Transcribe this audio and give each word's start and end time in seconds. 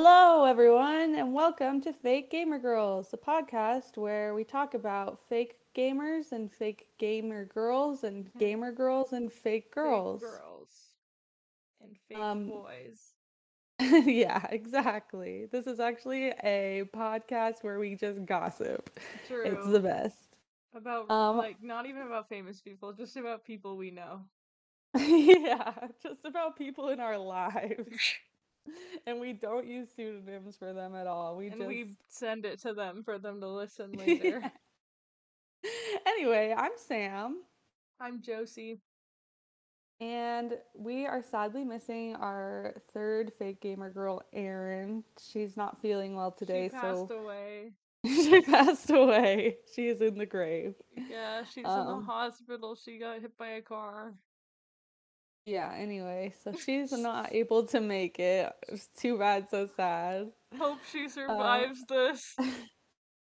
Hello, 0.00 0.44
everyone, 0.44 1.16
and 1.16 1.34
welcome 1.34 1.80
to 1.80 1.92
Fake 1.92 2.30
Gamer 2.30 2.60
Girls, 2.60 3.08
the 3.08 3.16
podcast 3.16 3.96
where 3.96 4.32
we 4.32 4.44
talk 4.44 4.74
about 4.74 5.18
fake 5.28 5.56
gamers 5.76 6.30
and 6.30 6.52
fake 6.52 6.86
gamer 7.00 7.46
girls 7.46 8.04
and 8.04 8.30
gamer 8.38 8.70
girls 8.70 9.12
and 9.12 9.32
fake 9.32 9.74
girls. 9.74 10.20
Fake 10.20 10.30
girls 10.30 10.68
and 11.80 11.96
fake 12.08 12.16
Um, 12.16 12.46
boys. 12.46 13.14
yeah, 14.06 14.46
exactly. 14.52 15.46
This 15.50 15.66
is 15.66 15.80
actually 15.80 16.28
a 16.44 16.84
podcast 16.94 17.64
where 17.64 17.80
we 17.80 17.96
just 17.96 18.24
gossip. 18.24 19.00
True. 19.26 19.46
It's 19.46 19.66
the 19.66 19.80
best. 19.80 20.36
about 20.76 21.10
Um, 21.10 21.38
like 21.38 21.60
not 21.60 21.86
even 21.86 22.02
about 22.02 22.28
famous 22.28 22.60
people, 22.60 22.92
just 22.92 23.16
about 23.16 23.44
people 23.44 23.76
we 23.76 23.90
know. 23.90 24.20
yeah, 24.96 25.72
just 26.00 26.24
about 26.24 26.56
people 26.56 26.90
in 26.90 27.00
our 27.00 27.18
lives. 27.18 27.98
And 29.06 29.20
we 29.20 29.32
don't 29.32 29.66
use 29.66 29.88
pseudonyms 29.96 30.56
for 30.56 30.72
them 30.72 30.94
at 30.94 31.06
all. 31.06 31.36
We 31.36 31.46
and 31.46 31.56
just 31.56 31.68
we 31.68 31.96
send 32.08 32.44
it 32.44 32.60
to 32.62 32.74
them 32.74 33.02
for 33.02 33.18
them 33.18 33.40
to 33.40 33.48
listen 33.48 33.92
later. 34.06 34.42
Anyway, 36.06 36.54
I'm 36.56 36.72
Sam. 36.76 37.42
I'm 38.00 38.20
Josie. 38.20 38.80
And 40.00 40.54
we 40.76 41.06
are 41.06 41.22
sadly 41.22 41.64
missing 41.64 42.14
our 42.16 42.74
third 42.92 43.32
fake 43.38 43.60
gamer 43.60 43.90
girl, 43.90 44.22
Erin. 44.32 45.02
She's 45.20 45.56
not 45.56 45.80
feeling 45.80 46.14
well 46.14 46.30
today, 46.30 46.68
she 46.68 46.76
passed 46.76 47.08
so 47.08 47.18
away. 47.18 47.72
she 48.06 48.40
passed 48.42 48.90
away. 48.90 49.56
She 49.74 49.88
is 49.88 50.00
in 50.00 50.18
the 50.18 50.26
grave. 50.26 50.74
Yeah, 50.96 51.42
she's 51.44 51.56
in 51.56 51.62
the 51.64 51.68
Um, 51.70 52.04
hospital. 52.04 52.76
She 52.76 52.98
got 52.98 53.20
hit 53.20 53.36
by 53.36 53.48
a 53.48 53.62
car. 53.62 54.14
Yeah, 55.48 55.72
anyway, 55.74 56.34
so 56.44 56.52
she's 56.52 56.92
not 56.92 57.32
able 57.32 57.64
to 57.68 57.80
make 57.80 58.18
it. 58.18 58.52
It's 58.68 58.88
too 58.98 59.16
bad, 59.18 59.48
so 59.48 59.66
sad. 59.76 60.30
Hope 60.58 60.78
she 60.92 61.06
Uh, 61.06 61.08
survives 61.08 61.84
this. 61.88 62.36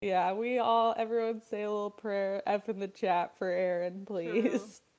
Yeah, 0.03 0.33
we 0.33 0.57
all, 0.57 0.95
everyone 0.97 1.41
say 1.47 1.61
a 1.61 1.69
little 1.69 1.91
prayer 1.91 2.41
F 2.47 2.67
in 2.69 2.79
the 2.79 2.87
chat 2.87 3.37
for 3.37 3.47
Erin, 3.49 4.03
please. 4.05 4.81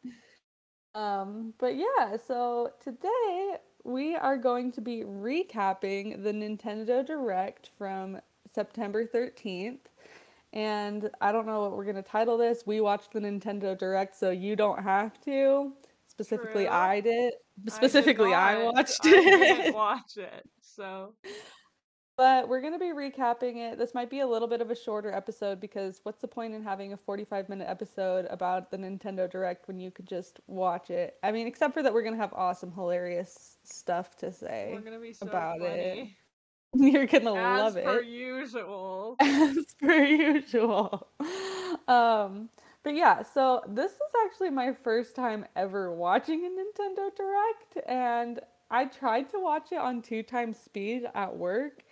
Um, 0.94 1.54
but 1.58 1.74
yeah, 1.74 2.18
so 2.28 2.70
today 2.84 3.56
we 3.82 4.14
are 4.14 4.36
going 4.36 4.70
to 4.72 4.82
be 4.82 5.04
recapping 5.04 6.22
the 6.22 6.32
Nintendo 6.32 7.04
Direct 7.04 7.70
from 7.78 8.20
September 8.46 9.06
13th. 9.06 9.78
And 10.52 11.08
I 11.22 11.32
don't 11.32 11.46
know 11.46 11.62
what 11.62 11.72
we're 11.72 11.84
going 11.84 11.96
to 11.96 12.02
title 12.02 12.36
this. 12.36 12.64
We 12.66 12.82
watched 12.82 13.12
the 13.12 13.20
Nintendo 13.20 13.76
Direct, 13.76 14.14
so 14.14 14.30
you 14.30 14.54
don't 14.54 14.82
have 14.82 15.18
to. 15.22 15.72
Specifically, 16.12 16.64
True. 16.66 16.72
I 16.72 17.00
did. 17.00 17.32
I 17.32 17.64
did 17.64 17.72
Specifically, 17.72 18.34
I, 18.34 18.62
watched 18.64 19.00
I 19.06 19.10
it. 19.10 19.74
watch 19.74 20.16
it. 20.18 20.46
So 20.60 21.14
But 22.18 22.48
we're 22.48 22.60
going 22.60 22.74
to 22.74 22.78
be 22.78 22.92
recapping 22.92 23.56
it. 23.56 23.78
This 23.78 23.94
might 23.94 24.10
be 24.10 24.20
a 24.20 24.26
little 24.26 24.46
bit 24.46 24.60
of 24.60 24.70
a 24.70 24.76
shorter 24.76 25.10
episode 25.10 25.58
because 25.58 26.00
what's 26.02 26.20
the 26.20 26.28
point 26.28 26.54
in 26.54 26.62
having 26.62 26.92
a 26.92 26.96
45 26.98 27.48
minute 27.48 27.66
episode 27.68 28.26
about 28.28 28.70
the 28.70 28.76
Nintendo 28.76 29.28
Direct 29.30 29.66
when 29.68 29.80
you 29.80 29.90
could 29.90 30.06
just 30.06 30.38
watch 30.46 30.90
it? 30.90 31.14
I 31.22 31.32
mean, 31.32 31.46
except 31.46 31.72
for 31.72 31.82
that, 31.82 31.94
we're 31.94 32.02
going 32.02 32.14
to 32.14 32.20
have 32.20 32.34
awesome, 32.34 32.70
hilarious 32.72 33.56
stuff 33.64 34.14
to 34.18 34.30
say. 34.32 34.72
we're 34.74 34.80
gonna 34.82 35.00
be 35.00 35.14
so 35.14 35.26
about 35.26 35.62
it. 35.62 36.08
You're 36.74 37.06
going 37.06 37.24
to 37.24 37.30
As 37.36 37.74
love 37.74 37.84
per 37.84 38.00
it. 38.00 38.06
usual. 38.06 39.16
As 39.20 39.64
per 39.80 40.04
usual. 40.04 41.08
Um, 41.88 42.48
but 42.82 42.94
yeah, 42.94 43.22
so 43.22 43.62
this 43.68 43.92
is 43.92 44.00
actually 44.26 44.50
my 44.50 44.72
first 44.72 45.14
time 45.14 45.46
ever 45.56 45.92
watching 45.92 46.44
a 46.44 46.48
Nintendo 46.48 47.14
Direct, 47.14 47.78
and 47.88 48.40
I 48.70 48.86
tried 48.86 49.30
to 49.30 49.40
watch 49.40 49.72
it 49.72 49.78
on 49.78 50.02
two 50.02 50.22
times 50.22 50.58
speed 50.58 51.04
at 51.14 51.36
work, 51.36 51.84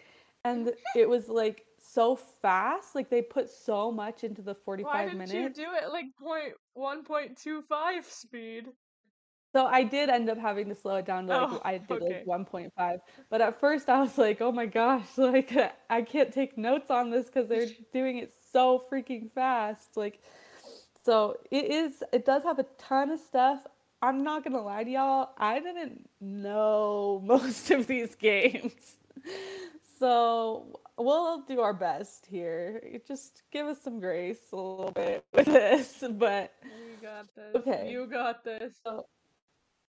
and 0.45 0.73
it 0.97 1.09
was 1.09 1.28
like 1.28 1.67
so 1.78 2.17
fast. 2.17 2.95
Like 2.95 3.09
they 3.11 3.23
put 3.23 3.49
so 3.51 3.93
much 3.93 4.25
into 4.25 4.43
the 4.43 4.55
45 4.55 4.93
Why 4.93 5.05
didn't 5.06 5.28
minutes. 5.28 5.59
you 5.59 5.65
do 5.65 5.71
it 5.75 5.93
like 5.93 6.06
point 6.21 6.55
one 6.75 7.05
point 7.05 7.37
two 7.39 7.62
five 7.62 8.05
speed? 8.07 8.67
So 9.53 9.67
I 9.67 9.83
did 9.83 10.09
end 10.11 10.31
up 10.31 10.39
having 10.39 10.69
to 10.69 10.75
slow 10.77 10.97
it 10.97 11.07
down 11.07 11.27
to 11.27 11.33
like 11.33 11.49
Oh, 11.51 11.61
I 11.65 11.78
did 11.78 12.03
okay. 12.03 12.25
like 12.25 12.25
1.5. 12.25 13.01
But 13.31 13.41
at 13.41 13.59
first 13.59 13.89
I 13.89 14.01
was 14.01 14.17
like, 14.17 14.41
"Oh 14.41 14.53
my 14.53 14.67
gosh, 14.67 15.07
like 15.19 15.53
I 15.89 16.03
can't 16.03 16.33
take 16.33 16.57
notes 16.57 16.91
on 16.91 17.11
this 17.11 17.28
cuz 17.28 17.49
they're 17.49 17.71
doing 17.93 18.19
it 18.19 18.33
so 18.53 18.78
freaking 18.91 19.31
fast." 19.33 19.97
Like 19.97 20.21
so 21.05 21.37
it 21.50 21.71
is 21.71 22.03
it 22.12 22.25
does 22.25 22.43
have 22.44 22.59
a 22.59 22.66
ton 22.78 23.11
of 23.11 23.21
stuff. 23.21 23.66
I'm 24.03 24.22
not 24.25 24.44
going 24.44 24.55
to 24.55 24.62
lie 24.62 24.84
to 24.84 24.91
y'all, 24.91 25.31
I 25.37 25.61
didn't 25.61 26.09
know 26.21 27.21
most 27.27 27.71
of 27.71 27.87
these 27.87 28.15
games. 28.15 28.97
So 29.99 30.81
we'll 30.99 31.43
do 31.43 31.60
our 31.60 31.75
best 31.75 32.27
here. 32.27 33.00
Just 33.06 33.43
give 33.53 33.66
us 33.66 33.81
some 33.83 34.00
grace 34.00 34.39
a 34.53 34.56
little 34.56 34.93
bit 34.93 35.25
with 35.34 35.47
this, 35.47 36.03
but 36.12 36.53
You 36.62 36.97
got 37.03 37.27
this. 37.34 37.55
Okay. 37.56 37.91
You 37.91 38.06
got 38.06 38.44
this. 38.44 38.75
so 38.84 39.06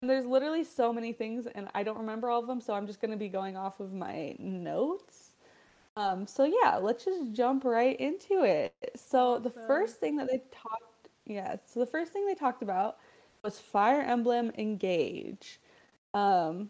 there's 0.01 0.25
literally 0.25 0.63
so 0.63 0.93
many 0.93 1.13
things, 1.13 1.47
and 1.55 1.67
I 1.73 1.83
don't 1.83 1.97
remember 1.97 2.29
all 2.29 2.41
of 2.41 2.47
them, 2.47 2.61
so 2.61 2.73
I'm 2.73 2.85
just 2.87 3.01
gonna 3.01 3.17
be 3.17 3.29
going 3.29 3.57
off 3.57 3.79
of 3.79 3.93
my 3.93 4.35
notes. 4.39 5.31
Um, 5.97 6.25
so 6.27 6.43
yeah, 6.43 6.77
let's 6.77 7.05
just 7.05 7.33
jump 7.33 7.63
right 7.63 7.99
into 7.99 8.43
it. 8.43 8.73
So 8.95 9.39
the 9.39 9.49
first 9.51 9.99
thing 9.99 10.17
that 10.17 10.27
they 10.29 10.39
talked, 10.51 10.83
yeah, 11.25 11.57
so 11.65 11.79
the 11.79 11.85
first 11.85 12.11
thing 12.13 12.25
they 12.25 12.35
talked 12.35 12.61
about 12.63 12.97
was 13.43 13.59
Fire 13.59 14.01
Emblem 14.01 14.51
Engage. 14.57 15.59
Um, 16.13 16.69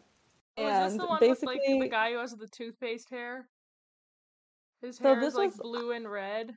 Oh, 0.58 0.66
is 0.68 0.74
and 0.74 0.86
this 0.94 0.98
the 1.02 1.06
one 1.06 1.20
basically, 1.20 1.56
with 1.66 1.70
like 1.80 1.80
the 1.82 1.90
guy 1.90 2.12
who 2.14 2.20
has 2.20 2.32
the 2.32 2.48
toothpaste 2.48 3.10
hair? 3.10 3.46
His 4.82 4.96
So 4.98 5.04
hair 5.04 5.20
this 5.20 5.34
is 5.34 5.38
like 5.38 5.50
was- 5.52 5.60
blue 5.60 5.92
and 5.92 6.10
red. 6.10 6.56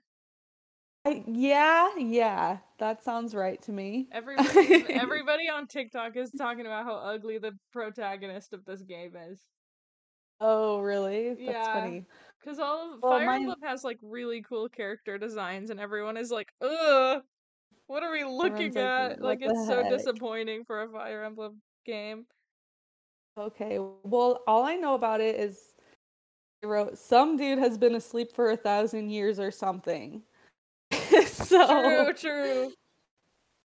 I, 1.04 1.24
yeah, 1.26 1.88
yeah, 1.96 2.58
that 2.78 3.02
sounds 3.02 3.34
right 3.34 3.60
to 3.62 3.72
me. 3.72 4.08
Everybody, 4.12 4.84
everybody 4.90 5.48
on 5.48 5.66
TikTok 5.66 6.16
is 6.16 6.30
talking 6.30 6.66
about 6.66 6.84
how 6.84 6.94
ugly 6.96 7.38
the 7.38 7.52
protagonist 7.72 8.52
of 8.52 8.64
this 8.64 8.82
game 8.82 9.14
is. 9.30 9.40
Oh, 10.40 10.78
really? 10.80 11.30
That's 11.30 11.40
Yeah. 11.40 11.72
funny. 11.74 12.04
Cause 12.44 12.58
all 12.60 12.94
of 12.94 13.02
Well, 13.02 13.12
Fire 13.18 13.32
Emblem 13.32 13.58
has 13.64 13.82
like 13.84 13.98
really 14.02 14.42
cool 14.42 14.68
character 14.68 15.18
designs, 15.18 15.70
and 15.70 15.80
everyone 15.80 16.16
is 16.16 16.30
like, 16.30 16.52
"Ugh, 16.60 17.22
what 17.88 18.02
are 18.02 18.12
we 18.12 18.24
looking 18.24 18.68
Everyone's 18.68 18.76
at?" 18.76 19.20
"What 19.20 19.22
Like 19.22 19.38
it's 19.42 19.66
so 19.66 19.82
heck?" 19.82 19.90
disappointing 19.90 20.64
for 20.64 20.82
a 20.82 20.88
Fire 20.88 21.24
Emblem 21.24 21.60
game. 21.84 22.26
Okay, 23.36 23.78
well, 23.78 24.42
all 24.46 24.64
I 24.64 24.76
know 24.76 24.94
about 24.94 25.20
it 25.20 25.36
is 25.36 25.74
I 26.62 26.66
wrote 26.66 26.98
some 26.98 27.36
dude 27.36 27.58
has 27.58 27.76
been 27.78 27.94
asleep 27.94 28.34
for 28.34 28.50
a 28.50 28.56
thousand 28.56 29.10
years 29.10 29.38
or 29.38 29.50
something. 29.50 30.22
so, 31.26 32.12
True, 32.12 32.12
true. 32.14 32.72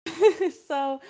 so 0.66 1.00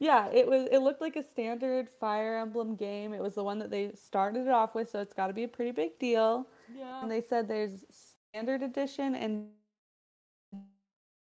yeah, 0.00 0.28
it 0.32 0.46
was 0.46 0.68
it 0.70 0.78
looked 0.78 1.00
like 1.00 1.16
a 1.16 1.22
standard 1.22 1.88
Fire 1.88 2.38
Emblem 2.38 2.76
game. 2.76 3.12
It 3.12 3.22
was 3.22 3.34
the 3.34 3.44
one 3.44 3.58
that 3.58 3.70
they 3.70 3.92
started 3.94 4.46
it 4.46 4.52
off 4.52 4.74
with, 4.74 4.90
so 4.90 5.00
it's 5.00 5.12
got 5.12 5.28
to 5.28 5.32
be 5.32 5.44
a 5.44 5.48
pretty 5.48 5.72
big 5.72 5.98
deal. 5.98 6.46
Yeah. 6.76 7.02
And 7.02 7.10
they 7.10 7.20
said 7.20 7.48
there's 7.48 7.84
standard 8.32 8.62
edition 8.62 9.14
and 9.14 9.48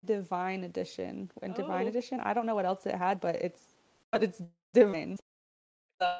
divine 0.05 0.63
edition. 0.63 1.31
And 1.41 1.53
divine 1.55 1.85
Oh. 1.85 1.89
edition, 1.89 2.19
I 2.21 2.33
don't 2.33 2.45
know 2.45 2.55
what 2.55 2.65
else 2.65 2.85
it 2.85 2.95
had, 2.95 3.19
but 3.19 3.35
it's 3.35 3.61
but 4.11 4.23
it's 4.23 4.41
divine. 4.73 5.17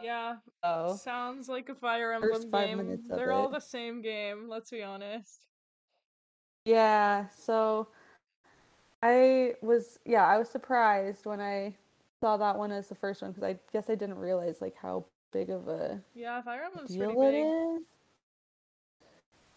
Yeah, 0.01 0.37
So, 0.63 0.95
sounds 1.01 1.49
like 1.49 1.69
a 1.69 1.75
Fire 1.75 2.13
Emblem 2.13 2.49
game. 2.49 3.03
They're 3.09 3.31
all 3.33 3.47
it. 3.47 3.51
the 3.51 3.59
same 3.59 4.01
game, 4.01 4.47
let's 4.47 4.71
be 4.71 4.81
honest. 4.83 5.45
Yeah, 6.65 7.27
so 7.29 7.87
I 9.03 9.55
was 9.61 9.99
yeah, 10.05 10.25
I 10.25 10.38
was 10.38 10.49
surprised 10.49 11.25
when 11.25 11.39
I 11.39 11.75
saw 12.21 12.38
that 12.38 12.57
one 12.57 12.71
as 12.71 12.88
the 12.88 12.95
first 12.95 13.21
one 13.21 13.31
because 13.31 13.43
I 13.43 13.59
guess 13.71 13.89
I 13.89 13.95
didn't 13.95 14.17
realize 14.17 14.61
like 14.61 14.75
how 14.75 15.05
big 15.31 15.49
of 15.49 15.67
a 15.67 16.01
Yeah, 16.15 16.41
Fire 16.41 16.63
Emblem's 16.63 16.95
pretty 16.95 17.13
deal 17.13 17.21
it 17.21 17.31
big. 17.31 17.45
is. 17.81 17.83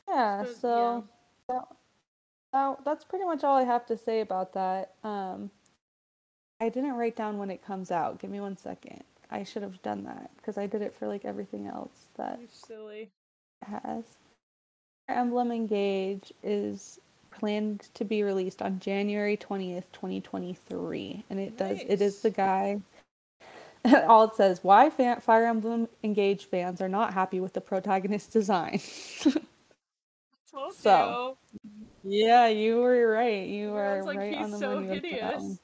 Yeah, 0.09 0.43
But, 0.43 0.57
so 0.57 1.05
that, 1.49 1.63
that, 2.53 2.85
that's 2.85 3.05
pretty 3.05 3.25
much 3.25 3.45
all 3.45 3.57
I 3.57 3.65
have 3.65 3.87
to 3.87 3.97
say 3.97 4.21
about 4.21 4.55
that. 4.55 4.93
Um, 5.05 5.51
I 6.61 6.69
didn't 6.71 6.95
write 6.97 7.17
down 7.17 7.39
when 7.39 7.51
it 7.51 7.65
comes 7.65 7.91
out. 7.91 8.19
Give 8.21 8.31
me 8.31 8.41
one 8.41 8.57
second. 8.57 9.05
I 9.31 9.45
should 9.45 9.63
have 9.63 9.83
done 9.83 10.05
that 10.05 10.31
because 10.37 10.59
I 10.59 10.67
did 10.67 10.83
it 10.83 10.95
for 10.95 11.09
like 11.09 11.25
everything 11.25 11.67
else 11.67 12.09
that 12.17 12.41
You 12.41 12.49
silly. 12.51 13.11
has. 13.67 14.05
Fire 15.09 15.19
Emblem 15.19 15.53
Engage 15.53 16.33
is 16.43 17.01
planned 17.31 17.89
to 17.95 18.05
be 18.05 18.23
released 18.23 18.63
on 18.63 18.81
January 18.81 19.37
20th, 19.37 19.85
2023. 19.93 21.25
And 21.31 21.41
it 21.41 21.57
does, 21.59 21.85
it 21.89 22.01
is 22.03 22.21
the 22.21 22.31
Nice. 22.31 22.37
guy. 22.37 22.81
All 24.09 24.25
it 24.25 24.35
says, 24.35 24.61
why 24.65 24.91
fan, 24.91 25.21
Fire 25.21 25.47
Emblem 25.47 25.89
Engage 26.05 26.47
fans 26.47 26.81
are 26.81 26.89
not 26.89 27.15
happy 27.15 27.41
with 27.41 27.55
the 27.55 27.61
protagonist 27.61 28.33
design. 28.33 28.81
Told 30.53 30.77
So, 30.83 31.39
yeah, 32.05 32.47
you 32.49 32.77
were 32.79 33.09
right. 33.11 33.47
You 33.47 33.71
were 33.71 34.03
like, 34.05 34.19
right 34.19 34.35
on 34.37 34.43
"He's 34.45 34.53
the 34.53 34.59
so 34.59 34.75
money 34.75 34.89
with 34.89 35.03
that 35.03 35.05
hideous." 35.11 35.43
one. 35.43 35.59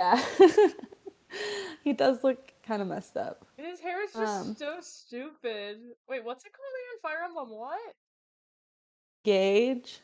Yeah. 0.00 0.24
he 1.84 1.92
does 1.92 2.22
look 2.22 2.52
kind 2.62 2.82
of 2.82 2.88
messed 2.88 3.16
up. 3.16 3.44
His 3.56 3.80
hair 3.80 4.02
is 4.04 4.12
just 4.12 4.46
Um, 4.48 4.54
so 4.54 4.76
stupid. 4.80 5.78
Wait, 6.08 6.24
what's 6.24 6.44
it 6.44 6.52
called 6.52 6.68
again? 6.74 7.00
Fire 7.02 7.24
Emblem 7.24 7.50
what? 7.50 7.94
Gauge. 9.24 10.00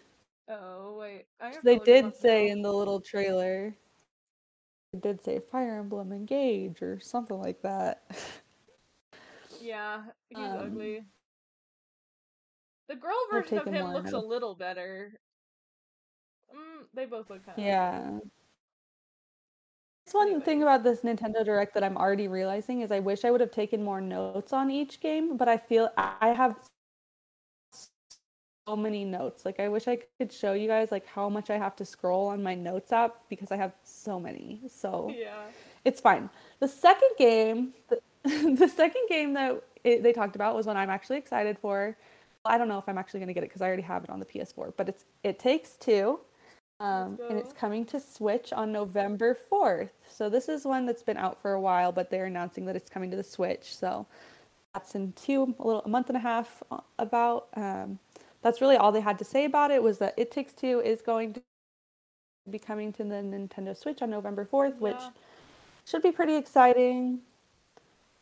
Oh 0.48 0.96
wait, 0.98 1.24
I 1.40 1.54
They 1.62 1.78
did 1.78 2.14
say 2.14 2.46
now. 2.46 2.52
in 2.52 2.62
the 2.62 2.72
little 2.72 3.00
trailer. 3.00 3.74
It 4.92 5.00
did 5.00 5.22
say 5.22 5.40
Fire 5.40 5.78
Emblem 5.78 6.12
Engage 6.12 6.82
or 6.82 7.00
something 7.00 7.38
like 7.40 7.62
that. 7.62 8.04
Yeah, 9.60 10.02
he's 10.28 10.38
Um, 10.50 10.58
ugly. 10.58 11.04
The 12.88 12.96
girl 12.96 13.16
version 13.30 13.58
of 13.58 13.66
him 13.66 13.92
looks 13.92 14.12
a 14.12 14.18
little 14.18 14.54
better. 14.54 15.12
Mm, 16.54 16.86
they 16.92 17.06
both 17.06 17.30
look 17.30 17.44
kind 17.44 17.58
of 17.58 17.64
Yeah. 17.64 18.18
That's 20.04 20.14
one 20.14 20.42
thing 20.42 20.62
about 20.62 20.82
this 20.82 21.00
Nintendo 21.00 21.42
Direct 21.44 21.72
that 21.74 21.82
I'm 21.82 21.96
already 21.96 22.28
realizing 22.28 22.82
is 22.82 22.92
I 22.92 23.00
wish 23.00 23.24
I 23.24 23.30
would 23.30 23.40
have 23.40 23.50
taken 23.50 23.82
more 23.82 24.02
notes 24.02 24.52
on 24.52 24.70
each 24.70 25.00
game, 25.00 25.36
but 25.38 25.48
I 25.48 25.56
feel 25.56 25.90
I 25.96 26.28
have 26.36 26.56
so 28.66 28.76
many 28.76 29.04
notes. 29.04 29.46
Like 29.46 29.60
I 29.60 29.68
wish 29.68 29.88
I 29.88 29.98
could 30.18 30.30
show 30.30 30.52
you 30.52 30.68
guys 30.68 30.90
like 30.92 31.06
how 31.06 31.30
much 31.30 31.48
I 31.48 31.56
have 31.56 31.74
to 31.76 31.84
scroll 31.86 32.28
on 32.28 32.42
my 32.42 32.54
notes 32.54 32.92
app 32.92 33.16
because 33.30 33.50
I 33.50 33.56
have 33.56 33.72
so 33.82 34.20
many. 34.20 34.60
So 34.68 35.12
Yeah. 35.16 35.46
it's 35.84 36.00
fine. 36.02 36.28
The 36.60 36.68
second 36.68 37.10
game, 37.18 37.72
the, 37.88 38.00
the 38.58 38.68
second 38.68 39.06
game 39.08 39.32
that 39.34 39.62
it, 39.84 40.02
they 40.02 40.12
talked 40.12 40.36
about 40.36 40.54
was 40.54 40.66
one 40.66 40.76
I'm 40.76 40.90
actually 40.90 41.16
excited 41.18 41.58
for. 41.58 41.96
I 42.44 42.58
don't 42.58 42.68
know 42.68 42.78
if 42.78 42.88
I'm 42.88 42.98
actually 42.98 43.20
going 43.20 43.28
to 43.28 43.34
get 43.34 43.42
it 43.42 43.48
because 43.48 43.62
I 43.62 43.66
already 43.66 43.82
have 43.82 44.04
it 44.04 44.10
on 44.10 44.18
the 44.20 44.26
PS4, 44.26 44.74
but 44.76 44.88
it's 44.88 45.04
It 45.22 45.38
Takes 45.38 45.76
Two. 45.76 46.20
Um, 46.80 47.18
and 47.30 47.38
it's 47.38 47.52
coming 47.52 47.84
to 47.86 48.00
Switch 48.00 48.52
on 48.52 48.72
November 48.72 49.38
4th. 49.50 49.90
So 50.10 50.28
this 50.28 50.48
is 50.48 50.64
one 50.64 50.86
that's 50.86 51.04
been 51.04 51.16
out 51.16 51.40
for 51.40 51.52
a 51.52 51.60
while, 51.60 51.92
but 51.92 52.10
they're 52.10 52.26
announcing 52.26 52.66
that 52.66 52.74
it's 52.76 52.90
coming 52.90 53.10
to 53.12 53.16
the 53.16 53.22
Switch. 53.22 53.74
So 53.74 54.06
that's 54.74 54.94
in 54.96 55.12
two, 55.12 55.54
a 55.60 55.64
little, 55.64 55.82
a 55.84 55.88
month 55.88 56.08
and 56.08 56.16
a 56.16 56.20
half 56.20 56.62
uh, 56.70 56.80
about. 56.98 57.46
Um, 57.54 57.98
that's 58.42 58.60
really 58.60 58.76
all 58.76 58.90
they 58.92 59.00
had 59.00 59.18
to 59.20 59.24
say 59.24 59.44
about 59.44 59.70
it 59.70 59.82
was 59.82 59.98
that 59.98 60.14
It 60.16 60.30
Takes 60.32 60.52
Two 60.52 60.80
is 60.80 61.00
going 61.00 61.32
to 61.34 61.42
be 62.50 62.58
coming 62.58 62.92
to 62.94 63.04
the 63.04 63.14
Nintendo 63.14 63.74
Switch 63.74 64.02
on 64.02 64.10
November 64.10 64.44
4th, 64.44 64.78
which 64.78 64.96
Yeah. 65.00 65.10
should 65.86 66.02
be 66.02 66.12
pretty 66.12 66.34
exciting. 66.34 67.20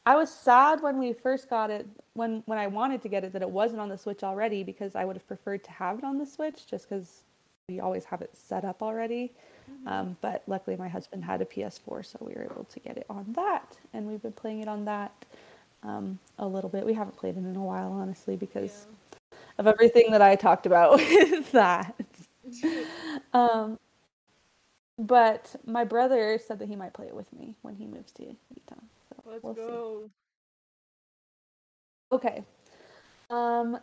I 0.04 0.16
was 0.16 0.32
sad 0.34 0.82
when 0.82 0.98
we 0.98 1.12
first 1.12 1.48
got 1.48 1.70
it, 1.70 1.86
when 2.14 2.42
when 2.46 2.58
I 2.58 2.66
wanted 2.66 3.02
to 3.02 3.08
get 3.08 3.24
it, 3.24 3.32
that 3.34 3.42
it 3.42 3.50
wasn't 3.50 3.80
on 3.80 3.88
the 3.88 3.98
Switch 3.98 4.22
already 4.24 4.64
because 4.64 4.96
I 4.96 5.04
would 5.04 5.16
have 5.16 5.26
preferred 5.28 5.62
to 5.64 5.70
have 5.70 5.98
it 5.98 6.04
on 6.04 6.18
the 6.18 6.26
Switch 6.26 6.66
just 6.66 6.88
because 6.88 7.22
we 7.68 7.80
always 7.80 8.04
have 8.06 8.20
it 8.22 8.30
set 8.36 8.64
up 8.64 8.82
already. 8.82 9.32
Mhm. 9.70 9.88
Um, 9.90 10.16
but 10.20 10.42
luckily, 10.48 10.76
my 10.76 10.88
husband 10.88 11.24
had 11.24 11.40
a 11.40 11.44
PS4, 11.44 12.02
so 12.04 12.18
we 12.20 12.34
were 12.34 12.44
able 12.44 12.64
to 12.64 12.80
get 12.80 12.96
it 12.96 13.06
on 13.08 13.32
that, 13.34 13.78
and 13.92 14.06
we've 14.08 14.22
been 14.22 14.32
playing 14.32 14.60
it 14.60 14.68
on 14.68 14.84
that 14.86 15.12
um, 15.84 16.18
a 16.38 16.46
little 16.46 16.70
bit. 16.70 16.84
We 16.86 16.94
haven't 16.94 17.16
played 17.16 17.36
it 17.36 17.40
in 17.44 17.56
a 17.56 17.62
while, 17.64 17.92
honestly, 17.92 18.36
because 18.36 18.86
of 19.58 19.66
everything 19.66 20.10
that 20.12 20.22
I 20.22 20.36
talked 20.36 20.66
about 20.66 20.92
with 20.98 21.52
that. 21.52 21.94
Um, 23.34 23.78
but 24.98 25.56
my 25.64 25.84
brother 25.84 26.38
said 26.38 26.58
that 26.58 26.68
he 26.68 26.76
might 26.76 26.92
play 26.92 27.06
it 27.06 27.14
with 27.16 27.32
me 27.32 27.54
when 27.62 27.76
he 27.76 27.86
moves 27.86 28.12
to 28.12 28.24
Utah. 28.24 28.82
Let's 29.26 29.42
we'll 29.42 29.54
see. 29.54 29.60
go. 29.60 30.10
Okay. 32.12 32.44
Um, 33.30 33.78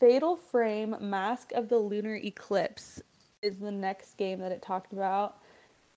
Fatal 0.00 0.36
Frame 0.36 0.96
Mask 1.00 1.52
of 1.52 1.68
the 1.68 1.76
Lunar 1.78 2.16
Eclipse 2.16 3.02
is 3.42 3.58
the 3.58 3.70
next 3.70 4.16
game 4.16 4.40
that 4.40 4.52
it 4.52 4.62
talked 4.62 4.92
about. 4.92 5.38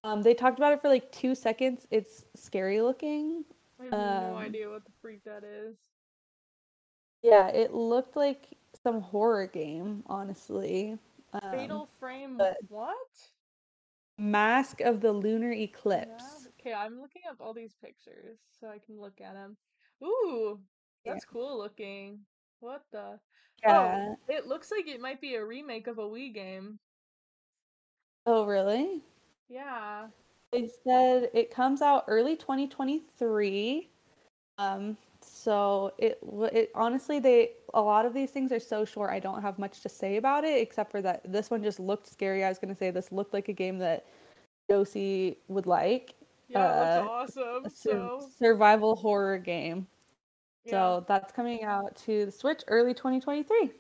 Um, 0.04 0.24
they 0.24 0.34
talked 0.34 0.58
about 0.58 0.74
it 0.74 0.82
for 0.82 0.90
like 0.90 1.12
two 1.12 1.36
seconds. 1.36 1.88
It's 1.92 2.26
scary 2.36 2.82
looking. 2.82 3.46
I 3.80 3.84
have 3.84 3.92
no 3.92 3.98
Um, 3.98 4.36
idea 4.38 4.70
what 4.70 4.84
the 4.86 4.92
freak 5.02 5.24
that 5.26 5.44
is. 5.44 5.76
Yeah, 7.22 7.48
it 7.50 7.74
looked 7.74 8.16
like 8.16 8.58
some 8.84 9.02
horror 9.02 9.46
game, 9.46 10.04
honestly. 10.08 10.98
Um, 11.34 11.52
Fatal 11.52 11.90
Frame 12.00 12.42
what? 12.68 12.98
Mask 14.18 14.82
of 14.82 15.02
the 15.02 15.12
Lunar 15.12 15.52
Eclipse. 15.52 16.41
Okay, 16.62 16.74
I'm 16.74 17.02
looking 17.02 17.24
up 17.30 17.38
all 17.40 17.54
these 17.54 17.74
pictures 17.84 18.38
so 18.60 18.68
I 18.68 18.78
can 18.78 19.00
look 19.00 19.20
at 19.20 19.34
them. 19.34 19.58
Ooh, 20.04 20.60
Yeah. 21.04 21.14
that's 21.14 21.26
cool 21.26 21.58
looking. 21.58 22.20
What 22.60 22.84
the? 22.92 23.20
Yeah. 23.64 23.98
Oh, 23.98 24.18
it 24.28 24.46
looks 24.46 24.70
like 24.70 24.88
it 24.88 25.02
might 25.02 25.20
be 25.22 25.36
a 25.36 25.46
remake 25.46 25.88
of 25.88 25.98
a 25.98 26.04
Wii 26.04 26.34
game. 26.34 26.80
Oh, 28.28 28.46
really? 28.46 29.04
Yeah. 29.50 30.08
They 30.52 30.70
said 30.84 31.32
it 31.34 31.50
comes 31.50 31.82
out 31.82 32.06
early 32.08 32.36
2023. 32.36 33.90
Um, 34.58 34.98
so 35.22 35.94
it 35.98 36.20
it 36.52 36.72
honestly 36.76 37.20
they 37.20 37.52
a 37.74 37.82
lot 37.82 38.06
of 38.06 38.14
these 38.14 38.32
things 38.32 38.52
are 38.52 38.60
so 38.60 38.86
short. 38.86 39.12
I 39.12 39.20
don't 39.20 39.42
have 39.42 39.58
much 39.58 39.82
to 39.82 39.90
say 39.90 40.18
about 40.18 40.44
it 40.44 40.62
except 40.62 40.92
for 40.92 41.02
that 41.02 41.22
this 41.32 41.50
one 41.50 41.64
just 41.64 41.80
looked 41.80 42.08
scary. 42.08 42.44
I 42.44 42.50
was 42.50 42.60
gonna 42.60 42.76
say 42.76 42.92
this 42.92 43.12
looked 43.12 43.34
like 43.34 43.48
a 43.50 43.54
game 43.54 43.80
that 43.80 44.06
Josie 44.70 45.38
would 45.48 45.66
like. 45.68 46.14
Yeah, 46.52 46.60
Uh, 46.60 47.08
awesome. 47.10 47.70
So, 47.74 48.30
survival 48.38 48.96
horror 48.96 49.38
game. 49.38 49.88
yeah. 50.66 50.72
So 50.72 51.06
that's 51.08 51.32
coming 51.32 51.64
out 51.64 51.96
to 52.06 52.26
the 52.26 52.32
Switch 52.32 52.62
early 52.68 52.94
2023. 52.94 53.72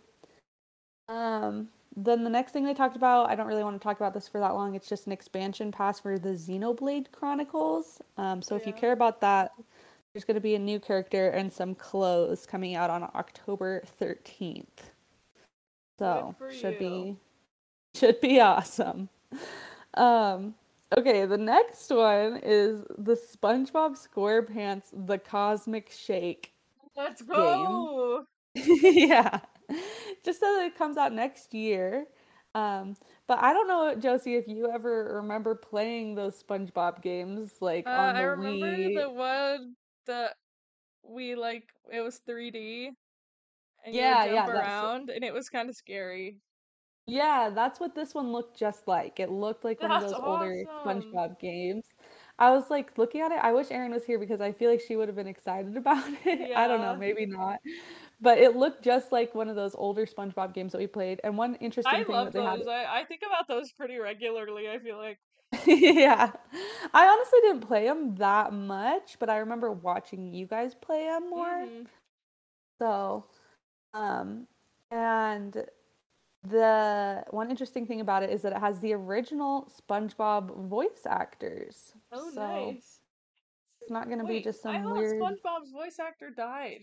Um, 1.09 1.68
then 1.97 2.23
the 2.23 2.29
next 2.29 2.53
thing 2.53 2.63
they 2.63 2.73
talked 2.73 2.95
about, 2.95 3.29
I 3.29 3.35
don't 3.35 3.47
really 3.47 3.63
want 3.63 3.79
to 3.79 3.83
talk 3.83 3.97
about 3.97 4.13
this 4.13 4.27
for 4.27 4.39
that 4.39 4.53
long. 4.53 4.75
It's 4.75 4.88
just 4.88 5.07
an 5.07 5.12
expansion 5.12 5.71
pass 5.71 6.00
for 6.00 6.18
the 6.18 6.29
Xenoblade 6.29 7.12
Chronicles. 7.12 8.01
Um, 8.18 8.41
so 8.41 8.56
Oh, 8.56 8.57
if 8.57 8.65
you 8.65 8.71
care 8.73 8.94
about 8.94 9.19
that, 9.21 9.51
there's 10.13 10.23
going 10.23 10.35
to 10.35 10.41
be 10.41 10.56
a 10.56 10.59
new 10.59 10.79
character 10.79 11.29
and 11.29 11.51
some 11.51 11.75
clothes 11.75 12.45
coming 12.45 12.75
out 12.75 12.89
on 12.89 13.03
October 13.15 13.83
13th. 14.00 14.65
So 16.00 16.33
should 16.50 16.73
you. 16.73 16.79
be 16.79 17.18
should 17.94 18.21
be 18.21 18.39
awesome. 18.39 19.09
Um, 19.95 20.56
okay, 20.98 21.26
the 21.26 21.38
next 21.38 21.90
one 21.90 22.40
is 22.44 22.83
the 22.98 23.16
SpongeBob 23.16 23.98
SquarePants 23.98 24.86
The 24.94 25.18
Cosmic 25.18 25.92
Shake. 25.92 26.54
Let's 26.95 27.21
go. 27.21 28.26
yeah. 28.56 29.40
Just 30.24 30.40
so 30.40 30.45
that 30.57 30.66
it 30.66 30.78
comes 30.78 30.98
out 30.98 31.14
next 31.14 31.54
year. 31.54 32.06
Um, 32.54 32.98
but 33.28 33.40
I 33.40 33.54
don't 33.54 33.68
know, 33.68 33.95
Josie, 33.95 34.36
if 34.36 34.48
you 34.48 34.69
ever 34.69 35.16
remember 35.16 35.56
playing 35.56 36.16
those 36.16 36.42
SpongeBob 36.44 37.02
games 37.02 37.62
like 37.62 37.86
Uh, 37.86 37.90
on 37.90 38.14
the 38.14 38.19
I 38.19 38.24
remember 38.24 38.68
Wii. 38.68 38.94
the 38.94 39.10
one 39.10 39.76
that 40.07 40.36
we 41.04 41.36
like. 41.36 41.69
It 41.92 42.02
was 42.02 42.19
3D, 42.28 42.92
and 43.86 43.95
Yeah, 43.95 44.26
you 44.26 44.31
would 44.31 44.36
yeah, 44.36 44.45
jump 44.45 44.56
around, 44.56 45.10
and 45.10 45.24
it 45.24 45.33
was 45.33 45.50
kind 45.50 45.69
of 45.69 45.76
scary. 45.76 46.38
Yeah, 47.08 47.50
that's 47.54 47.80
what 47.80 47.96
this 47.96 48.14
one 48.14 48.31
looked 48.31 48.58
just 48.58 48.88
like. 48.88 49.20
It 49.20 49.30
looked 49.30 49.64
like 49.66 49.81
one 49.81 49.92
of 49.92 50.00
That's 50.00 50.12
those 50.12 50.20
older 50.24 50.66
awesome. 50.68 50.68
SpongeBob 50.86 51.40
games. 51.40 51.86
I 52.40 52.52
was 52.52 52.70
like 52.70 52.98
looking 52.98 53.22
at 53.22 53.31
it. 53.31 53.40
I 53.42 53.52
wish 53.54 53.68
Erin 53.72 53.92
was 53.92 54.06
here 54.06 54.18
because 54.20 54.40
I 54.42 54.52
feel 54.52 54.70
like 54.72 54.81
she 54.81 54.96
would 54.96 55.08
have 55.10 55.16
been 55.16 55.28
excited 55.28 55.76
about 55.78 56.08
it. 56.26 56.52
I 56.56 56.68
don't 56.68 56.81
know, 56.81 56.94
Yeah. 56.94 56.96
maybe 56.96 57.26
not. 57.26 57.60
But 58.22 58.38
it 58.40 58.56
looked 58.56 58.84
just 58.84 59.12
like 59.12 59.36
one 59.36 59.50
of 59.50 59.56
those 59.56 59.76
older 59.76 60.06
SpongeBob 60.06 60.54
games 60.54 60.72
that 60.74 60.80
we 60.80 60.88
played. 60.88 61.20
And 61.24 61.38
one 61.38 61.56
interesting 61.56 61.92
I 61.92 62.04
thing 62.06 62.14
love 62.14 62.26
that 62.26 62.34
they 62.34 62.42
had 62.44 62.62
those. 62.62 62.68
I, 62.68 63.02
I 63.02 63.06
think 63.06 63.22
about 63.26 63.48
those 63.48 63.72
pretty 63.72 63.98
regularly. 63.98 64.70
I 64.70 64.80
feel 64.80 64.98
like. 64.98 65.20
yeah. 65.66 66.31
I 66.94 67.08
honestly 67.08 67.40
didn't 67.42 67.68
play 67.68 67.86
them 67.86 68.16
that 68.16 68.54
much, 68.54 69.18
but 69.20 69.30
I 69.30 69.38
remember 69.38 69.72
watching 69.72 70.34
you 70.34 70.46
guys 70.46 70.76
play 70.76 71.06
them 71.06 71.30
more. 71.30 71.68
Mhm. 71.68 71.88
So, 72.80 73.26
um, 73.94 74.48
and 74.92 75.66
the 76.44 77.24
one 77.30 77.50
interesting 77.52 77.86
thing 77.86 78.02
about 78.02 78.24
it 78.24 78.30
is 78.31 78.42
that 78.42 78.54
it 78.54 78.60
has 78.60 78.80
the 78.80 78.94
original 78.94 79.69
SpongeBob 79.90 80.68
voice 80.68 81.06
actors. 81.06 81.94
Oh, 82.12 82.31
so 82.33 82.71
nice. 82.71 83.00
it's 83.80 83.92
not 83.92 84.07
going 84.07 84.19
to 84.19 84.26
be 84.26 84.42
just 84.42 84.66
I 84.66 84.74
some 84.76 84.83
thought 84.83 84.98
weird. 84.98 85.21
SpongeBob's 85.21 85.71
voice 85.71 86.00
actor 86.00 86.30
died. 86.30 86.81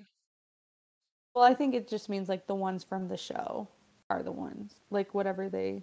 Well, 1.34 1.44
I 1.44 1.54
think 1.54 1.74
it 1.74 1.88
just 1.88 2.08
means 2.08 2.28
like 2.28 2.46
the 2.46 2.54
ones 2.54 2.84
from 2.84 3.08
the 3.08 3.16
show 3.16 3.68
are 4.10 4.22
the 4.22 4.32
ones, 4.32 4.74
like 4.90 5.14
whatever 5.14 5.48
they, 5.48 5.82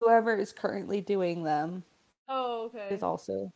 whoever 0.00 0.36
is 0.36 0.52
currently 0.52 1.00
doing 1.00 1.42
them 1.42 1.84
Oh, 2.28 2.64
okay. 2.66 2.88
is 2.94 3.02
also, 3.02 3.50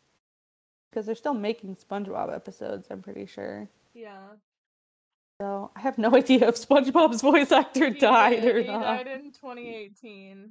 because 0.90 1.07
they're 1.07 1.14
still 1.14 1.35
making 1.35 1.76
SpongeBob 1.76 2.35
episodes, 2.35 2.88
I'm 2.90 3.02
pretty 3.02 3.26
sure. 3.26 3.69
Yeah. 3.95 4.26
So 5.40 5.71
I 5.76 5.80
have 5.80 5.99
no 5.99 6.14
idea 6.16 6.49
if 6.49 6.57
SpongeBob's 6.57 7.21
voice 7.23 7.52
actor 7.52 7.88
He 7.92 7.99
died 8.00 8.40
did. 8.42 8.57
or 8.57 8.61
He 8.61 8.66
not. 8.66 8.83
died 8.83 9.07
in 9.07 9.33
2018. 9.33 10.50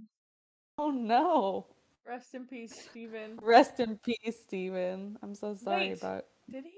Oh 0.78 0.92
no. 0.92 1.68
Rest 2.08 2.34
in 2.36 2.46
peace, 2.48 2.74
Steven. 2.90 3.38
Rest 3.42 3.80
in 3.82 3.98
peace, 3.98 4.38
Steven. 4.44 5.18
I'm 5.22 5.36
so 5.36 5.56
sorry 5.56 5.90
Wait. 5.90 5.98
about. 5.98 6.24
Did 6.50 6.64
he? 6.64 6.72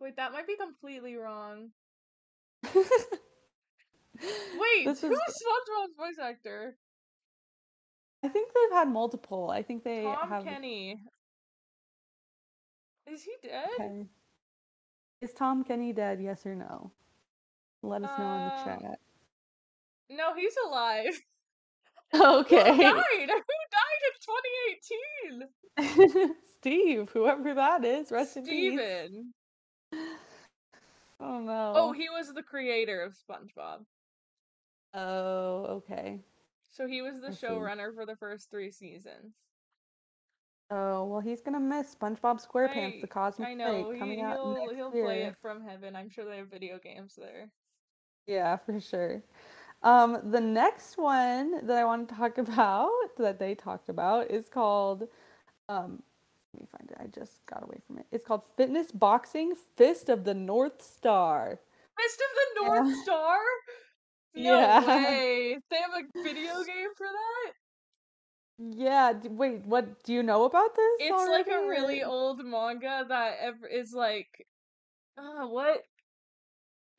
Wait, 0.00 0.16
that 0.16 0.32
might 0.32 0.46
be 0.48 0.56
completely 0.56 1.14
wrong. 1.14 1.68
Wait, 2.74 2.74
This 4.84 5.00
who's 5.00 5.12
is- 5.12 5.42
SpongeBob's 5.42 5.96
voice 5.96 6.18
actor? 6.20 6.76
I 8.24 8.28
think 8.28 8.48
they've 8.52 8.78
had 8.78 8.88
multiple. 8.88 9.50
I 9.50 9.62
think 9.62 9.82
they 9.84 10.02
Tom 10.02 10.28
have. 10.28 10.44
Kenny. 10.44 11.00
Is 13.08 13.22
he 13.24 13.32
dead? 13.42 13.68
Okay. 13.78 14.06
Is 15.22 15.32
Tom 15.32 15.62
Kenny 15.62 15.92
dead? 15.92 16.20
Yes 16.20 16.44
or 16.44 16.56
no? 16.56 16.90
Let 17.82 18.02
us 18.02 18.18
know 18.18 18.24
in 18.34 18.40
the 18.44 18.54
Uh, 18.54 18.64
chat. 18.64 18.98
No, 20.10 20.34
he's 20.34 20.54
alive. 20.66 21.18
Okay. 22.14 22.76
Who 22.76 22.82
died? 22.82 23.30
Who 23.30 23.58
died 23.78 24.02
in 24.10 25.38
2018? 25.80 26.34
Steve, 26.58 27.08
whoever 27.14 27.54
that 27.54 27.86
is, 27.86 28.10
rest 28.12 28.36
in 28.36 28.44
peace. 28.44 28.74
Steven. 28.78 29.32
Oh 31.18 31.40
no. 31.40 31.72
Oh, 31.74 31.92
he 31.92 32.10
was 32.10 32.34
the 32.34 32.42
creator 32.42 33.00
of 33.00 33.14
SpongeBob. 33.14 33.86
Oh, 34.92 35.64
okay. 35.78 36.20
So 36.70 36.86
he 36.86 37.00
was 37.00 37.18
the 37.22 37.28
I 37.28 37.30
see. 37.30 37.46
showrunner 37.46 37.94
for 37.94 38.04
the 38.04 38.16
first 38.16 38.50
three 38.50 38.70
seasons. 38.70 39.32
Oh 40.74 41.04
well, 41.04 41.20
he's 41.20 41.42
gonna 41.42 41.60
miss 41.60 41.94
SpongeBob 41.94 42.44
SquarePants: 42.46 43.02
The 43.02 43.06
Cosmic 43.06 43.50
I 43.50 43.54
know. 43.54 43.90
Plate 43.90 43.94
He, 43.94 43.98
coming 44.00 44.20
out 44.22 44.42
he'll 44.42 44.54
next 44.54 44.74
he'll 44.74 44.92
year. 44.92 45.04
play 45.04 45.22
it 45.24 45.34
from 45.42 45.62
heaven. 45.62 45.94
I'm 45.94 46.08
sure 46.08 46.24
they 46.24 46.38
have 46.38 46.48
video 46.48 46.78
games 46.78 47.14
there. 47.16 47.50
Yeah, 48.26 48.56
for 48.56 48.80
sure. 48.80 49.22
Um, 49.82 50.30
the 50.30 50.40
next 50.40 50.96
one 50.96 51.66
that 51.66 51.76
I 51.76 51.84
want 51.84 52.08
to 52.08 52.14
talk 52.14 52.38
about 52.38 52.88
that 53.18 53.38
they 53.38 53.54
talked 53.54 53.88
about 53.90 54.30
is 54.30 54.48
called 54.48 55.08
um, 55.68 56.02
let 56.54 56.60
me 56.62 56.68
find 56.70 56.90
it. 56.90 56.96
I 57.00 57.06
just 57.06 57.44
got 57.46 57.62
away 57.64 57.78
from 57.86 57.98
it. 57.98 58.06
It's 58.10 58.24
called 58.24 58.42
Fitness 58.56 58.92
Boxing 58.92 59.54
Fist 59.76 60.08
of 60.08 60.24
the 60.24 60.34
North 60.34 60.82
Star. 60.82 61.60
Fist 61.98 62.22
of 62.22 62.36
the 62.36 62.62
North 62.62 62.86
Yeah. 62.86 63.02
Star? 63.02 63.38
No 64.34 64.56
Yeah. 64.56 64.80
way. 64.86 65.58
They 65.70 65.76
have 65.76 65.90
a 65.92 66.22
video 66.24 66.64
game 66.64 66.88
for 66.96 67.06
that? 67.06 67.52
Yeah, 68.70 69.12
d- 69.14 69.28
wait, 69.28 69.66
what 69.66 70.02
do 70.04 70.12
you 70.12 70.22
know 70.22 70.44
about 70.44 70.74
this? 70.74 71.00
It's 71.00 71.28
like 71.28 71.48
a 71.48 71.68
really 71.68 72.02
old 72.02 72.44
manga 72.44 73.04
that 73.08 73.38
ev- 73.40 73.64
is 73.70 73.92
like, 73.92 74.46
uh, 75.16 75.46
what? 75.46 75.82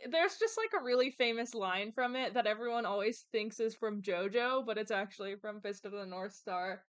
There's 0.10 0.38
just 0.38 0.58
like 0.58 0.72
a 0.80 0.84
really 0.84 1.12
famous 1.12 1.54
line 1.54 1.92
from 1.94 2.16
it 2.16 2.34
that 2.34 2.46
everyone 2.48 2.86
always 2.86 3.26
thinks 3.32 3.60
is 3.60 3.74
from 3.74 4.02
JoJo, 4.02 4.66
but 4.66 4.78
it's 4.78 4.92
actually 4.92 5.36
from 5.36 5.62
Fist 5.62 5.86
of 5.86 5.94
the 5.94 6.06
North 6.06 6.34
Star. 6.34 6.84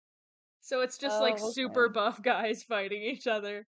So 0.61 0.81
it's 0.81 0.97
just 0.97 1.19
like 1.19 1.37
Oh, 1.41 1.51
super 1.51 1.89
buff 1.89 2.21
guys 2.21 2.63
fighting 2.69 3.01
each 3.01 3.27
other. 3.27 3.65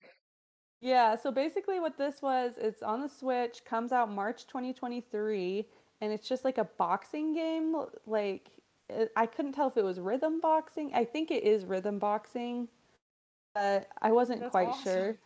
Yeah, 0.80 1.16
so 1.16 1.32
basically 1.32 1.80
what 1.80 1.98
this 1.98 2.22
was, 2.22 2.54
it's 2.58 2.84
on 2.84 3.02
the 3.02 3.10
Switch, 3.10 3.64
comes 3.66 3.92
out 3.92 4.12
March 4.12 4.48
2023, 4.48 5.66
and 6.02 6.12
it's 6.12 6.28
just 6.28 6.44
like 6.46 6.58
a 6.58 6.66
boxing 6.66 7.34
game. 7.34 7.76
Like, 8.06 8.52
I 9.16 9.26
couldn't 9.26 9.54
tell 9.54 9.68
if 9.68 9.78
it 9.78 9.84
was 9.84 10.00
rhythm 10.00 10.40
boxing. 10.40 10.92
I 10.94 11.06
think 11.06 11.32
it 11.32 11.44
is 11.44 11.66
rhythm 11.66 12.00
boxing, 12.00 12.68
but 13.56 13.88
I 14.02 14.12
wasn't 14.12 14.42
That's 14.42 14.52
quite 14.52 14.70
awesome. 14.70 14.84
sure. 14.84 15.18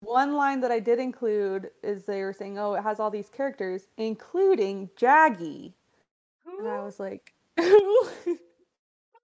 One 0.00 0.34
line 0.34 0.60
that 0.60 0.70
I 0.70 0.80
did 0.80 0.98
include 0.98 1.70
is 1.82 2.04
they 2.06 2.22
were 2.22 2.32
saying, 2.32 2.58
oh, 2.58 2.74
it 2.74 2.82
has 2.82 2.98
all 2.98 3.10
these 3.10 3.28
characters, 3.28 3.86
including 3.98 4.88
Jagi. 4.96 5.74
And 6.58 6.68
I 6.68 6.82
was 6.82 6.98
like, 6.98 7.34
who? 7.60 8.08
is 8.26 8.38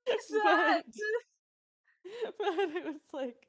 that? 0.30 0.82
but 2.38 2.48
it 2.48 2.84
was 2.84 3.00
like 3.12 3.46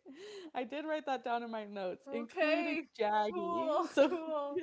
I 0.56 0.64
did 0.64 0.86
write 0.86 1.06
that 1.06 1.24
down 1.24 1.44
in 1.44 1.52
my 1.52 1.66
notes, 1.66 2.08
Okay, 2.08 2.18
including 2.18 2.88
Jagi. 3.00 3.34
cool, 3.34 3.88
So 3.94 4.08
cool. 4.08 4.56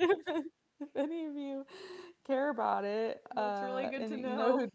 if 0.81 0.95
any 0.95 1.25
of 1.25 1.35
you 1.35 1.65
care 2.27 2.49
about 2.49 2.83
it, 2.83 3.21
That's 3.35 3.61
really 3.61 3.85
uh, 3.85 3.89
good 3.91 4.07
to 4.09 4.17
you 4.17 4.23
know. 4.23 4.57
who, 4.57 4.69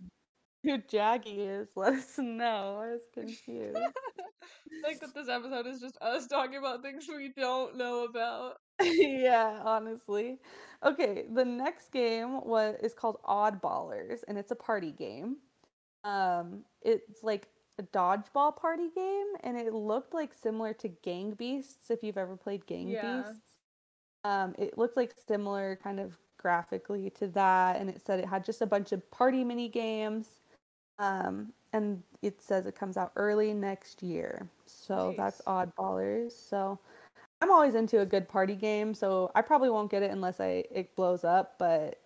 who 0.63 0.79
Jagi 0.79 1.61
is, 1.61 1.69
let 1.77 1.95
us 1.95 2.19
know. 2.19 2.81
I 2.83 2.93
was 2.93 3.03
confused. 3.13 3.77
like 4.85 5.01
that 5.01 5.15
this 5.15 5.29
episode 5.29 5.67
is 5.67 5.81
just 5.81 5.97
us 6.01 6.27
talking 6.27 6.57
about 6.57 6.83
things 6.83 7.07
we 7.09 7.33
don't 7.37 7.77
know 7.77 8.05
about. 8.05 8.57
yeah, 8.83 9.61
honestly. 9.65 10.39
Okay, 10.85 11.25
the 11.33 11.45
next 11.45 11.93
game 11.93 12.41
was 12.45 12.77
is 12.83 12.95
called 12.95 13.19
Oddballers, 13.25 14.21
and 14.29 14.39
it's 14.39 14.51
a 14.51 14.57
party 14.57 14.93
game. 14.93 15.37
Um, 16.05 16.65
it's 16.83 17.23
like 17.23 17.49
a 17.79 17.83
dodgeball 17.83 18.57
party 18.57 18.89
game, 18.95 19.27
and 19.43 19.57
it 19.57 19.75
looked 19.75 20.15
like 20.15 20.33
similar 20.35 20.73
to 20.75 20.89
Gang 20.89 21.33
Beasts. 21.33 21.91
If 21.91 22.03
you've 22.03 22.19
ever 22.19 22.37
played 22.37 22.67
Gang 22.67 22.89
Yeah. 22.89 23.23
Beasts, 23.23 23.59
um, 24.25 24.55
it 24.59 24.79
looked 24.79 24.97
like 24.97 25.15
similar 25.27 25.79
kind 25.83 26.01
of 26.01 26.17
graphically 26.39 27.11
to 27.11 27.29
that, 27.29 27.77
and 27.77 27.91
it 27.91 28.01
said 28.05 28.21
it 28.21 28.27
had 28.27 28.45
just 28.45 28.63
a 28.63 28.67
bunch 28.67 28.93
of 28.93 29.11
party 29.11 29.45
mini 29.45 29.69
games. 29.69 30.40
Um, 31.01 31.53
and 31.73 32.03
it 32.23 32.43
says 32.43 32.67
it 32.67 32.77
comes 32.77 32.97
out 32.97 33.13
early 33.17 33.53
next 33.55 34.03
year. 34.03 34.49
So 34.67 35.15
that's 35.17 35.41
Oddballers. 35.43 36.33
So 36.33 36.79
I'm 37.41 37.51
always 37.51 37.75
into 37.75 38.01
a 38.01 38.07
good 38.07 38.29
party 38.29 38.55
game, 38.55 38.93
so 38.95 39.33
I 39.35 39.43
probably 39.43 39.71
won't 39.71 39.91
get 39.91 40.03
it 40.03 40.11
unless 40.11 40.41
I 40.41 40.65
it 40.71 40.95
blows 40.95 41.25
up, 41.25 41.55
but 41.59 41.99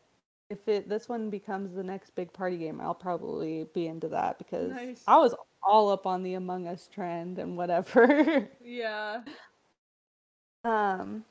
if 0.49 0.69
it 0.69 0.89
this 0.89 1.09
one 1.09 1.31
becomes 1.31 1.75
the 1.75 1.83
next 1.83 2.15
big 2.15 2.33
party 2.33 2.57
game, 2.57 2.81
I'll 2.81 2.95
probably 2.95 3.67
be 3.75 3.87
into 3.89 4.09
that 4.09 4.39
because 4.39 4.71
Nice. 4.71 5.03
I 5.09 5.19
was 5.19 5.35
all 5.63 5.91
up 5.91 6.07
on 6.07 6.23
the 6.23 6.35
Among 6.35 6.69
Us 6.69 6.89
trend 6.93 7.39
and 7.39 7.57
whatever. 7.57 8.49
Yeah. 8.63 9.23
um 10.65 11.25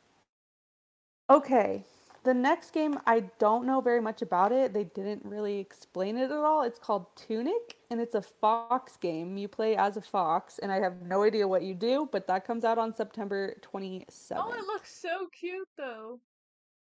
okay. 1.30 1.86
The 2.24 2.34
next 2.34 2.72
game 2.72 3.00
I 3.06 3.22
don't 3.38 3.66
know 3.66 3.82
very 3.82 4.00
much 4.00 4.22
about 4.22 4.54
it. 4.54 4.74
They 4.74 4.86
didn't 4.86 5.26
really 5.26 5.60
explain 5.60 6.18
it 6.18 6.32
at 6.32 6.38
all. 6.38 6.64
It's 6.64 6.80
called 6.80 7.08
Tunic 7.18 7.78
and 7.92 8.00
it's 8.00 8.16
a 8.16 8.22
fox 8.22 8.96
game. 8.96 9.38
You 9.38 9.50
play 9.50 9.76
as 9.76 9.98
a 9.98 10.02
fox 10.02 10.58
and 10.60 10.72
I 10.72 10.80
have 10.80 11.02
no 11.02 11.24
idea 11.24 11.46
what 11.48 11.64
you 11.64 11.74
do, 11.74 12.08
but 12.12 12.26
that 12.28 12.46
comes 12.46 12.64
out 12.64 12.78
on 12.78 12.94
September 12.94 13.56
27th. 13.62 14.32
Oh, 14.38 14.54
it 14.54 14.66
looks 14.66 14.94
so 14.96 15.28
cute 15.38 15.68
though. 15.78 16.22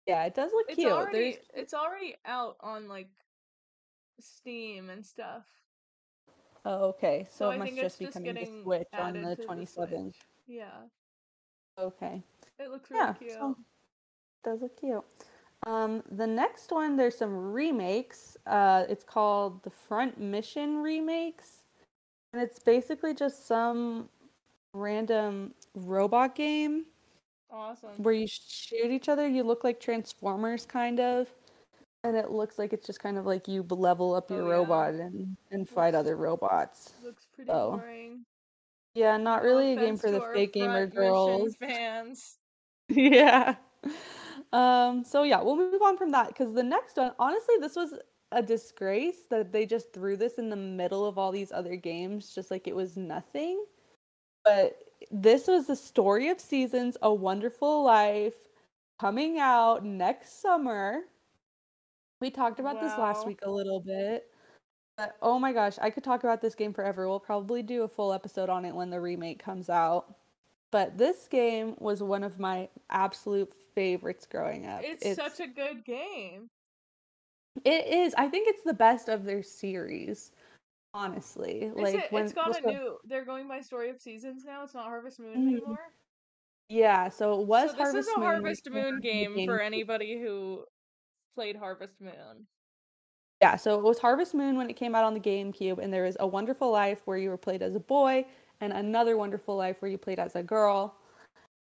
Yeah, 0.08 0.26
it 0.26 0.34
does 0.34 0.52
look 0.52 0.66
It's 0.68 0.76
cute. 0.76 0.92
already 0.92 1.20
There's 1.34 1.36
it's 1.54 1.74
already 1.76 2.16
out 2.26 2.58
on 2.62 2.88
like 2.88 3.10
Steam 4.20 4.90
and 4.90 5.06
stuff. 5.06 5.46
Oh, 6.66 6.86
okay. 6.90 7.28
So, 7.30 7.46
So 7.46 7.52
it 7.52 7.54
I 7.54 7.58
must 7.58 7.76
just 7.76 8.00
be 8.00 8.06
just 8.06 8.14
coming 8.16 8.36
to 8.36 8.46
Switch 8.64 8.88
on 8.98 9.14
the 9.14 9.36
to 9.36 9.42
the 9.42 9.48
27th. 9.48 9.68
Switch. 10.16 10.16
Yeah. 10.48 10.66
Okay. 11.78 12.24
It 12.58 12.70
looks 12.72 12.90
really 12.90 13.04
Yeah, 13.06 13.14
cute. 13.14 13.32
so 13.34 13.56
does 14.43 14.62
look 14.62 14.79
cute. 14.79 15.03
Um, 15.67 16.03
the 16.12 16.27
next 16.27 16.72
one, 16.72 16.96
there's 16.96 17.17
some 17.17 17.36
remakes. 17.36 18.38
Uh, 18.48 18.86
it's 18.88 19.03
called 19.03 19.62
the 19.63 19.69
Front 19.69 20.19
Mission 20.19 20.77
remakes, 20.77 21.65
and 22.34 22.41
it's 22.41 22.60
basically 22.60 23.13
just 23.13 23.46
some 23.46 24.08
random 24.74 25.53
robot 25.75 26.36
game 26.36 26.86
Awesome. 27.51 27.89
where 27.98 28.13
you 28.13 28.27
shoot 28.27 28.89
each 28.91 29.10
other. 29.10 29.27
You 29.27 29.43
look 29.43 29.63
like 29.65 29.79
Transformers, 29.81 30.65
kind 30.65 31.00
of, 31.01 31.27
and 32.05 32.15
it 32.15 32.31
looks 32.31 32.58
like 32.58 32.72
it's 32.72 32.88
just 32.88 33.01
kind 33.01 33.17
of 33.17 33.25
like 33.25 33.48
you 33.50 33.63
level 33.69 34.15
up 34.15 34.29
your 34.31 34.43
Oh, 34.43 34.48
yeah. 34.48 34.53
robot 34.53 34.93
and 34.93 35.36
and 35.51 35.67
fight 35.67 35.93
other 35.93 36.15
robots. 36.15 36.93
Looks 37.03 37.25
pretty 37.36 37.50
So, 37.51 37.72
boring. 37.77 38.24
Yeah, 38.96 39.17
not 39.17 39.43
No 39.43 39.50
really 39.50 39.74
a 39.74 39.75
game 39.75 39.98
for 39.98 40.10
the 40.10 40.22
fake 40.34 40.53
gamer 40.53 40.88
girls. 40.88 41.55
fans. 41.58 42.38
yeah. 42.89 43.55
Um, 44.51 45.03
so 45.03 45.24
yeah, 45.24 45.41
we'll 45.41 45.58
move 45.58 45.82
on 45.82 45.98
from 45.98 46.12
that 46.12 46.29
because 46.29 46.53
the 46.53 46.63
next 46.63 46.98
one, 46.98 47.12
honestly, 47.20 47.56
this 47.60 47.75
was 47.75 47.94
a 48.32 48.41
disgrace 48.41 49.27
that 49.29 49.51
they 49.51 49.65
just 49.65 49.94
threw 49.94 50.15
this 50.15 50.38
in 50.38 50.50
the 50.50 50.56
middle 50.56 51.06
of 51.06 51.18
all 51.18 51.32
these 51.32 51.51
other 51.51 51.75
games, 51.75 52.34
just 52.34 52.51
like 52.51 52.68
it 52.68 52.75
was 52.75 52.98
nothing. 52.98 53.63
But 54.44 54.77
this 55.12 55.48
was 55.48 55.68
the 55.68 55.75
story 55.75 56.29
of 56.29 56.39
seasons, 56.39 56.98
A 57.01 57.13
Wonderful 57.13 57.84
Life, 57.84 58.36
coming 59.00 59.39
out 59.39 59.86
next 59.86 60.41
summer. 60.41 61.01
We 62.22 62.29
talked 62.29 62.60
about 62.60 62.82
this 62.82 62.98
last 62.98 63.25
week 63.25 63.39
a 63.44 63.51
little 63.51 63.79
bit. 63.79 64.25
But 64.98 65.15
oh 65.22 65.39
my 65.39 65.53
gosh, 65.53 65.75
I 65.82 65.89
could 65.89 66.03
talk 66.03 66.24
about 66.24 66.41
this 66.41 66.56
game 66.56 66.74
forever. 66.74 67.08
We'll 67.08 67.22
probably 67.22 67.63
do 67.63 67.84
a 67.84 67.88
full 67.88 68.12
episode 68.12 68.50
on 68.50 68.65
it 68.65 68.75
when 68.75 68.89
the 68.89 69.00
remake 69.00 69.41
comes 69.41 69.70
out. 69.70 70.15
But 70.72 70.98
this 70.98 71.27
game 71.29 71.75
was 71.79 72.03
one 72.03 72.24
of 72.24 72.38
my 72.38 72.68
absolute 72.89 73.51
favorites 73.84 74.28
growing 74.30 74.66
up. 74.68 74.82
It's, 74.84 75.16
such 75.16 75.40
a 75.40 75.48
good 75.48 75.86
game. 75.86 76.50
it 77.64 77.88
is. 77.88 78.14
I 78.18 78.28
think 78.28 78.50
it's 78.50 78.64
the 78.66 78.74
best 78.74 79.08
of 79.08 79.24
their 79.24 79.42
series. 79.42 80.32
Honestly, 80.94 81.62
Is 81.66 81.76
like 81.76 81.96
it, 81.96 82.12
when 82.12 82.24
it's 82.26 82.34
got 82.34 82.58
a 82.58 82.62
the- 82.62 82.72
new. 82.72 82.98
They're 83.06 83.24
going 83.24 83.48
by 83.48 83.62
story 83.62 83.90
of 83.90 84.02
seasons 84.02 84.44
now. 84.46 84.64
It's 84.64 84.74
not 84.74 84.86
Harvest 84.86 85.20
Moon 85.20 85.36
Mhm. 85.36 85.52
anymore. 85.58 85.94
yeah. 86.68 87.08
So 87.10 87.40
it 87.40 87.48
was 87.48 87.72
so 87.72 87.78
this 87.78 87.82
Harvest 87.86 88.10
is 88.10 88.16
a 88.16 88.20
Moon. 88.20 88.26
Harvest 88.28 88.70
Moon 88.70 88.96
the 88.96 89.02
game 89.02 89.46
for 89.46 89.62
anybody 89.62 90.20
who 90.20 90.66
played 91.36 91.56
Harvest 91.56 92.02
Moon. 92.02 92.48
Yeah, 93.42 93.56
so 93.56 93.78
it 93.80 93.84
was 93.84 94.00
Harvest 94.00 94.34
Moon 94.34 94.58
when 94.58 94.70
it 94.70 94.76
came 94.76 94.94
out 94.96 95.06
on 95.06 95.14
the 95.14 95.20
GameCube, 95.22 95.78
and 95.78 95.94
there 95.94 96.04
was 96.04 96.18
A 96.20 96.28
Wonderful 96.28 96.70
Life 96.72 97.00
where 97.06 97.18
you 97.18 97.30
were 97.30 97.38
played 97.38 97.62
as 97.62 97.74
a 97.76 97.80
boy, 97.80 98.26
and 98.60 98.74
Another 98.74 99.16
Wonderful 99.16 99.56
Life 99.56 99.82
where 99.82 99.90
you 99.90 99.98
played 99.98 100.20
as 100.20 100.36
a 100.36 100.44
girl. 100.44 100.99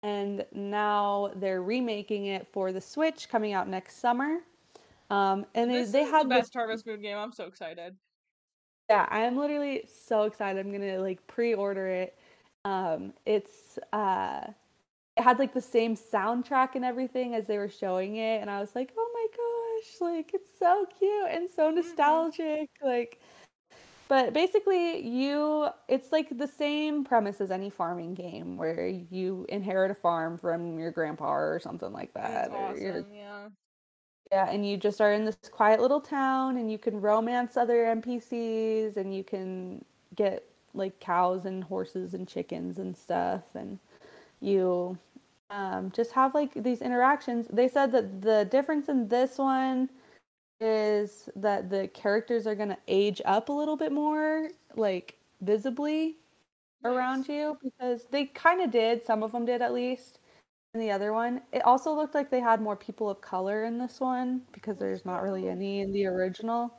And 0.03 0.45
now 0.51 1.31
they're 1.35 1.61
remaking 1.61 2.27
it 2.27 2.47
for 2.47 2.71
the 2.71 2.81
Switch, 2.81 3.29
coming 3.29 3.53
out 3.53 3.67
next 3.67 3.97
summer. 3.97 4.39
Um, 5.09 5.45
and 5.55 5.69
they, 5.71 5.83
This 5.83 5.91
they 5.91 6.03
is 6.03 6.09
had 6.11 6.23
the 6.23 6.29
the- 6.29 6.39
best 6.39 6.53
Harvest 6.53 6.85
Moon 6.85 7.01
game. 7.01 7.17
I'm 7.17 7.31
so 7.31 7.45
excited. 7.45 7.97
Yeah, 8.89 9.07
I'm 9.11 9.35
literally 9.37 9.85
so 9.87 10.23
excited. 10.23 10.65
I'm 10.65 10.71
gonna 10.71 10.99
like 10.99 11.25
pre-order 11.27 11.87
it. 11.87 12.17
Um, 12.63 13.13
it's 13.25 13.77
uh, 13.91 14.51
it 15.17 15.23
had 15.23 15.39
like 15.39 15.53
the 15.53 15.61
same 15.61 15.95
soundtrack 15.95 16.75
and 16.75 16.85
everything 16.85 17.35
as 17.35 17.47
they 17.47 17.57
were 17.57 17.69
showing 17.69 18.17
it 18.17 18.41
and 18.41 18.49
I 18.51 18.59
was 18.61 18.75
like, 18.75 18.93
"Oh 18.97 19.11
my 19.13 19.27
gosh, 19.81 20.01
like 20.01 20.33
it's 20.33 20.49
so 20.59 20.85
cute 20.99 21.29
and 21.29 21.49
so 21.49 21.71
Mm-hmm. 21.75 21.75
nostalgic." 21.75 22.69
Like 22.83 23.21
but 24.07 24.33
basically 24.33 24.99
you 25.07 25.67
it's 25.87 26.11
like 26.11 26.37
the 26.37 26.47
same 26.47 27.03
premise 27.03 27.41
as 27.41 27.51
any 27.51 27.69
farming 27.69 28.13
game 28.13 28.57
where 28.57 28.87
you 28.87 29.45
inherit 29.49 29.91
a 29.91 29.95
farm 29.95 30.37
from 30.37 30.79
your 30.79 30.91
grandpa 30.91 31.33
or 31.33 31.59
something 31.59 31.93
like 31.93 32.13
that 32.13 32.51
your 32.77 32.99
awesome. 32.99 33.13
Yeah. 33.13 33.49
yeah, 34.31 34.49
and 34.49 34.67
you 34.67 34.77
just 34.77 34.99
are 35.01 35.13
in 35.13 35.25
this 35.25 35.37
quiet 35.51 35.79
little 35.79 36.01
town 36.01 36.57
and 36.57 36.71
you 36.71 36.77
can 36.77 36.99
romance 36.99 37.55
other 37.57 37.85
NPCs 37.85 38.97
and 38.97 39.15
you 39.15 39.23
can 39.23 39.85
get 40.15 40.43
like 40.73 40.99
cows 40.99 41.45
and 41.45 41.63
horses 41.63 42.13
and 42.13 42.27
chickens 42.27 42.77
and 42.77 42.97
stuff 42.97 43.43
and 43.55 43.79
you 44.41 44.97
um, 45.49 45.91
just 45.91 46.11
have 46.13 46.35
like 46.35 46.53
these 46.55 46.81
interactions. 46.81 47.47
They 47.51 47.69
said 47.69 47.91
that 47.93 48.21
the 48.21 48.45
difference 48.45 48.89
in 48.89 49.07
this 49.07 49.37
one 49.37 49.89
is 50.59 51.29
that 51.35 51.69
the 51.69 51.87
characters 51.89 52.47
are 52.47 52.55
going 52.55 52.69
to 52.69 52.77
age 52.87 53.21
up 53.25 53.49
a 53.49 53.53
little 53.53 53.77
bit 53.77 53.91
more, 53.91 54.49
like 54.75 55.17
visibly 55.41 56.17
around 56.85 57.27
you 57.27 57.57
because 57.63 58.05
they 58.11 58.25
kind 58.25 58.61
of 58.61 58.71
did, 58.71 59.05
some 59.05 59.23
of 59.23 59.31
them 59.31 59.45
did 59.45 59.61
at 59.61 59.73
least 59.73 60.19
in 60.73 60.79
the 60.81 60.91
other 60.91 61.13
one. 61.13 61.41
It 61.53 61.63
also 61.65 61.93
looked 61.93 62.15
like 62.15 62.31
they 62.31 62.41
had 62.41 62.61
more 62.61 62.75
people 62.77 63.09
of 63.09 63.21
color 63.21 63.65
in 63.65 63.77
this 63.79 63.99
one 63.99 64.43
because 64.53 64.79
there's 64.79 65.05
not 65.05 65.23
really 65.23 65.49
any 65.49 65.81
in 65.81 65.93
the 65.93 66.07
original. 66.07 66.73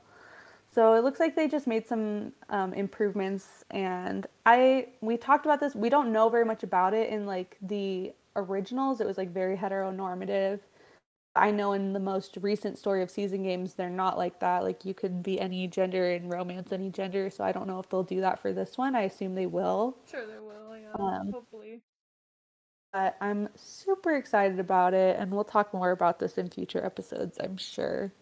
So 0.72 0.94
it 0.94 1.02
looks 1.04 1.18
like 1.20 1.34
they 1.34 1.48
just 1.48 1.66
made 1.66 1.86
some 1.86 2.32
um, 2.50 2.72
improvements, 2.74 3.64
and 3.70 4.26
I 4.46 4.88
we 5.00 5.16
talked 5.16 5.46
about 5.46 5.60
this. 5.60 5.74
We 5.74 5.88
don't 5.88 6.12
know 6.12 6.28
very 6.28 6.44
much 6.44 6.62
about 6.62 6.94
it 6.94 7.10
in 7.10 7.26
like 7.26 7.56
the 7.62 8.12
originals. 8.36 9.00
It 9.00 9.06
was 9.06 9.18
like 9.18 9.30
very 9.32 9.56
heteronormative. 9.56 10.60
I 11.36 11.50
know 11.50 11.72
in 11.72 11.92
the 11.92 12.00
most 12.00 12.36
recent 12.40 12.78
story 12.78 13.02
of 13.02 13.10
season 13.10 13.42
games, 13.42 13.74
they're 13.74 13.90
not 13.90 14.18
like 14.18 14.40
that. 14.40 14.64
Like 14.64 14.84
you 14.84 14.94
could 14.94 15.22
be 15.22 15.40
any 15.40 15.68
gender 15.68 16.10
and 16.10 16.30
romance 16.30 16.72
any 16.72 16.90
gender. 16.90 17.30
So 17.30 17.44
I 17.44 17.52
don't 17.52 17.66
know 17.66 17.78
if 17.78 17.88
they'll 17.88 18.02
do 18.02 18.20
that 18.20 18.40
for 18.40 18.52
this 18.52 18.76
one. 18.76 18.96
I 18.96 19.02
assume 19.02 19.34
they 19.34 19.46
will. 19.46 19.96
Sure, 20.10 20.26
there 20.26 20.42
will. 20.42 20.76
Yeah. 20.76 20.92
Um, 20.98 21.32
Hopefully. 21.32 21.82
But 22.92 23.16
I'm 23.20 23.50
super 23.54 24.16
excited 24.16 24.58
about 24.58 24.94
it, 24.94 25.18
and 25.20 25.30
we'll 25.30 25.44
talk 25.44 25.74
more 25.74 25.90
about 25.90 26.18
this 26.18 26.38
in 26.38 26.48
future 26.48 26.84
episodes, 26.84 27.38
I'm 27.38 27.58
sure. 27.58 28.12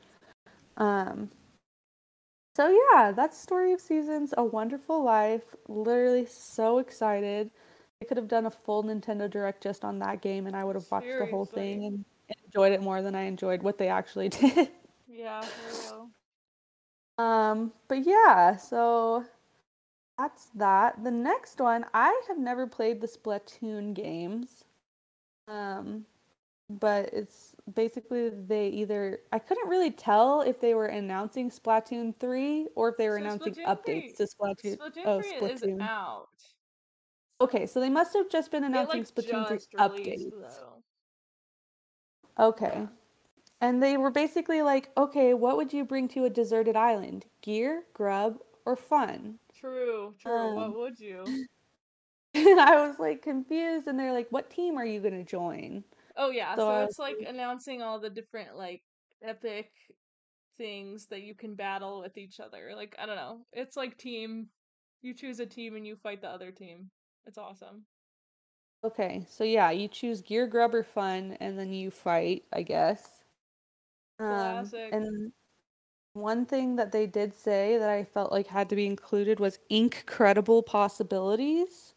Um, 0.76 1.30
so 2.56 2.76
yeah, 2.92 3.12
that's 3.12 3.40
Story 3.40 3.72
of 3.72 3.80
Seasons, 3.80 4.34
A 4.36 4.44
Wonderful 4.44 5.04
Life. 5.04 5.54
Literally 5.68 6.26
so 6.26 6.78
excited. 6.78 7.50
They 8.00 8.06
could 8.06 8.16
have 8.16 8.28
done 8.28 8.46
a 8.46 8.50
full 8.50 8.82
Nintendo 8.82 9.30
Direct 9.30 9.62
just 9.62 9.84
on 9.84 10.00
that 10.00 10.20
game, 10.20 10.46
and 10.46 10.56
I 10.56 10.64
would 10.64 10.74
have 10.74 10.90
watched 10.90 11.06
the 11.18 11.26
whole 11.26 11.46
thing 11.46 11.84
and 11.84 12.04
enjoyed 12.44 12.72
it 12.72 12.82
more 12.82 13.02
than 13.02 13.14
I 13.14 13.22
enjoyed 13.22 13.62
what 13.62 13.78
they 13.78 13.88
actually 13.88 14.28
did. 14.30 14.70
Yeah. 15.08 15.50
Um, 17.18 17.72
but 17.88 18.04
yeah, 18.06 18.56
so 18.56 19.24
that's 20.18 20.46
that. 20.56 21.02
The 21.04 21.10
next 21.10 21.60
one, 21.60 21.86
I 21.94 22.20
have 22.28 22.38
never 22.38 22.66
played 22.66 23.00
the 23.00 23.08
Splatoon 23.08 23.94
games. 23.94 24.64
Um, 25.48 26.06
but 26.70 27.10
it's 27.12 27.56
basically 27.74 28.30
they 28.30 28.68
either 28.68 29.20
I 29.32 29.38
couldn't 29.40 29.68
really 29.68 29.90
tell 29.92 30.42
if 30.42 30.60
they 30.60 30.74
were 30.74 30.86
announcing 30.86 31.50
Splatoon 31.50 32.16
3 32.18 32.68
or 32.76 32.88
if 32.90 32.96
they 32.96 33.08
were 33.08 33.18
So 33.18 33.20
announcing 33.20 33.54
Splatoon 33.54 33.66
updates 33.66 34.08
3 34.08 34.14
to 34.16 34.24
Splatoon. 34.26 34.78
Splatoon 34.78 35.06
Oh, 35.06 35.22
3 35.22 35.30
is 35.34 35.62
Splatoon. 35.62 35.80
out. 35.80 36.28
Okay, 37.40 37.66
so 37.66 37.80
they 37.80 37.90
must 37.90 38.14
have 38.14 38.28
just 38.30 38.50
been 38.50 38.64
announcing 38.64 39.00
like 39.00 39.14
Splatoon 39.14 39.46
3 39.46 39.58
just 39.58 39.74
released 39.74 40.30
updates. 40.30 40.32
though. 40.40 40.75
Okay. 42.38 42.88
And 43.60 43.82
they 43.82 43.96
were 43.96 44.10
basically 44.10 44.62
like, 44.62 44.90
okay, 44.96 45.32
what 45.34 45.56
would 45.56 45.72
you 45.72 45.84
bring 45.84 46.08
to 46.08 46.24
a 46.24 46.30
deserted 46.30 46.76
island? 46.76 47.24
Gear, 47.42 47.84
grub, 47.94 48.38
or 48.66 48.76
fun? 48.76 49.38
True, 49.54 50.14
true. 50.20 50.32
Um, 50.32 50.54
what 50.56 50.76
would 50.76 51.00
you? 51.00 51.24
And 52.34 52.60
I 52.60 52.86
was 52.86 52.98
like 52.98 53.22
confused, 53.22 53.86
and 53.86 53.98
they're 53.98 54.12
like, 54.12 54.26
"What 54.28 54.50
team 54.50 54.76
are 54.76 54.84
you 54.84 55.00
gonna 55.00 55.24
join?" 55.24 55.82
Oh 56.18 56.28
yeah, 56.28 56.54
So 56.54 56.60
so 56.68 56.84
it's 56.84 56.98
like- 56.98 57.16
announcing 57.26 57.80
all 57.80 57.98
the 57.98 58.10
different 58.10 58.58
like 58.58 58.82
epic 59.22 59.70
things 60.58 61.06
that 61.06 61.22
you 61.22 61.34
can 61.34 61.54
battle 61.54 62.00
with 62.02 62.18
each 62.18 62.38
other. 62.38 62.72
Like 62.76 62.94
I 62.98 63.06
don't 63.06 63.16
know. 63.16 63.46
It's 63.54 63.74
like 63.74 63.96
team 63.96 64.48
you 65.00 65.14
choose 65.14 65.40
a 65.40 65.46
team 65.46 65.76
and 65.76 65.86
you 65.86 65.96
fight 65.96 66.20
the 66.20 66.28
other 66.28 66.50
team. 66.50 66.90
It's 67.26 67.38
awesome. 67.38 67.86
Okay, 68.84 69.26
so 69.28 69.42
yeah, 69.42 69.70
you 69.70 69.88
choose 69.88 70.20
gear, 70.22 70.46
grub, 70.46 70.74
or 70.74 70.84
fun, 70.84 71.36
and 71.40 71.58
then 71.58 71.72
you 71.72 71.90
fight, 71.90 72.44
I 72.52 72.62
guess. 72.62 73.24
Um, 74.18 74.70
and 74.92 75.32
one 76.14 76.46
thing 76.46 76.76
that 76.76 76.92
they 76.92 77.06
did 77.06 77.34
say 77.34 77.78
that 77.78 77.90
I 77.90 78.04
felt 78.04 78.32
like 78.32 78.46
had 78.48 78.68
to 78.70 78.76
be 78.76 78.86
included 78.86 79.40
was 79.40 79.58
incredible 79.70 80.62
possibilities. 80.62 81.94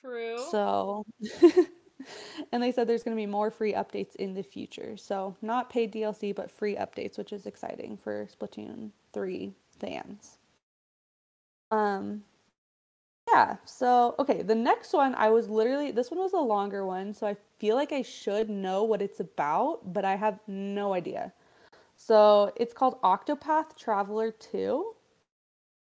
True. 0.00 0.38
So, 0.50 1.04
and 2.52 2.62
they 2.62 2.72
said 2.72 2.86
there's 2.86 3.02
going 3.02 3.16
to 3.16 3.20
be 3.20 3.26
more 3.26 3.50
free 3.50 3.72
updates 3.74 4.16
in 4.16 4.34
the 4.34 4.42
future. 4.42 4.96
So, 4.96 5.36
not 5.42 5.70
paid 5.70 5.92
DLC, 5.92 6.32
but 6.34 6.50
free 6.50 6.76
updates, 6.76 7.18
which 7.18 7.32
is 7.32 7.46
exciting 7.46 7.96
for 7.96 8.26
Splatoon 8.26 8.90
3 9.12 9.52
fans. 9.78 10.38
Um, 11.70 12.24
yeah, 13.32 13.56
so 13.64 14.14
okay, 14.18 14.42
the 14.42 14.54
next 14.54 14.92
one 14.92 15.14
I 15.14 15.28
was 15.30 15.48
literally 15.48 15.90
this 15.90 16.10
one 16.10 16.20
was 16.20 16.32
a 16.32 16.38
longer 16.38 16.86
one, 16.86 17.12
so 17.14 17.26
I 17.26 17.36
feel 17.58 17.76
like 17.76 17.92
I 17.92 18.02
should 18.02 18.48
know 18.50 18.84
what 18.84 19.02
it's 19.02 19.20
about, 19.20 19.92
but 19.92 20.04
I 20.04 20.16
have 20.16 20.40
no 20.46 20.94
idea. 20.94 21.32
So, 21.96 22.52
it's 22.56 22.72
called 22.74 23.00
Octopath 23.02 23.76
Traveler 23.76 24.32
2. 24.32 24.94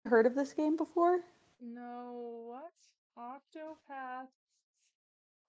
Heard 0.07 0.27
of 0.27 0.35
this 0.35 0.53
game 0.55 0.77
before? 0.77 1.21
no, 1.61 2.45
what? 2.49 2.73
Octopath. 3.19 4.29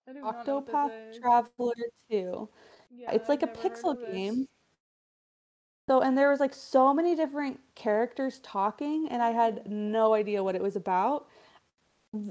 I 0.08 0.14
do 0.14 0.22
not 0.22 0.46
know 0.48 0.60
what 0.60 0.68
Octopath. 0.68 1.20
Traveler 1.20 1.74
2. 2.10 2.50
Yeah, 2.90 3.12
it's 3.12 3.30
like 3.30 3.44
a 3.44 3.50
I've 3.50 3.56
heard 3.58 3.74
pixel 3.74 4.12
game. 4.12 4.48
So, 5.90 6.02
and 6.02 6.18
there 6.18 6.30
was 6.30 6.40
like 6.40 6.54
so 6.54 6.94
many 6.94 7.16
different 7.16 7.60
characters 7.76 8.40
talking, 8.44 9.08
and 9.10 9.22
I 9.22 9.32
had 9.32 9.70
no 9.70 10.14
idea 10.14 10.44
what 10.44 10.56
it 10.56 10.62
was 10.62 10.76
about. 10.76 11.28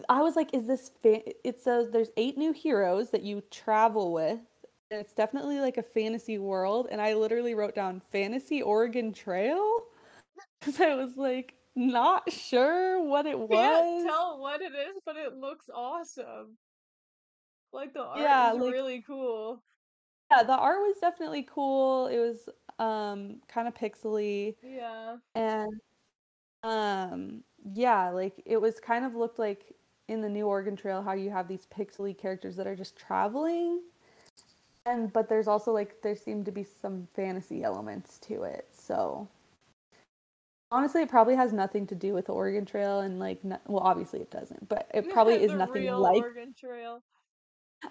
I 0.08 0.20
was 0.22 0.36
like, 0.36 0.52
is 0.54 0.66
this 0.66 0.90
fa-? 1.02 1.22
It 1.46 1.60
says 1.60 1.90
there's 1.90 2.10
eight 2.16 2.36
new 2.38 2.52
heroes 2.52 3.10
that 3.10 3.22
you 3.22 3.42
travel 3.50 4.12
with, 4.12 4.38
and 4.90 5.00
it's 5.00 5.14
definitely 5.14 5.60
like 5.60 5.76
a 5.76 5.82
fantasy 5.82 6.38
world. 6.38 6.88
And 6.90 7.00
I 7.00 7.14
literally 7.14 7.54
wrote 7.54 7.74
down 7.74 8.00
Fantasy 8.00 8.62
Oregon 8.62 9.12
Trail 9.12 9.82
because 10.60 10.80
I 10.80 10.94
was 10.94 11.16
like 11.16 11.54
not 11.74 12.30
sure 12.32 13.02
what 13.02 13.26
it 13.26 13.38
was. 13.38 13.50
Can't 13.50 14.06
tell 14.08 14.40
what 14.40 14.62
it 14.62 14.72
is, 14.74 14.96
but 15.04 15.16
it 15.16 15.34
looks 15.36 15.66
awesome. 15.74 16.56
Like 17.72 17.92
the 17.92 18.02
art 18.02 18.20
Yeah, 18.20 18.52
is 18.54 18.60
like- 18.60 18.72
really 18.72 19.02
cool. 19.06 19.62
Yeah, 20.32 20.42
the 20.42 20.56
art 20.56 20.78
was 20.80 20.96
definitely 21.00 21.46
cool. 21.48 22.08
It 22.08 22.18
was 22.18 22.48
um 22.78 23.40
kind 23.48 23.68
of 23.68 23.74
pixely. 23.74 24.56
Yeah. 24.62 25.16
And 25.34 25.72
um 26.62 27.42
yeah, 27.74 28.10
like 28.10 28.42
it 28.44 28.56
was 28.60 28.80
kind 28.80 29.04
of 29.04 29.14
looked 29.14 29.38
like 29.38 29.74
in 30.08 30.20
the 30.20 30.28
new 30.28 30.46
Oregon 30.46 30.76
Trail 30.76 31.02
how 31.02 31.12
you 31.12 31.30
have 31.30 31.48
these 31.48 31.66
pixely 31.66 32.16
characters 32.16 32.56
that 32.56 32.66
are 32.66 32.76
just 32.76 32.96
traveling. 32.96 33.80
And 34.84 35.12
but 35.12 35.28
there's 35.28 35.48
also 35.48 35.72
like 35.72 36.00
there 36.02 36.16
seem 36.16 36.44
to 36.44 36.52
be 36.52 36.64
some 36.64 37.08
fantasy 37.14 37.64
elements 37.64 38.18
to 38.20 38.44
it. 38.44 38.68
So 38.76 39.28
honestly, 40.70 41.02
it 41.02 41.08
probably 41.08 41.34
has 41.36 41.52
nothing 41.52 41.86
to 41.88 41.94
do 41.94 42.14
with 42.14 42.26
the 42.26 42.32
Oregon 42.32 42.64
Trail 42.64 43.00
and 43.00 43.18
like 43.18 43.42
no, 43.44 43.58
well 43.66 43.82
obviously 43.82 44.20
it 44.20 44.30
doesn't, 44.30 44.68
but 44.68 44.88
it 44.94 45.10
probably 45.10 45.34
is 45.34 45.52
nothing 45.52 45.90
like 45.90 46.22
Oregon 46.22 46.54
Trail. 46.58 47.02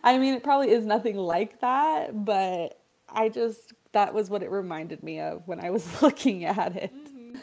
I 0.04 0.18
mean, 0.18 0.34
it 0.34 0.44
probably 0.44 0.72
is 0.72 0.86
nothing 0.86 1.18
like 1.18 1.60
that, 1.62 2.26
but 2.26 2.80
I 3.10 3.30
just 3.30 3.74
that 3.92 4.14
was 4.14 4.30
what 4.30 4.44
it 4.44 4.52
reminded 4.52 5.04
me 5.04 5.20
of 5.20 5.48
when 5.48 5.60
I 5.60 5.70
was 5.70 6.02
looking 6.02 6.46
at 6.46 6.76
it. 6.76 6.92
hmm 6.92 7.38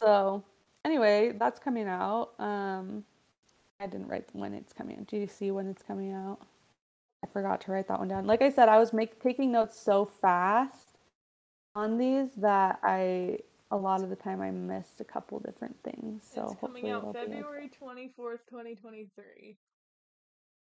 So, 0.00 0.44
anyway, 0.84 1.32
that's 1.38 1.60
coming 1.60 1.86
out. 1.86 2.30
Um, 2.38 3.04
I 3.82 3.86
didn't 3.86 4.08
write 4.08 4.28
when 4.32 4.54
it's 4.54 4.72
coming 4.72 4.98
out. 4.98 5.08
Do 5.08 5.16
you 5.16 5.26
see 5.26 5.50
when 5.50 5.66
it's 5.66 5.82
coming 5.82 6.12
out? 6.12 6.38
I 7.24 7.26
forgot 7.26 7.60
to 7.62 7.72
write 7.72 7.88
that 7.88 7.98
one 7.98 8.08
down. 8.08 8.26
Like 8.26 8.42
I 8.42 8.50
said, 8.50 8.68
I 8.68 8.78
was 8.78 8.92
make, 8.92 9.20
taking 9.20 9.50
notes 9.50 9.78
so 9.78 10.04
fast 10.04 10.98
on 11.74 11.98
these 11.98 12.30
that 12.36 12.78
I 12.82 13.38
a 13.72 13.76
lot 13.76 14.02
of 14.02 14.10
the 14.10 14.16
time 14.16 14.42
I 14.42 14.50
missed 14.50 15.00
a 15.00 15.04
couple 15.04 15.40
different 15.40 15.76
things. 15.82 16.22
So 16.32 16.50
it's 16.50 16.60
coming 16.60 16.90
out 16.90 16.98
it'll 16.98 17.12
be 17.12 17.18
okay. 17.20 17.32
February 17.32 17.70
24th, 17.70 18.40
2023. 18.48 19.56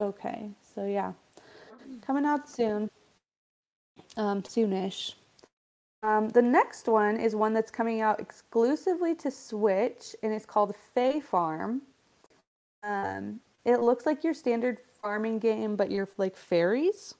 Okay, 0.01 0.49
so 0.73 0.86
yeah, 0.86 1.12
coming 2.01 2.25
out 2.25 2.49
soon. 2.49 2.89
Um, 4.17 4.41
soonish. 4.41 5.13
Um, 6.03 6.29
the 6.29 6.41
next 6.41 6.88
one 6.88 7.17
is 7.17 7.36
one 7.36 7.53
that's 7.53 7.69
coming 7.69 8.01
out 8.01 8.19
exclusively 8.19 9.13
to 9.15 9.29
Switch, 9.29 10.15
and 10.23 10.34
it's 10.34 10.45
called 10.45 10.73
Fae 10.95 11.19
Farm. 11.19 11.81
Um, 12.84 13.39
it 13.65 13.82
looks 13.82 14.06
like 14.06 14.24
your 14.24 14.34
standard 14.34 14.80
farming 15.02 15.39
game, 15.39 15.76
but 15.76 15.91
you're 15.91 16.08
like 16.17 16.36
fairies. 16.36 17.15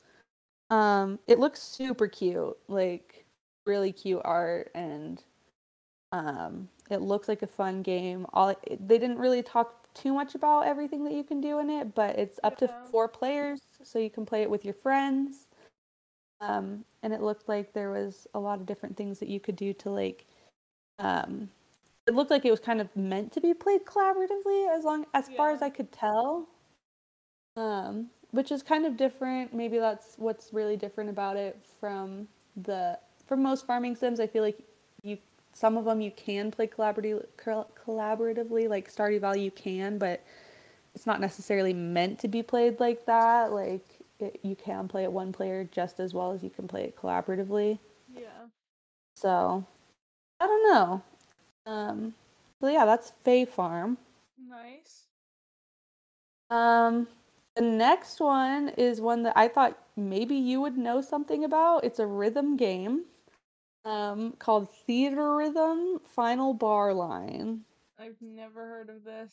Um, 0.70 1.20
it 1.28 1.40
looks 1.40 1.62
super 1.62 2.08
cute, 2.08 2.58
like 2.68 3.26
really 3.66 3.92
cute 3.92 4.22
art, 4.24 4.72
and 4.74 5.22
um, 6.12 6.70
it 6.90 7.02
looks 7.02 7.28
like 7.28 7.42
a 7.42 7.48
fun 7.48 7.82
game. 7.82 8.26
All 8.34 8.56
they 8.68 8.98
didn't 8.98 9.20
really 9.20 9.44
talk 9.44 9.94
too 9.94 10.14
much 10.14 10.36
about 10.36 10.62
everything 10.62 11.04
that 11.04 11.14
you 11.14 11.24
can 11.24 11.42
do 11.42 11.60
in 11.60 11.70
it, 11.70 11.94
but 11.94 12.18
it's 12.18 12.40
up 12.44 12.58
to 12.60 12.70
four 12.90 13.08
players, 13.08 13.62
so 13.84 14.00
you 14.00 14.10
can 14.10 14.26
play 14.26 14.42
it 14.42 14.50
with 14.50 14.64
your 14.64 14.74
friends. 14.74 15.48
Um, 16.40 16.86
and 17.04 17.14
it 17.14 17.22
looked 17.22 17.48
like 17.48 17.74
there 17.74 17.92
was 17.92 18.28
a 18.34 18.40
lot 18.40 18.60
of 18.60 18.66
different 18.66 18.98
things 18.98 19.20
that 19.20 19.30
you 19.30 19.40
could 19.40 19.56
do 19.56 19.74
to 19.74 19.90
like. 19.90 20.26
Um, 20.98 21.50
it 22.08 22.14
looked 22.14 22.32
like 22.32 22.46
it 22.46 22.52
was 22.52 22.60
kind 22.60 22.82
of 22.82 22.94
meant 22.96 23.32
to 23.34 23.42
be 23.42 23.54
played 23.54 23.86
collaboratively, 23.86 24.76
as 24.76 24.84
long 24.84 25.06
as 25.14 25.30
far 25.30 25.52
as 25.52 25.62
I 25.62 25.70
could 25.70 25.92
tell. 25.92 26.48
Um, 27.56 28.10
which 28.32 28.52
is 28.52 28.64
kind 28.64 28.86
of 28.86 28.98
different. 28.98 29.54
Maybe 29.54 29.78
that's 29.78 30.16
what's 30.18 30.54
really 30.54 30.78
different 30.78 31.10
about 31.10 31.38
it 31.38 31.62
from 31.80 32.28
the 32.56 32.98
from 33.28 33.44
most 33.44 33.66
farming 33.66 33.96
sims. 33.96 34.20
I 34.20 34.28
feel 34.28 34.44
like 34.44 34.58
you 35.04 35.18
some 35.54 35.78
of 35.78 35.86
them 35.86 36.02
you 36.02 36.12
can 36.12 36.50
play 36.50 36.68
collaboratively, 36.68 37.26
collaboratively 37.38 38.70
like 38.70 38.94
Stardew 38.94 39.20
Valley 39.20 39.44
you 39.44 39.52
can, 39.52 39.98
but 39.98 40.24
it's 40.96 41.06
not 41.06 41.20
necessarily 41.20 41.74
meant 41.74 42.20
to 42.20 42.28
be 42.28 42.42
played 42.42 42.80
like 42.80 43.06
that. 43.06 43.52
Like 43.52 43.86
it, 44.20 44.40
you 44.44 44.56
can 44.56 44.88
play 44.88 45.04
it 45.04 45.12
one 45.12 45.32
player 45.32 45.68
just 45.72 46.00
as 46.00 46.14
well 46.14 46.32
as 46.32 46.44
you 46.44 46.50
can 46.50 46.68
play 46.68 46.84
it 46.84 46.96
collaboratively. 46.96 47.80
Yeah. 48.16 48.48
So 49.16 49.66
I 50.40 50.48
don't 50.48 50.74
know. 50.74 51.04
Um, 51.66 52.14
so 52.60 52.68
yeah, 52.68 52.86
that's 52.86 53.12
Fae 53.24 53.46
Farm. 53.46 53.98
Nice. 54.38 55.06
Um, 56.50 57.08
the 57.56 57.62
next 57.62 58.20
one 58.20 58.70
is 58.70 59.00
one 59.02 59.24
that 59.24 59.38
I 59.38 59.48
thought 59.48 59.78
maybe 59.96 60.36
you 60.36 60.62
would 60.62 60.78
know 60.78 61.02
something 61.02 61.44
about. 61.44 61.84
It's 61.84 62.00
a 62.00 62.06
rhythm 62.06 62.58
game 62.58 63.06
um, 63.86 64.34
called 64.40 64.68
Theatrhythm 64.88 66.02
Final 66.04 66.54
Bar 66.54 66.94
Line. 66.94 67.62
I've 68.00 68.22
never 68.22 68.68
heard 68.68 68.90
of 68.90 69.04
this. 69.04 69.32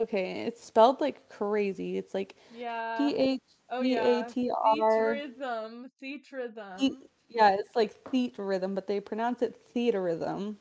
Okay, 0.00 0.42
it's 0.42 0.64
spelled 0.64 1.00
like 1.00 1.28
crazy. 1.28 1.98
It's 1.98 2.14
like 2.14 2.34
Yeah. 2.56 2.98
P 2.98 3.16
H 3.16 3.40
oh 3.70 3.82
E 3.82 3.94
yeah. 3.94 4.26
A 4.26 4.30
T 4.30 4.50
R. 4.80 5.14
Theatrhythm. 5.14 5.90
Theatrhythm. 6.02 6.78
The- 6.78 6.98
Yeah, 7.28 7.56
it's 7.58 7.74
like 7.76 7.92
theater 8.10 8.44
rhythm, 8.44 8.74
but 8.74 8.86
they 8.86 9.00
pronounce 9.00 9.40
it 9.42 9.56
theater 9.72 10.02
rhythm. 10.02 10.58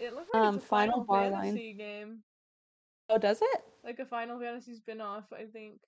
It 0.00 0.14
looks 0.14 0.28
like 0.32 0.42
um, 0.42 0.56
it's 0.56 0.64
a 0.64 0.68
Final 0.68 1.04
Final, 1.04 1.04
Bar 1.04 1.30
line. 1.30 1.42
Fantasy 1.44 1.72
game. 1.74 2.20
Oh, 3.08 3.18
does 3.18 3.40
it? 3.42 3.60
Like 3.84 3.98
a 3.98 4.06
Final 4.06 4.40
Fantasy 4.40 4.74
spin-off, 4.74 5.24
I 5.32 5.44
think. 5.44 5.80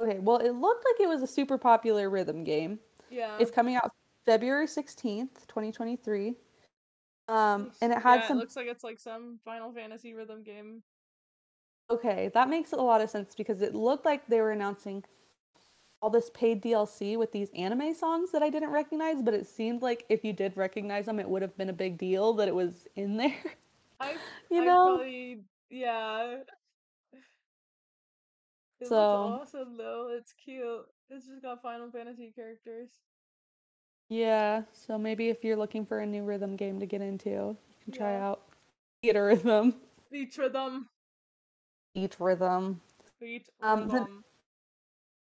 Okay, 0.00 0.18
well, 0.18 0.36
it 0.36 0.52
looked 0.52 0.84
like 0.84 1.00
it 1.00 1.08
was 1.08 1.22
a 1.22 1.26
super 1.26 1.58
popular 1.58 2.08
rhythm 2.10 2.44
game. 2.44 2.78
Yeah. 3.10 3.36
It's 3.40 3.50
coming 3.50 3.76
out 3.76 3.90
February 4.24 4.66
16th, 4.66 5.46
2023. 5.48 6.34
Um, 7.28 7.72
and 7.80 7.92
it 7.92 8.00
had 8.00 8.20
yeah, 8.20 8.28
some 8.28 8.36
it 8.36 8.40
looks 8.40 8.56
like 8.56 8.68
it's 8.68 8.84
like 8.84 9.00
some 9.00 9.40
Final 9.44 9.72
Fantasy 9.72 10.14
rhythm 10.14 10.42
game. 10.42 10.82
Okay, 11.90 12.30
that 12.34 12.48
makes 12.48 12.72
a 12.72 12.76
lot 12.76 13.00
of 13.00 13.10
sense 13.10 13.34
because 13.34 13.62
it 13.62 13.74
looked 13.74 14.04
like 14.04 14.26
they 14.28 14.40
were 14.40 14.52
announcing 14.52 15.04
all 16.02 16.10
this 16.10 16.30
paid 16.30 16.62
DLC 16.62 17.16
with 17.18 17.32
these 17.32 17.48
anime 17.56 17.94
songs 17.94 18.30
that 18.32 18.42
I 18.42 18.50
didn't 18.50 18.70
recognize, 18.70 19.22
but 19.22 19.34
it 19.34 19.46
seemed 19.46 19.82
like 19.82 20.04
if 20.08 20.24
you 20.24 20.32
did 20.32 20.56
recognize 20.56 21.06
them, 21.06 21.18
it 21.18 21.28
would 21.28 21.42
have 21.42 21.56
been 21.56 21.70
a 21.70 21.72
big 21.74 21.98
deal 21.98 22.34
that 22.34 22.48
it 22.48 22.54
was 22.54 22.86
in 22.96 23.16
there. 23.16 23.34
I 24.00 24.16
You 24.50 24.62
I 24.62 24.64
know? 24.64 24.86
probably 24.96 25.40
yeah. 25.70 26.36
It 28.80 28.88
So- 28.88 28.96
awesome 29.40 29.76
though. 29.76 30.10
It's 30.16 30.32
cute. 30.32 30.84
It's 31.08 31.26
just 31.26 31.42
got 31.42 31.62
Final 31.62 31.90
Fantasy 31.90 32.32
characters. 32.34 32.90
Yeah, 34.08 34.62
so 34.72 34.98
maybe 34.98 35.28
if 35.30 35.42
you're 35.42 35.56
looking 35.56 35.84
for 35.84 35.98
a 36.00 36.06
new 36.06 36.22
rhythm 36.24 36.54
game 36.56 36.78
to 36.78 36.86
get 36.86 37.00
into, 37.00 37.28
you 37.30 37.56
can 37.84 37.92
try 37.92 38.12
Yeah. 38.12 38.28
out 38.28 38.42
Theater 39.02 39.26
Rhythm. 39.26 39.74
Theatrhythm. 40.12 40.86
Eat 41.94 42.16
Rhythm. 42.20 42.80
Um, 43.60 43.88
the-. 43.88 44.06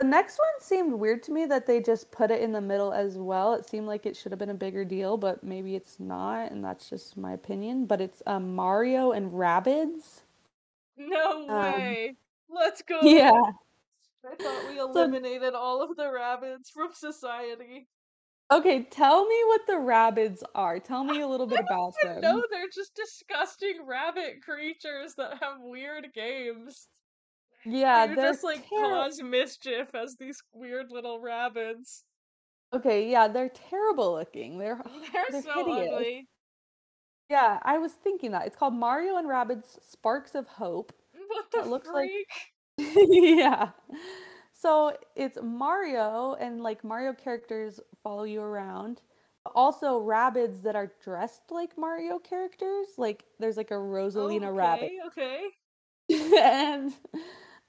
The 0.03 0.09
next 0.09 0.37
one 0.37 0.59
seemed 0.59 0.93
weird 0.95 1.23
to 1.23 1.31
me 1.31 1.45
that 1.45 1.65
they 1.65 1.79
just 1.79 2.11
put 2.11 2.29
it 2.29 2.41
in 2.41 2.51
the 2.51 2.59
middle 2.59 2.91
as 2.91 3.17
well. 3.17 3.53
It 3.53 3.65
seemed 3.65 3.87
like 3.87 4.05
it 4.05 4.17
should 4.17 4.33
have 4.33 4.39
been 4.39 4.49
a 4.49 4.53
bigger 4.53 4.83
deal, 4.83 5.15
but 5.15 5.45
maybe 5.45 5.77
it's 5.77 5.97
not, 5.97 6.51
and 6.51 6.61
that's 6.61 6.89
just 6.89 7.15
my 7.15 7.31
opinion. 7.31 7.85
But 7.85 8.01
it's 8.01 8.21
um, 8.27 8.53
Mario 8.53 9.13
and 9.13 9.31
Rabbids. 9.31 10.23
No 10.97 11.47
um, 11.47 11.71
way. 11.71 12.17
Let's 12.49 12.81
go. 12.81 12.99
Yeah. 13.01 13.31
I 14.29 14.35
thought 14.35 14.69
we 14.69 14.77
eliminated 14.77 15.53
all 15.53 15.81
of 15.81 15.95
the 15.95 16.11
rabbits 16.11 16.69
from 16.69 16.89
society. 16.91 17.87
Okay, 18.51 18.83
tell 18.83 19.25
me 19.25 19.41
what 19.45 19.61
the 19.67 19.77
rabbits 19.77 20.43
are. 20.53 20.79
Tell 20.79 21.05
me 21.05 21.21
a 21.21 21.27
little 21.27 21.47
bit 21.47 21.61
about 21.61 21.93
them. 22.03 22.19
No, 22.19 22.43
they're 22.51 22.67
just 22.75 22.93
disgusting 22.93 23.85
rabbit 23.87 24.41
creatures 24.43 25.13
that 25.15 25.41
have 25.41 25.61
weird 25.61 26.09
games. 26.13 26.89
Yeah, 27.65 28.07
they're 28.07 28.15
just 28.15 28.43
like 28.43 28.63
terri- 28.65 28.89
cause 29.03 29.21
mischief 29.21 29.93
as 29.95 30.15
these 30.17 30.41
weird 30.53 30.87
little 30.91 31.19
rabbits. 31.19 32.03
Okay, 32.73 33.09
yeah, 33.09 33.27
they're 33.27 33.49
terrible 33.69 34.13
looking. 34.13 34.57
They're 34.57 34.81
They're, 35.13 35.23
They're 35.31 35.41
so 35.43 35.65
hideous. 35.65 35.89
ugly. 35.93 36.27
yeah. 37.29 37.59
I 37.63 37.77
was 37.77 37.91
thinking 37.93 38.31
that 38.31 38.45
it's 38.47 38.55
called 38.55 38.73
Mario 38.73 39.17
and 39.17 39.27
Rabbids 39.27 39.77
Sparks 39.87 40.35
of 40.35 40.47
Hope. 40.47 40.91
What 41.27 41.45
the 41.51 41.59
It 41.59 41.67
looks 41.67 41.87
like- 41.89 42.09
yeah. 42.77 43.69
So 44.53 44.95
it's 45.15 45.37
Mario, 45.41 46.35
and 46.39 46.61
like 46.61 46.83
Mario 46.83 47.13
characters 47.13 47.79
follow 48.03 48.23
you 48.23 48.41
around. 48.41 49.01
Also, 49.55 49.97
rabbits 49.99 50.61
that 50.61 50.75
are 50.75 50.91
dressed 51.03 51.43
like 51.51 51.77
Mario 51.77 52.17
characters. 52.19 52.87
Like 52.97 53.25
there's 53.39 53.57
like 53.57 53.71
a 53.71 53.75
Rosalina 53.75 54.55
rabbit, 54.55 54.91
okay, 55.07 55.41
Okay. 56.11 56.39
and 56.39 56.93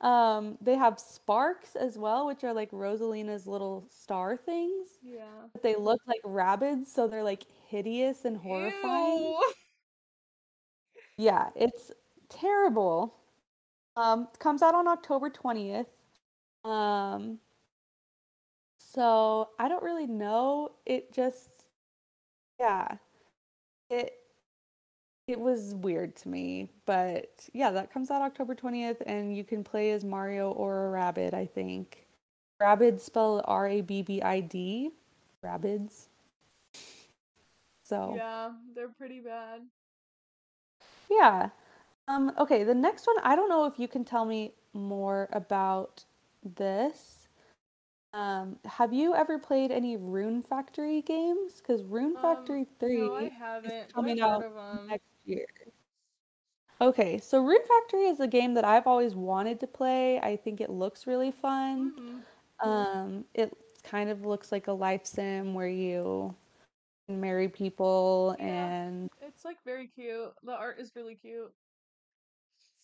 um, 0.04 0.58
they 0.60 0.74
have 0.76 1.00
sparks 1.00 1.76
as 1.76 1.96
well, 1.98 2.26
which 2.26 2.44
are 2.44 2.52
like 2.52 2.70
Rosalina's 2.72 3.46
little 3.46 3.88
star 3.90 4.36
things. 4.36 4.88
Yeah. 5.02 5.22
But 5.52 5.62
they 5.62 5.76
look 5.76 6.00
like 6.06 6.20
rabbits, 6.24 6.92
so 6.92 7.08
they're 7.08 7.22
like 7.22 7.44
hideous 7.68 8.24
and 8.26 8.36
horrifying. 8.36 9.22
Ew. 9.22 9.52
Yeah, 11.16 11.50
it's 11.54 11.90
terrible. 12.28 13.14
Um, 13.96 14.28
comes 14.38 14.62
out 14.62 14.74
on 14.74 14.88
October 14.88 15.30
20th. 15.30 15.88
Um, 16.64 17.40
so 18.78 19.50
I 19.58 19.68
don't 19.68 19.82
really 19.82 20.06
know. 20.06 20.70
It 20.86 21.12
just, 21.12 21.50
yeah, 22.58 22.96
it 23.90 24.12
it 25.26 25.40
was 25.40 25.74
weird 25.74 26.16
to 26.16 26.28
me. 26.28 26.70
But 26.86 27.48
yeah, 27.52 27.70
that 27.70 27.92
comes 27.92 28.10
out 28.10 28.22
October 28.22 28.54
20th, 28.54 29.02
and 29.06 29.36
you 29.36 29.44
can 29.44 29.64
play 29.64 29.90
as 29.92 30.04
Mario 30.04 30.50
or 30.52 30.86
a 30.86 30.90
rabbit, 30.90 31.34
I 31.34 31.46
think. 31.46 32.06
Rabbids 32.60 33.00
spell 33.00 33.42
R 33.46 33.66
A 33.68 33.80
B 33.80 34.02
B 34.02 34.22
I 34.22 34.40
D. 34.40 34.90
Rabbids. 35.44 36.06
So. 37.82 38.14
Yeah, 38.16 38.52
they're 38.74 38.88
pretty 38.88 39.20
bad. 39.20 39.62
Yeah. 41.10 41.50
Um, 42.08 42.32
okay, 42.38 42.64
the 42.64 42.74
next 42.74 43.06
one, 43.06 43.16
I 43.22 43.34
don't 43.36 43.48
know 43.48 43.64
if 43.66 43.78
you 43.78 43.88
can 43.88 44.04
tell 44.04 44.24
me 44.24 44.52
more 44.72 45.28
about 45.32 46.04
this. 46.56 47.28
Um, 48.12 48.58
have 48.64 48.92
you 48.92 49.14
ever 49.14 49.38
played 49.38 49.70
any 49.72 49.96
Rune 49.96 50.40
Factory 50.42 51.02
games? 51.02 51.60
Because 51.60 51.82
Rune 51.82 52.14
Um, 52.16 52.22
Factory 52.22 52.66
3 52.78 52.96
No, 52.98 53.14
I 53.16 53.28
haven't. 53.28 53.92
but 53.92 53.92
coming 53.92 54.20
out 54.20 54.42
heard 54.42 54.52
of 54.52 54.56
'em. 54.80 54.86
next 54.86 55.04
year. 55.24 55.46
Okay, 56.80 57.18
so 57.18 57.40
Rune 57.42 57.62
Factory 57.66 58.06
is 58.06 58.20
a 58.20 58.26
game 58.26 58.54
that 58.54 58.64
I've 58.64 58.86
always 58.86 59.14
wanted 59.14 59.60
to 59.60 59.66
play. 59.66 60.18
I 60.20 60.36
think 60.36 60.60
it 60.60 60.70
looks 60.70 61.06
really 61.06 61.30
fun. 61.30 61.92
Mhm. 62.60 62.66
Um, 62.66 63.24
it 63.34 63.56
kind 63.82 64.10
of 64.10 64.24
looks 64.26 64.50
like 64.52 64.66
a 64.66 64.72
life 64.72 65.06
sim 65.06 65.54
where 65.54 65.68
you 65.68 66.34
marry 67.08 67.48
people 67.48 68.36
Yeah. 68.38 68.44
and 68.46 69.10
It's 69.20 69.44
like 69.44 69.62
very 69.64 69.86
cute. 69.88 70.32
The 70.42 70.52
art 70.56 70.78
is 70.78 70.94
really 70.96 71.14
cute. 71.16 71.52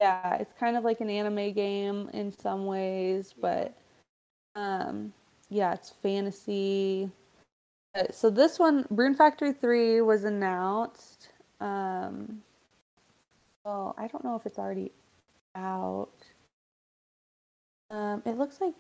Yeah, 0.00 0.37
it's 0.37 0.53
kind 0.53 0.76
of 0.76 0.85
like 0.85 1.00
an 1.00 1.11
anime 1.11 1.53
game 1.53 2.09
in 2.14 2.33
some 2.33 2.66
ways, 2.66 3.33
but 3.38 3.76
um 4.55 5.12
yeah, 5.50 5.74
it's 5.74 5.90
fantasy. 5.90 7.11
Uh, 7.94 8.11
So 8.11 8.31
this 8.31 8.59
one, 8.59 8.87
Rune 8.90 9.14
Factory 9.14 9.53
3 9.53 10.00
was 10.00 10.24
announced. 10.24 11.19
Um 11.61 12.42
well, 13.64 13.94
I 13.99 14.07
don't 14.09 14.25
know 14.25 14.37
if 14.37 14.46
it's 14.46 14.59
already 14.59 14.92
out. 15.55 16.09
Um 17.90 18.23
it 18.25 18.37
looks 18.38 18.61
like 18.61 18.75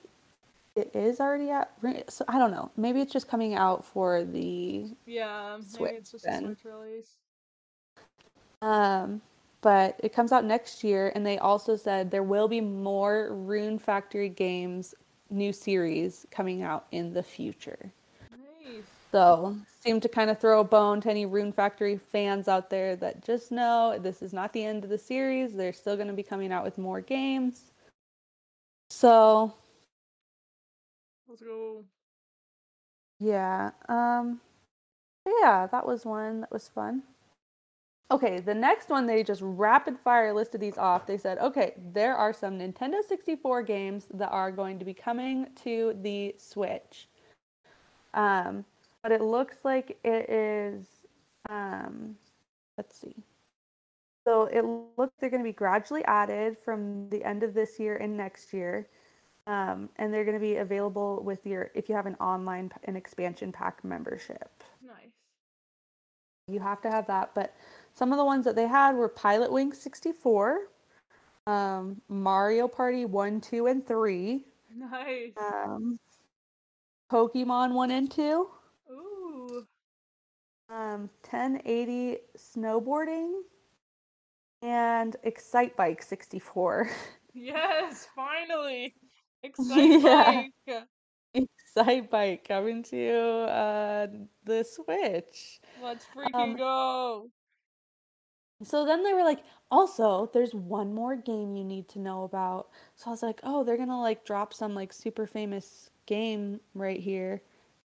it 0.76 0.94
is 0.94 1.20
already 1.20 1.50
out. 1.50 1.68
So 2.08 2.24
I 2.28 2.38
don't 2.38 2.50
know. 2.52 2.70
Maybe 2.76 3.00
it's 3.00 3.12
just 3.12 3.28
coming 3.28 3.54
out 3.54 3.84
for 3.84 4.24
the 4.24 4.86
Yeah, 5.06 5.58
Switch 5.66 5.92
it's 5.92 6.12
just 6.12 6.24
then. 6.24 6.44
a 6.44 6.46
Switch 6.48 6.64
release. 6.64 7.16
Um, 8.62 9.20
but 9.62 9.98
it 10.02 10.12
comes 10.12 10.32
out 10.32 10.44
next 10.44 10.84
year. 10.84 11.12
And 11.14 11.26
they 11.26 11.38
also 11.38 11.76
said 11.76 12.10
there 12.10 12.22
will 12.22 12.48
be 12.48 12.60
more 12.60 13.34
Rune 13.34 13.78
Factory 13.78 14.28
games, 14.28 14.94
new 15.28 15.52
series 15.52 16.26
coming 16.30 16.62
out 16.62 16.86
in 16.92 17.12
the 17.12 17.22
future. 17.22 17.92
Nice. 18.30 18.84
So, 19.12 19.56
seem 19.80 20.00
to 20.00 20.08
kind 20.08 20.30
of 20.30 20.38
throw 20.38 20.60
a 20.60 20.64
bone 20.64 21.00
to 21.02 21.10
any 21.10 21.26
Rune 21.26 21.52
Factory 21.52 21.96
fans 21.98 22.48
out 22.48 22.70
there 22.70 22.96
that 22.96 23.24
just 23.24 23.50
know 23.52 23.98
this 23.98 24.22
is 24.22 24.32
not 24.32 24.52
the 24.52 24.64
end 24.64 24.84
of 24.84 24.90
the 24.90 24.98
series. 24.98 25.54
They're 25.54 25.72
still 25.72 25.96
going 25.96 26.08
to 26.08 26.14
be 26.14 26.22
coming 26.22 26.52
out 26.52 26.64
with 26.64 26.78
more 26.78 27.00
games. 27.00 27.72
So, 28.90 29.54
Let's 31.28 31.42
go. 31.42 31.84
yeah. 33.20 33.70
Um 33.88 34.40
yeah, 35.26 35.66
that 35.70 35.86
was 35.86 36.04
one 36.06 36.40
that 36.42 36.50
was 36.52 36.68
fun. 36.68 37.02
Okay, 38.10 38.40
the 38.40 38.54
next 38.54 38.88
one 38.90 39.06
they 39.06 39.22
just 39.22 39.42
rapid 39.44 39.98
fire 39.98 40.32
listed 40.34 40.60
these 40.60 40.78
off. 40.78 41.06
They 41.06 41.18
said, 41.18 41.38
"Okay, 41.38 41.74
there 41.92 42.16
are 42.16 42.32
some 42.32 42.58
Nintendo 42.58 43.02
64 43.06 43.62
games 43.62 44.06
that 44.14 44.30
are 44.30 44.50
going 44.52 44.78
to 44.80 44.84
be 44.84 44.94
coming 44.94 45.48
to 45.64 45.94
the 46.02 46.34
Switch." 46.38 47.08
Um 48.14 48.64
but 49.02 49.12
it 49.12 49.20
looks 49.22 49.58
like 49.64 49.98
it 50.04 50.28
is 50.30 50.86
um 51.48 52.14
let's 52.76 52.98
see 53.00 53.14
so 54.26 54.44
it 54.46 54.62
looks 54.96 55.12
they're 55.20 55.30
going 55.30 55.42
to 55.42 55.48
be 55.48 55.52
gradually 55.52 56.04
added 56.04 56.56
from 56.58 57.08
the 57.10 57.24
end 57.24 57.42
of 57.42 57.54
this 57.54 57.78
year 57.78 57.96
and 57.96 58.16
next 58.16 58.52
year 58.52 58.88
um, 59.46 59.88
and 59.96 60.12
they're 60.12 60.24
going 60.24 60.36
to 60.36 60.40
be 60.40 60.56
available 60.56 61.22
with 61.24 61.44
your 61.46 61.70
if 61.74 61.88
you 61.88 61.94
have 61.94 62.06
an 62.06 62.14
online 62.16 62.70
an 62.84 62.96
expansion 62.96 63.50
pack 63.52 63.82
membership 63.84 64.62
Nice. 64.86 64.94
you 66.48 66.60
have 66.60 66.80
to 66.82 66.90
have 66.90 67.06
that 67.06 67.30
but 67.34 67.54
some 67.94 68.12
of 68.12 68.18
the 68.18 68.24
ones 68.24 68.44
that 68.44 68.54
they 68.54 68.66
had 68.68 68.92
were 68.94 69.08
pilot 69.08 69.50
wing 69.50 69.72
64 69.72 70.60
um, 71.46 72.00
mario 72.08 72.68
party 72.68 73.06
1 73.06 73.40
2 73.40 73.66
and 73.66 73.86
3 73.86 74.44
Nice. 74.76 75.32
um, 75.36 75.98
pokemon 77.10 77.72
1 77.72 77.90
and 77.90 78.10
2 78.10 78.22
Ooh. 78.22 78.50
Um, 80.70 81.10
1080 81.22 82.18
snowboarding 82.36 83.42
and 84.62 85.16
excite 85.22 85.76
bike 85.76 86.02
64 86.02 86.90
Yes, 87.32 88.08
finally. 88.14 88.94
Excite 89.42 90.00
Yeah. 90.02 90.44
bike. 90.66 90.86
excite 91.34 92.10
bike 92.10 92.46
coming 92.46 92.82
to 92.84 93.08
uh, 93.48 94.06
the 94.44 94.64
switch 94.64 95.60
Let's 95.80 96.04
freaking 96.14 96.34
Um, 96.34 96.56
go. 96.56 97.30
so 98.62 98.84
then 98.84 99.02
they 99.02 99.12
were 99.14 99.22
like 99.24 99.42
also 99.70 100.28
there's 100.34 100.54
one 100.54 100.92
more 100.94 101.16
game 101.16 101.54
you 101.56 101.64
need 101.64 101.88
to 101.88 101.98
know 101.98 102.24
about 102.24 102.68
so 102.96 103.08
i 103.08 103.10
was 103.10 103.22
like 103.22 103.40
oh 103.42 103.64
they're 103.64 103.76
gonna 103.78 104.00
like 104.00 104.24
drop 104.24 104.52
some 104.52 104.74
like 104.74 104.92
super 104.92 105.26
famous 105.26 105.90
game 106.06 106.60
right 106.74 107.00
here 107.00 107.40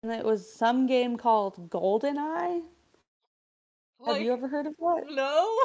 and 0.04 0.12
it 0.12 0.24
was 0.24 0.52
some 0.52 0.86
game 0.86 1.16
called 1.16 1.70
goldeneye? 1.70 2.60
Have 4.06 4.20
you 4.20 4.34
ever 4.34 4.48
heard 4.48 4.66
of 4.66 4.74
that? 4.76 5.04
No. 5.10 5.56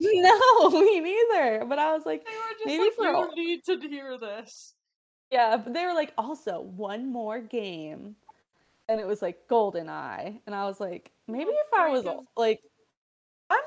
no 0.00 0.70
me 0.80 1.00
neither. 1.00 1.64
But 1.66 1.78
i 1.78 1.92
was 1.92 2.06
like 2.06 2.24
They 2.24 2.32
were 2.32 2.52
just 2.54 2.66
Maybe 2.66 2.82
like, 2.82 2.94
for 2.94 3.28
you 3.36 3.46
need 3.46 3.64
to 3.64 3.88
hear 3.88 4.16
this. 4.18 4.74
Yeah, 5.30 5.58
but 5.58 5.74
they 5.74 5.84
were 5.84 5.92
like, 5.92 6.12
also 6.16 6.60
one 6.60 7.12
more 7.12 7.40
game, 7.40 8.16
and 8.88 9.00
it 9.00 9.06
was 9.06 9.20
like 9.20 9.48
Golden 9.48 9.88
Eye, 9.88 10.40
and 10.46 10.54
I 10.54 10.64
was 10.64 10.80
like, 10.80 11.10
maybe 11.26 11.50
if 11.50 11.74
I 11.74 11.88
was 11.88 12.04
like, 12.36 12.60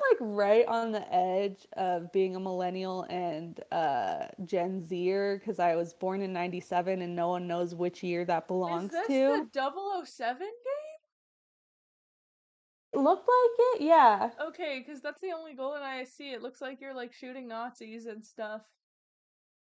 like 0.09 0.17
right 0.19 0.65
on 0.67 0.91
the 0.91 1.13
edge 1.13 1.67
of 1.73 2.11
being 2.11 2.35
a 2.35 2.39
millennial 2.39 3.03
and 3.03 3.59
uh 3.71 4.27
Gen 4.45 4.85
Zer 4.87 5.37
because 5.37 5.59
I 5.59 5.75
was 5.75 5.93
born 5.93 6.21
in 6.21 6.33
'97 6.33 7.01
and 7.01 7.15
no 7.15 7.29
one 7.29 7.47
knows 7.47 7.75
which 7.75 8.03
year 8.03 8.25
that 8.25 8.47
belongs 8.47 8.93
Is 8.93 8.99
this 8.99 9.07
to. 9.07 9.47
the 9.53 10.05
007 10.05 10.39
game? 10.39 10.49
It 12.93 12.99
looked 12.99 13.27
like 13.27 13.59
it, 13.75 13.81
yeah. 13.81 14.29
Okay, 14.47 14.83
because 14.85 15.01
that's 15.01 15.21
the 15.21 15.31
only 15.31 15.53
golden 15.53 15.83
eye 15.83 15.99
I 15.99 16.03
see. 16.05 16.31
It 16.31 16.41
looks 16.41 16.61
like 16.61 16.79
you're 16.81 16.95
like 16.95 17.13
shooting 17.13 17.47
Nazis 17.47 18.05
and 18.05 18.25
stuff. 18.25 18.61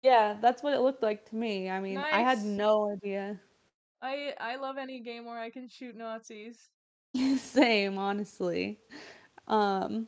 Yeah, 0.04 0.36
that's 0.42 0.62
what 0.62 0.74
it 0.74 0.82
looked 0.82 1.02
like 1.02 1.30
to 1.30 1.36
me. 1.36 1.70
I 1.70 1.80
mean, 1.80 1.98
I 1.98 2.20
had 2.20 2.44
no 2.44 2.92
idea. 2.92 3.40
I 4.02 4.34
I 4.40 4.58
love 4.58 4.78
any 4.78 5.00
game 5.00 5.26
where 5.26 5.40
I 5.40 5.50
can 5.50 5.70
shoot 5.70 5.96
Nazis. 5.96 6.58
Same, 7.38 7.98
honestly. 7.98 8.80
Um, 9.48 10.08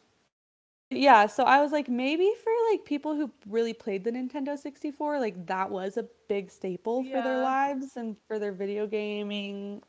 yeah, 0.91 1.25
so 1.27 1.43
I 1.45 1.61
was 1.61 1.71
like, 1.71 1.89
maybe 1.89 2.31
for 2.43 2.51
like 2.71 2.85
people 2.85 3.15
who 3.15 3.31
really 3.47 3.73
played 3.73 4.03
the 4.03 4.11
Nintendo 4.11 4.57
64, 4.57 5.19
like 5.19 5.47
that 5.47 5.69
was 5.71 5.97
a 5.97 6.07
big 6.29 6.51
staple 6.51 7.03
for 7.03 7.21
their 7.21 7.39
lives 7.43 7.97
and 7.97 8.17
for 8.27 8.39
their 8.39 8.53
video 8.53 8.87
gaming. 8.87 9.83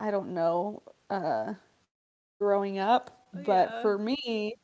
I 0.00 0.10
don't 0.10 0.34
know, 0.34 0.82
uh, 1.10 1.54
growing 2.40 2.78
up. 2.78 3.10
Oh, 3.34 3.40
But 3.44 3.70
yeah. 3.70 3.82
for 3.82 3.98
me, 3.98 4.56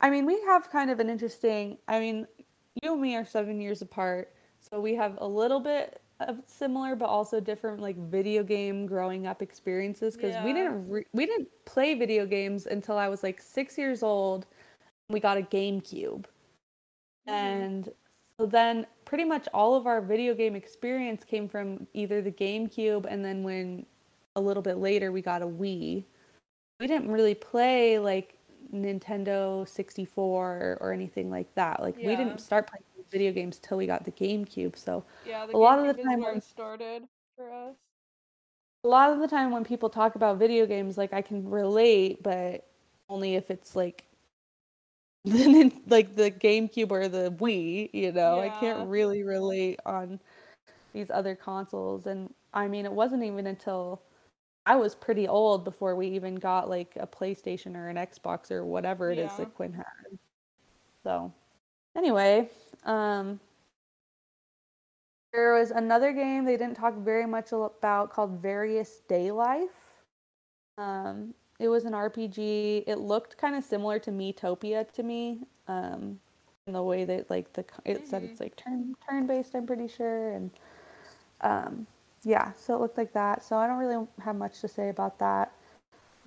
I 0.00 0.10
mean, 0.10 0.26
we 0.26 0.40
have 0.42 0.70
kind 0.70 0.90
of 0.90 1.00
an 1.00 1.08
interesting, 1.10 1.78
I 1.88 1.98
mean, 2.00 2.26
you 2.82 2.92
and 2.92 3.00
me 3.02 3.16
are 3.16 3.24
seven 3.24 3.60
years 3.60 3.82
apart, 3.82 4.32
so 4.60 4.80
we 4.80 4.94
have 4.94 5.18
a 5.20 5.26
little 5.26 5.60
bit 5.60 6.00
of 6.20 6.38
similar 6.46 6.96
but 6.96 7.06
also 7.06 7.38
different 7.40 7.80
like 7.80 7.96
video 7.96 8.42
game 8.42 8.86
growing 8.86 9.26
up 9.26 9.40
experiences 9.40 10.16
because 10.16 10.34
we 10.44 10.52
didn't 10.52 10.88
re- 10.90 11.06
we 11.12 11.26
didn't 11.26 11.48
play 11.64 11.94
video 11.94 12.26
games 12.26 12.66
until 12.66 12.98
I 12.98 13.08
was 13.08 13.22
like 13.22 13.40
six 13.40 13.78
years 13.78 14.02
old. 14.02 14.46
We 15.10 15.20
got 15.20 15.38
a 15.38 15.42
GameCube, 15.42 16.24
Mhm. 17.26 17.32
and 17.32 17.92
so 18.38 18.46
then 18.46 18.86
pretty 19.04 19.24
much 19.24 19.48
all 19.54 19.74
of 19.74 19.86
our 19.86 20.00
video 20.00 20.34
game 20.34 20.54
experience 20.56 21.24
came 21.24 21.48
from 21.48 21.86
either 21.94 22.20
the 22.20 22.32
GameCube 22.32 23.06
and 23.08 23.24
then 23.24 23.42
when 23.42 23.86
a 24.36 24.40
little 24.40 24.62
bit 24.62 24.78
later 24.78 25.12
we 25.12 25.22
got 25.22 25.40
a 25.42 25.46
Wii. 25.46 26.04
We 26.80 26.86
didn't 26.86 27.10
really 27.10 27.34
play 27.34 27.98
like 27.98 28.34
Nintendo 28.72 29.66
64 29.66 30.78
or 30.80 30.92
anything 30.92 31.30
like 31.30 31.52
that. 31.54 31.80
Like 31.80 31.96
we 31.96 32.14
didn't 32.16 32.40
start 32.40 32.68
playing 32.68 32.84
video 33.10 33.32
games 33.32 33.58
till 33.58 33.76
we 33.78 33.86
got 33.86 34.04
the 34.04 34.12
GameCube. 34.12 34.76
So 34.76 35.04
Yeah, 35.26 35.46
the 35.46 35.56
a 35.56 35.58
lot 35.58 35.78
of 35.78 35.96
the 35.96 36.02
time 36.02 36.20
when- 36.22 36.40
started 36.40 37.04
for 37.36 37.50
us. 37.52 37.76
a 38.84 38.88
lot 38.88 39.10
of 39.12 39.20
the 39.20 39.28
time 39.28 39.50
when 39.50 39.64
people 39.64 39.90
talk 39.90 40.14
about 40.14 40.38
video 40.38 40.66
games, 40.66 40.96
like 40.98 41.12
I 41.12 41.22
can 41.22 41.48
relate, 41.48 42.22
but 42.22 42.66
only 43.08 43.34
if 43.34 43.50
it's 43.50 43.74
like 43.76 44.04
the 45.24 45.72
like 45.88 46.14
the 46.16 46.30
GameCube 46.30 46.90
or 46.90 47.08
the 47.08 47.30
Wii, 47.32 47.90
you 47.92 48.12
know. 48.12 48.40
I 48.40 48.48
can't 48.48 48.88
really 48.88 49.22
relate 49.24 49.80
on 49.84 50.20
these 50.94 51.10
other 51.10 51.34
consoles. 51.34 52.06
And 52.06 52.32
I 52.54 52.68
mean, 52.68 52.84
it 52.86 52.92
wasn't 52.92 53.22
even 53.24 53.46
until 53.46 54.00
I 54.64 54.76
was 54.76 54.94
pretty 54.94 55.26
old 55.28 55.64
before 55.64 55.96
we 55.96 56.06
even 56.08 56.36
got 56.36 56.68
like 56.70 56.92
a 56.96 57.06
PlayStation 57.06 57.74
or 57.76 57.88
an 57.88 57.96
Xbox 57.96 58.50
or 58.50 58.64
whatever 58.64 59.10
it 59.10 59.18
is 59.18 59.30
Yeah. 59.32 59.44
that 59.44 59.54
Quinn 59.54 59.72
had. 59.72 60.18
So, 61.02 61.32
anyway, 61.98 62.48
um, 62.84 63.40
there 65.32 65.54
was 65.54 65.70
another 65.70 66.12
game 66.12 66.44
they 66.44 66.56
didn't 66.56 66.76
talk 66.76 66.96
very 66.96 67.26
much 67.26 67.52
about 67.52 68.10
called 68.10 68.40
Various 68.40 69.02
Daylife. 69.08 69.68
Um, 70.78 71.34
it 71.58 71.68
was 71.68 71.84
an 71.84 71.92
RPG. 71.92 72.84
It 72.86 72.98
looked 72.98 73.36
kind 73.36 73.56
of 73.56 73.64
similar 73.64 73.98
to 73.98 74.10
Miitopia 74.10 74.90
to 74.92 75.02
me, 75.02 75.40
um, 75.66 76.18
in 76.66 76.72
the 76.72 76.82
way 76.82 77.04
that 77.04 77.28
like 77.28 77.52
the 77.52 77.64
it 77.84 78.06
said 78.06 78.22
it's 78.22 78.40
like 78.40 78.56
turn 78.56 78.94
turn 79.08 79.26
based. 79.26 79.54
I'm 79.54 79.66
pretty 79.66 79.88
sure, 79.88 80.32
and 80.32 80.50
um, 81.40 81.86
yeah, 82.22 82.52
so 82.56 82.74
it 82.74 82.80
looked 82.80 82.96
like 82.96 83.12
that. 83.12 83.42
So 83.42 83.56
I 83.56 83.66
don't 83.66 83.78
really 83.78 84.06
have 84.24 84.36
much 84.36 84.60
to 84.60 84.68
say 84.68 84.88
about 84.88 85.18
that. 85.18 85.52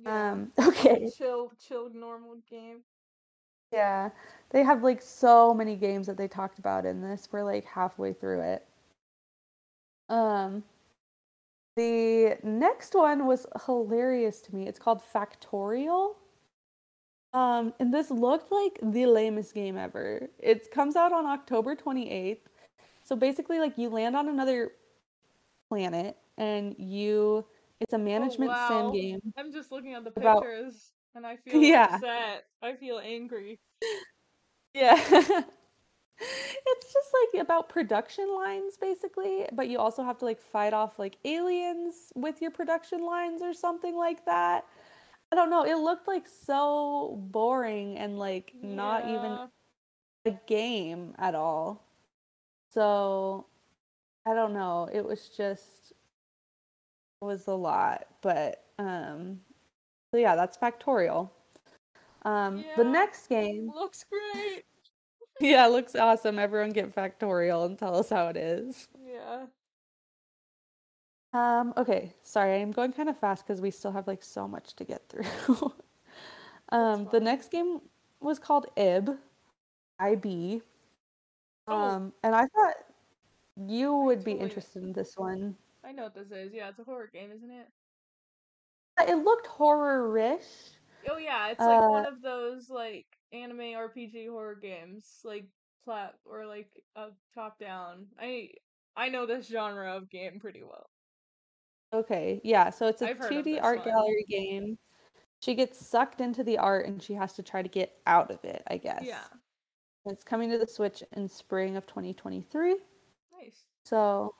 Yeah. 0.04 0.32
Um, 0.32 0.52
okay, 0.60 1.08
chill, 1.16 1.52
chill, 1.66 1.90
normal 1.94 2.36
game. 2.50 2.78
Yeah, 3.72 4.10
they 4.50 4.62
have 4.62 4.82
like 4.82 5.00
so 5.00 5.54
many 5.54 5.76
games 5.76 6.06
that 6.06 6.16
they 6.16 6.28
talked 6.28 6.58
about 6.58 6.84
in 6.84 7.00
this. 7.00 7.28
We're 7.32 7.42
like 7.42 7.64
halfway 7.64 8.12
through 8.12 8.40
it. 8.40 8.66
Um, 10.08 10.62
the 11.76 12.36
next 12.42 12.94
one 12.94 13.26
was 13.26 13.46
hilarious 13.66 14.42
to 14.42 14.54
me. 14.54 14.68
It's 14.68 14.78
called 14.78 15.00
Factorio. 15.02 16.16
Um, 17.32 17.72
and 17.80 17.94
this 17.94 18.10
looked 18.10 18.52
like 18.52 18.78
the 18.82 19.06
lamest 19.06 19.54
game 19.54 19.78
ever. 19.78 20.28
It 20.38 20.70
comes 20.70 20.96
out 20.96 21.12
on 21.12 21.24
October 21.24 21.74
28th. 21.74 22.40
So 23.04 23.16
basically, 23.16 23.58
like 23.58 23.78
you 23.78 23.88
land 23.88 24.14
on 24.14 24.28
another 24.28 24.72
planet 25.70 26.16
and 26.36 26.76
you 26.78 27.46
it's 27.80 27.94
a 27.94 27.98
management 27.98 28.52
sim 28.68 28.84
wow. 28.84 28.90
game. 28.90 29.20
I'm 29.36 29.52
just 29.52 29.72
looking 29.72 29.94
at 29.94 30.04
the 30.04 30.10
pictures 30.10 30.92
and 31.14 31.26
I 31.26 31.36
feel 31.36 31.62
Yeah. 31.62 31.84
upset. 31.94 32.44
I 32.62 32.74
feel 32.74 32.98
angry. 32.98 33.60
Yeah. 34.74 34.96
it's 36.18 36.92
just 36.92 37.08
like 37.32 37.42
about 37.42 37.68
production 37.68 38.28
lines 38.34 38.76
basically, 38.80 39.46
but 39.52 39.68
you 39.68 39.78
also 39.78 40.02
have 40.04 40.18
to 40.18 40.24
like 40.24 40.40
fight 40.40 40.72
off 40.72 40.98
like 40.98 41.18
aliens 41.24 42.12
with 42.14 42.40
your 42.40 42.50
production 42.50 43.04
lines 43.04 43.42
or 43.42 43.52
something 43.52 43.96
like 43.96 44.24
that. 44.26 44.64
I 45.32 45.36
don't 45.36 45.50
know. 45.50 45.64
It 45.64 45.76
looked 45.76 46.08
like 46.08 46.26
so 46.26 47.18
boring 47.30 47.98
and 47.98 48.18
like 48.18 48.54
not 48.62 49.08
even 49.08 49.38
a 50.26 50.32
game 50.46 51.14
at 51.18 51.34
all. 51.34 51.84
So 52.72 53.46
I 54.26 54.34
don't 54.34 54.54
know. 54.54 54.88
It 54.92 55.04
was 55.04 55.28
just 55.28 55.92
it 57.20 57.24
was 57.24 57.46
a 57.46 57.54
lot, 57.54 58.06
but 58.20 58.64
um 58.78 59.40
so 60.12 60.18
yeah, 60.18 60.36
that's 60.36 60.56
Factorio. 60.56 61.30
Um 62.24 62.64
the 62.76 62.84
next 62.84 63.28
game 63.28 63.70
Looks 63.74 64.04
great. 64.04 64.64
Yeah, 65.40 65.66
it 65.66 65.70
looks 65.70 65.96
awesome. 65.96 66.38
Everyone 66.38 66.70
get 66.70 66.94
Factorio 66.94 67.64
and 67.66 67.76
tell 67.76 67.96
us 67.96 68.10
how 68.10 68.28
it 68.28 68.36
is. 68.36 68.88
Yeah. 69.04 69.46
Um, 71.32 71.72
okay, 71.76 72.12
sorry, 72.22 72.60
I'm 72.60 72.70
going 72.70 72.92
kind 72.92 73.08
of 73.08 73.18
fast 73.18 73.46
because 73.46 73.60
we 73.60 73.70
still 73.70 73.90
have 73.92 74.06
like 74.06 74.22
so 74.22 74.46
much 74.46 74.76
to 74.76 74.84
get 74.84 75.02
through. 75.08 75.72
um, 76.68 77.08
the 77.10 77.18
next 77.20 77.50
game 77.50 77.80
was 78.20 78.38
called 78.38 78.66
IB, 78.76 79.12
IB. 79.98 80.62
Oh. 81.66 81.74
Um, 81.74 82.12
and 82.22 82.34
I 82.34 82.46
thought 82.54 82.74
you 83.56 83.96
would 83.96 84.22
be 84.24 84.32
totally- 84.32 84.48
interested 84.48 84.82
in 84.82 84.92
this 84.92 85.14
one. 85.16 85.56
I 85.84 85.92
know 85.92 86.04
what 86.04 86.14
this 86.14 86.30
is. 86.30 86.52
Yeah, 86.52 86.68
it's 86.68 86.78
a 86.78 86.84
horror 86.84 87.10
game, 87.12 87.30
isn't 87.34 87.50
it? 87.50 87.66
It 89.00 89.16
looked 89.16 89.46
horror-ish. 89.46 90.44
Oh 91.10 91.16
yeah, 91.16 91.48
it's 91.48 91.60
like 91.60 91.80
one 91.80 92.06
Uh, 92.06 92.10
of 92.10 92.22
those 92.22 92.70
like 92.70 93.06
anime 93.32 93.58
RPG 93.58 94.28
horror 94.28 94.54
games, 94.54 95.20
like 95.24 95.46
plat 95.84 96.14
or 96.24 96.46
like 96.46 96.68
a 96.96 97.08
top 97.34 97.58
down. 97.58 98.06
I 98.20 98.50
I 98.94 99.08
know 99.08 99.26
this 99.26 99.46
genre 99.48 99.96
of 99.96 100.10
game 100.10 100.38
pretty 100.38 100.62
well. 100.62 100.88
Okay, 101.92 102.40
yeah, 102.44 102.70
so 102.70 102.86
it's 102.86 103.02
a 103.02 103.08
I've 103.10 103.18
2D 103.18 103.58
art 103.60 103.80
one. 103.80 103.88
gallery 103.88 104.24
game. 104.28 104.78
She 105.40 105.54
gets 105.54 105.84
sucked 105.84 106.20
into 106.20 106.44
the 106.44 106.58
art 106.58 106.86
and 106.86 107.02
she 107.02 107.14
has 107.14 107.32
to 107.34 107.42
try 107.42 107.62
to 107.62 107.68
get 107.68 107.92
out 108.06 108.30
of 108.30 108.44
it, 108.44 108.62
I 108.68 108.76
guess. 108.76 109.02
Yeah. 109.04 109.24
It's 110.06 110.22
coming 110.24 110.50
to 110.50 110.58
the 110.58 110.66
Switch 110.66 111.02
in 111.12 111.28
spring 111.28 111.76
of 111.76 111.86
2023. 111.86 112.76
Nice. 113.40 113.64
So, 113.84 114.34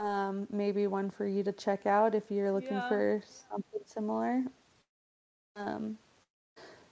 um, 0.00 0.46
maybe 0.50 0.86
one 0.86 1.10
for 1.10 1.26
you 1.26 1.42
to 1.42 1.52
check 1.52 1.86
out 1.86 2.14
if 2.14 2.30
you're 2.30 2.52
looking 2.52 2.76
Yeah. 2.76 2.88
for 2.88 3.22
something 3.50 3.80
similar. 3.84 4.44
Um, 5.56 5.98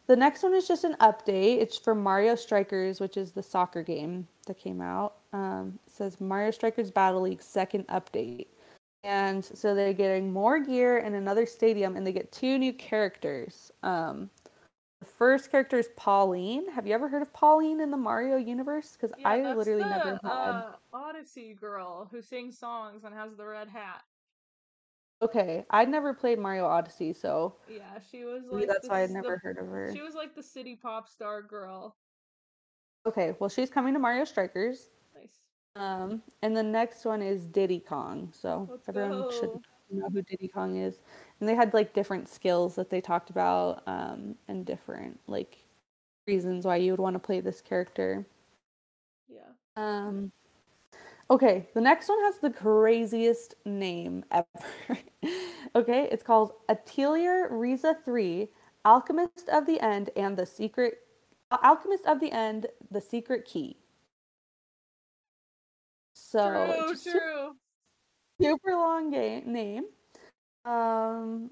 the 0.06 0.16
next 0.16 0.42
one 0.42 0.54
is 0.54 0.68
just 0.68 0.84
an 0.84 0.94
update. 1.00 1.58
It's 1.60 1.76
for 1.78 1.94
Mario 1.94 2.34
Strikers, 2.34 3.00
which 3.00 3.16
is 3.16 3.32
the 3.32 3.42
soccer 3.42 3.82
game 3.82 4.28
that 4.46 4.58
came 4.58 4.80
out. 4.80 5.16
Um, 5.32 5.78
it 5.86 5.92
says 5.92 6.20
Mario 6.20 6.50
Strikers 6.50 6.90
Battle 6.90 7.22
League 7.22 7.42
second 7.42 7.86
update. 7.88 8.46
And 9.04 9.44
so 9.44 9.74
they're 9.74 9.92
getting 9.92 10.32
more 10.32 10.58
gear 10.58 10.98
and 10.98 11.14
another 11.14 11.46
stadium, 11.46 11.96
and 11.96 12.04
they 12.06 12.12
get 12.12 12.32
two 12.32 12.58
new 12.58 12.72
characters. 12.72 13.70
Um, 13.84 14.30
the 15.00 15.06
first 15.06 15.50
character 15.50 15.78
is 15.78 15.88
Pauline. 15.96 16.70
Have 16.72 16.86
you 16.86 16.94
ever 16.94 17.08
heard 17.08 17.22
of 17.22 17.32
Pauline 17.32 17.80
in 17.80 17.90
the 17.90 17.96
Mario 17.96 18.36
universe? 18.36 18.92
Because 18.92 19.14
Yeah, 19.18 19.28
I 19.28 19.54
literally 19.54 19.82
the, 19.82 19.88
never 19.90 20.20
had. 20.22 20.30
uh, 20.30 20.72
Odyssey 20.92 21.54
girl 21.54 22.08
who 22.10 22.22
sings 22.22 22.58
songs 22.58 23.04
and 23.04 23.14
has 23.14 23.34
the 23.36 23.44
red 23.44 23.68
hat. 23.68 24.02
Okay, 25.22 25.64
I'd 25.70 25.88
never 25.88 26.12
played 26.12 26.38
Mario 26.38 26.66
Odyssey, 26.66 27.12
so 27.12 27.56
Yeah, 27.68 27.98
she 28.10 28.24
was 28.24 28.42
like 28.50 28.68
that's 28.68 28.88
why 28.88 29.02
I'd 29.02 29.10
never 29.10 29.32
the- 29.32 29.38
heard 29.48 29.58
of 29.58 29.66
her. 29.68 29.90
She 29.94 30.02
was 30.02 30.14
like 30.14 30.34
the 30.34 30.42
city 30.42 30.76
pop 30.76 31.08
star 31.08 31.42
girl. 31.42 31.96
Okay, 33.06 33.34
well, 33.38 33.48
she's 33.48 33.70
coming 33.70 33.94
to 33.94 34.00
Mario 34.00 34.24
Strikers. 34.24 34.88
Nice. 35.14 35.40
Um, 35.76 36.22
and 36.42 36.56
the 36.56 36.62
next 36.62 37.04
one 37.04 37.22
is 37.22 37.46
Diddy 37.46 37.80
Kong. 37.80 38.32
So 38.34 38.66
Let's 38.70 38.88
everyone 38.88 39.30
should 39.30 39.50
know 39.90 40.08
who 40.10 40.22
Diddy 40.22 40.48
Kong 40.48 40.76
is. 40.76 41.00
And 41.40 41.48
they 41.48 41.54
had 41.54 41.74
like 41.74 41.92
different 41.92 42.28
skills 42.28 42.76
that 42.76 42.90
they 42.90 43.00
talked 43.00 43.30
about, 43.30 43.82
um, 43.86 44.36
and 44.48 44.64
different 44.64 45.20
like 45.26 45.58
reasons 46.26 46.64
why 46.64 46.76
you 46.76 46.92
would 46.92 47.00
want 47.00 47.14
to 47.14 47.20
play 47.20 47.40
this 47.40 47.60
character. 47.60 48.26
Yeah. 49.28 49.50
Um, 49.76 50.32
okay, 51.30 51.68
the 51.74 51.80
next 51.80 52.08
one 52.08 52.20
has 52.24 52.38
the 52.38 52.50
craziest 52.50 53.54
name 53.64 54.24
ever. 54.30 54.98
okay, 55.74 56.08
it's 56.10 56.22
called 56.22 56.52
Atelier 56.68 57.48
Ryza 57.50 58.02
3, 58.04 58.48
Alchemist 58.84 59.48
of 59.52 59.66
the 59.66 59.80
End 59.80 60.10
and 60.16 60.36
the 60.36 60.46
Secret 60.46 60.98
Alchemist 61.62 62.06
of 62.06 62.20
the 62.20 62.32
End, 62.32 62.66
the 62.90 63.00
Secret 63.00 63.44
Key. 63.44 63.76
So 66.14 66.92
true, 66.94 67.12
true. 67.12 67.56
super 68.40 68.72
long 68.72 69.10
game 69.10 69.52
name. 69.52 69.84
Um, 70.66 71.50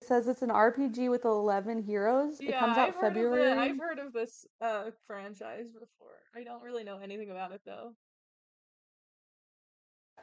it 0.00 0.08
says 0.08 0.28
it's 0.28 0.42
an 0.42 0.50
RPG 0.50 1.10
with 1.10 1.24
11 1.24 1.82
heroes. 1.82 2.38
Yeah, 2.40 2.50
it 2.50 2.58
comes 2.60 2.76
out 2.78 2.88
I've 2.88 2.94
heard 2.94 3.00
February. 3.14 3.50
it. 3.52 3.58
I've 3.58 3.78
heard 3.78 3.98
of 3.98 4.12
this 4.12 4.46
uh 4.60 4.90
franchise 5.06 5.70
before. 5.70 6.16
I 6.34 6.42
don't 6.44 6.62
really 6.62 6.84
know 6.84 6.98
anything 6.98 7.30
about 7.30 7.52
it 7.52 7.60
though. 7.64 7.92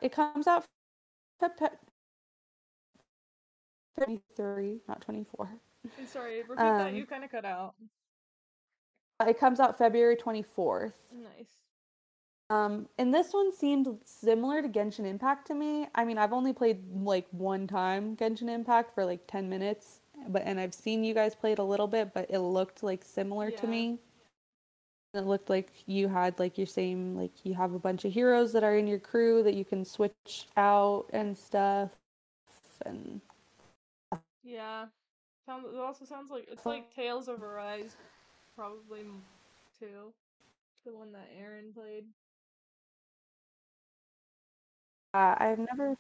It 0.02 0.12
comes 0.12 0.48
out 0.48 0.66
Feb- 1.42 1.58
Feb- 1.60 1.78
23, 3.98 4.82
not 4.88 5.02
24. 5.02 5.50
I'm 6.00 6.08
sorry, 6.08 6.42
repeat 6.42 6.56
that. 6.58 6.88
Um, 6.90 6.96
You 6.96 7.06
kind 7.06 7.24
of 7.24 7.32
cut 7.32 7.46
out. 7.46 7.76
It 9.28 9.40
comes 9.40 9.60
out 9.60 9.78
February 9.78 10.16
24th. 10.18 10.94
Nice. 11.14 11.52
Um, 12.50 12.88
and 12.98 13.14
this 13.14 13.34
one 13.34 13.56
seemed 13.56 13.88
similar 14.04 14.62
to 14.62 14.68
Genshin 14.68 15.06
Impact 15.06 15.48
to 15.48 15.56
me. 15.56 15.88
I 15.96 16.06
mean, 16.06 16.18
I've 16.18 16.34
only 16.34 16.54
played 16.54 16.84
like 16.94 17.26
one 17.32 17.68
time 17.68 18.16
Genshin 18.16 18.50
Impact 18.50 18.94
for 18.94 19.06
like 19.06 19.26
10 19.28 19.50
minutes, 19.50 20.02
but 20.28 20.44
and 20.46 20.60
I've 20.60 20.74
seen 20.74 21.04
you 21.04 21.14
guys 21.14 21.36
play 21.36 21.54
it 21.54 21.60
a 21.60 21.64
little 21.64 21.88
bit, 21.88 22.14
but 22.14 22.30
it 22.30 22.40
looked 22.40 22.84
like 22.84 23.04
similar 23.04 23.50
to 23.52 23.68
me. 23.68 23.98
It 25.14 25.26
looked 25.26 25.50
like 25.50 25.72
you 25.86 26.08
had 26.08 26.40
like 26.40 26.58
your 26.58 26.68
same 26.68 27.16
like 27.16 27.32
you 27.44 27.54
have 27.54 27.74
a 27.74 27.80
bunch 27.80 28.04
of 28.04 28.12
heroes 28.12 28.52
that 28.54 28.64
are 28.64 28.76
in 28.78 28.88
your 28.88 29.00
crew 29.00 29.44
that 29.44 29.54
you 29.54 29.64
can 29.64 29.86
switch 29.86 30.48
out 30.58 31.06
and 31.14 31.38
stuff. 31.38 31.92
And 32.86 33.22
Yeah. 34.44 34.88
Sounds. 35.46 35.66
It 35.72 35.80
also 35.80 36.06
sounds 36.06 36.32
like 36.32 36.48
it's 36.52 36.66
like 36.66 36.94
Tales 36.94 37.28
of 37.28 37.44
Arise, 37.44 37.96
probably 38.56 39.02
too. 39.80 40.14
The 40.86 40.94
one 40.94 41.12
that 41.14 41.30
Aaron 41.40 41.74
played. 41.74 42.06
Uh, 45.14 45.36
I've 45.38 45.60
never. 45.60 45.96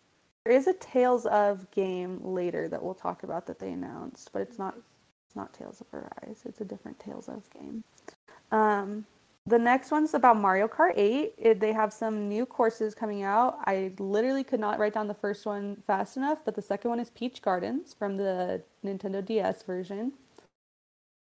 There 0.46 0.56
is 0.56 0.68
a 0.68 0.74
Tales 0.74 1.26
of 1.26 1.70
game 1.72 2.20
later 2.22 2.68
that 2.68 2.84
we'll 2.84 2.94
talk 2.94 3.24
about 3.24 3.48
that 3.48 3.60
they 3.60 3.72
announced, 3.72 4.32
but 4.34 4.42
it's 4.42 4.60
not 4.60 4.76
It's 5.28 5.36
not 5.36 5.54
Tales 5.54 5.82
of 5.82 5.88
Arise. 5.94 6.44
It's 6.46 6.62
a 6.62 6.66
different 6.66 7.00
Tales 7.00 7.30
of 7.30 7.50
game. 7.52 7.84
Um, 8.52 9.06
the 9.46 9.60
next 9.60 9.92
one's 9.92 10.14
about 10.14 10.38
Mario 10.38 10.68
Kart 10.68 10.94
8. 10.96 11.34
It, 11.38 11.60
they 11.60 11.74
have 11.74 11.92
some 11.92 12.30
new 12.30 12.46
courses 12.46 12.96
coming 12.96 13.24
out. 13.24 13.58
I 13.66 13.92
literally 14.00 14.44
could 14.44 14.60
not 14.60 14.80
write 14.80 14.94
down 14.94 15.08
the 15.08 15.14
first 15.14 15.46
one 15.46 15.76
fast 15.88 16.16
enough, 16.16 16.46
but 16.46 16.56
the 16.56 16.62
second 16.62 16.90
one 16.90 17.00
is 17.00 17.10
Peach 17.10 17.42
Gardens 17.42 17.94
from 17.94 18.16
the 18.16 18.62
Nintendo 18.86 19.26
DS 19.26 19.64
version. 19.64 20.14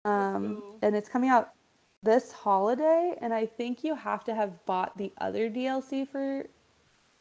Um, 0.04 0.62
and 0.82 0.94
it's 0.94 1.08
coming 1.08 1.30
out 1.30 1.54
this 2.02 2.32
holiday, 2.32 3.16
and 3.20 3.32
I 3.32 3.46
think 3.46 3.82
you 3.82 3.94
have 3.94 4.24
to 4.24 4.34
have 4.34 4.64
bought 4.66 4.96
the 4.98 5.12
other 5.18 5.48
DLC 5.50 6.06
for 6.06 6.46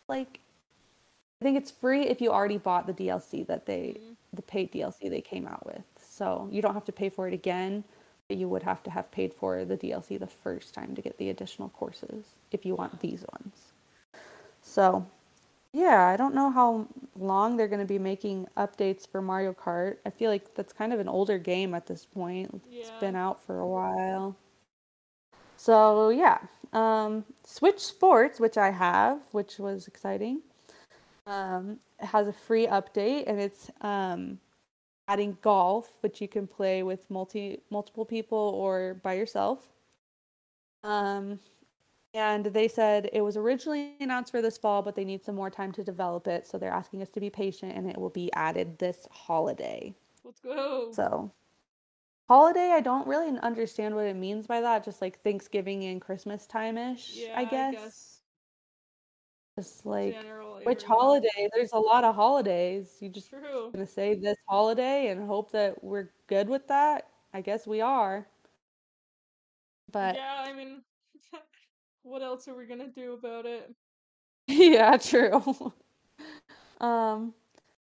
like 0.10 0.41
I 1.42 1.44
think 1.44 1.58
it's 1.58 1.72
free 1.72 2.04
if 2.04 2.22
you 2.22 2.32
already 2.32 2.60
bought 2.60 2.86
the 2.86 2.94
DLC 2.94 3.44
that 3.44 3.66
they 3.66 4.00
Mhm. 4.00 4.16
the 4.34 4.44
paid 4.44 4.72
DLC 4.72 5.10
they 5.10 5.22
came 5.22 5.48
out 5.48 5.66
with. 5.66 5.84
So 6.00 6.48
you 6.52 6.62
don't 6.62 6.76
have 6.76 6.86
to 6.86 6.92
pay 6.92 7.10
for 7.10 7.28
it 7.28 7.34
again, 7.34 7.84
but 8.28 8.38
you 8.38 8.48
would 8.48 8.64
have 8.64 8.84
to 8.84 8.92
have 8.92 9.12
paid 9.12 9.34
for 9.34 9.66
the 9.66 9.76
DLC 9.76 10.18
the 10.18 10.28
first 10.28 10.74
time 10.74 10.96
to 10.96 11.02
get 11.02 11.18
the 11.18 11.30
additional 11.30 11.70
courses 11.70 12.36
if 12.52 12.66
you 12.66 12.76
want 12.76 13.00
these 13.00 13.26
ones. 13.34 13.74
So, 14.62 15.08
yeah, 15.74 16.06
I 16.06 16.16
don't 16.16 16.36
know 16.36 16.52
how 16.52 16.88
long 17.16 17.58
they're 17.58 17.68
going 17.68 17.80
to 17.82 17.86
be 17.86 18.00
making 18.00 18.48
updates 18.56 19.08
for 19.08 19.22
Mario 19.22 19.54
Kart. 19.54 19.98
I 20.06 20.12
feel 20.12 20.30
like 20.30 20.54
that's 20.54 20.74
kind 20.74 20.94
of 20.94 21.00
an 21.00 21.10
older 21.10 21.40
game 21.40 21.74
at 21.74 21.88
this 21.88 22.06
point. 22.06 22.62
It's 22.80 22.92
been 23.00 23.16
out 23.16 23.42
for 23.42 23.60
a 23.60 23.68
while. 23.68 24.36
So, 25.58 26.10
yeah. 26.10 26.40
Um, 26.72 27.26
Switch 27.44 27.80
Sports, 27.80 28.40
which 28.40 28.58
I 28.58 28.70
have, 28.70 29.22
which 29.32 29.60
was 29.60 29.88
exciting 29.88 30.42
um, 31.32 31.80
has 32.00 32.28
a 32.28 32.34
free 32.34 32.68
update 32.68 33.24
and 33.28 33.40
it's 33.40 33.72
um, 33.82 34.38
adding 35.08 35.38
golf, 35.42 35.90
which 36.02 36.20
you 36.20 36.28
can 36.28 36.46
play 36.46 36.84
with 36.84 37.10
multi 37.10 37.62
multiple 37.70 38.06
people 38.06 38.38
or 38.38 39.00
by 39.02 39.14
yourself. 39.14 39.60
Um, 40.84 41.40
and 42.14 42.46
they 42.48 42.68
said 42.68 43.10
it 43.14 43.22
was 43.22 43.38
originally 43.38 43.94
announced 44.02 44.32
for 44.32 44.42
this 44.42 44.58
fall, 44.58 44.82
but 44.82 44.96
they 44.96 45.06
need 45.06 45.24
some 45.24 45.36
more 45.36 45.50
time 45.50 45.72
to 45.74 45.84
develop 45.84 46.28
it, 46.28 46.46
so 46.46 46.58
they're 46.58 46.72
asking 46.72 47.02
us 47.02 47.10
to 47.12 47.22
be 47.22 47.30
patient, 47.30 47.72
and 47.78 47.90
it 47.90 47.98
will 47.98 48.10
be 48.10 48.30
added 48.34 48.78
this 48.80 49.08
holiday. 49.12 49.94
Let's 50.26 50.42
go. 50.42 50.92
So, 50.92 51.32
holiday, 52.28 52.72
I 52.74 52.82
don't 52.82 53.08
really 53.08 53.30
understand 53.40 53.96
what 53.96 54.06
it 54.06 54.18
means 54.18 54.46
by 54.46 54.60
that. 54.60 54.84
Just 54.84 55.02
like 55.02 55.22
Thanksgiving 55.24 55.86
and 55.86 56.02
Christmas 56.02 56.46
time 56.46 56.78
ish, 56.78 57.12
yeah, 57.14 57.34
I 57.38 57.46
guess. 57.46 58.11
Just 59.58 59.86
like 59.86 60.14
general 60.14 60.60
which 60.64 60.84
area. 60.84 60.88
holiday? 60.88 61.50
There's 61.54 61.74
a 61.74 61.80
lot 61.80 62.04
of 62.04 62.16
holidays. 62.16 62.98
You 63.02 63.10
just 63.10 63.30
True. 63.30 63.70
gonna 63.74 63.86
say 63.86 64.16
this 64.16 64.38
holiday 64.48 65.10
and 65.10 65.28
hope 65.28 65.52
that 65.52 65.84
we're 65.84 66.10
good 66.28 66.48
with 66.48 66.68
that? 66.68 67.08
I 67.34 67.42
guess 67.42 67.68
we 67.68 67.82
are. 67.82 68.28
But 69.92 70.16
Yeah, 70.16 70.46
I 70.46 70.54
mean, 70.54 70.82
what 72.04 72.22
else 72.22 72.48
are 72.48 72.56
we 72.56 72.66
gonna 72.66 72.88
do 72.88 73.14
about 73.14 73.46
it? 73.46 73.74
yeah, 74.48 74.98
true. 74.98 75.44
um, 76.82 77.34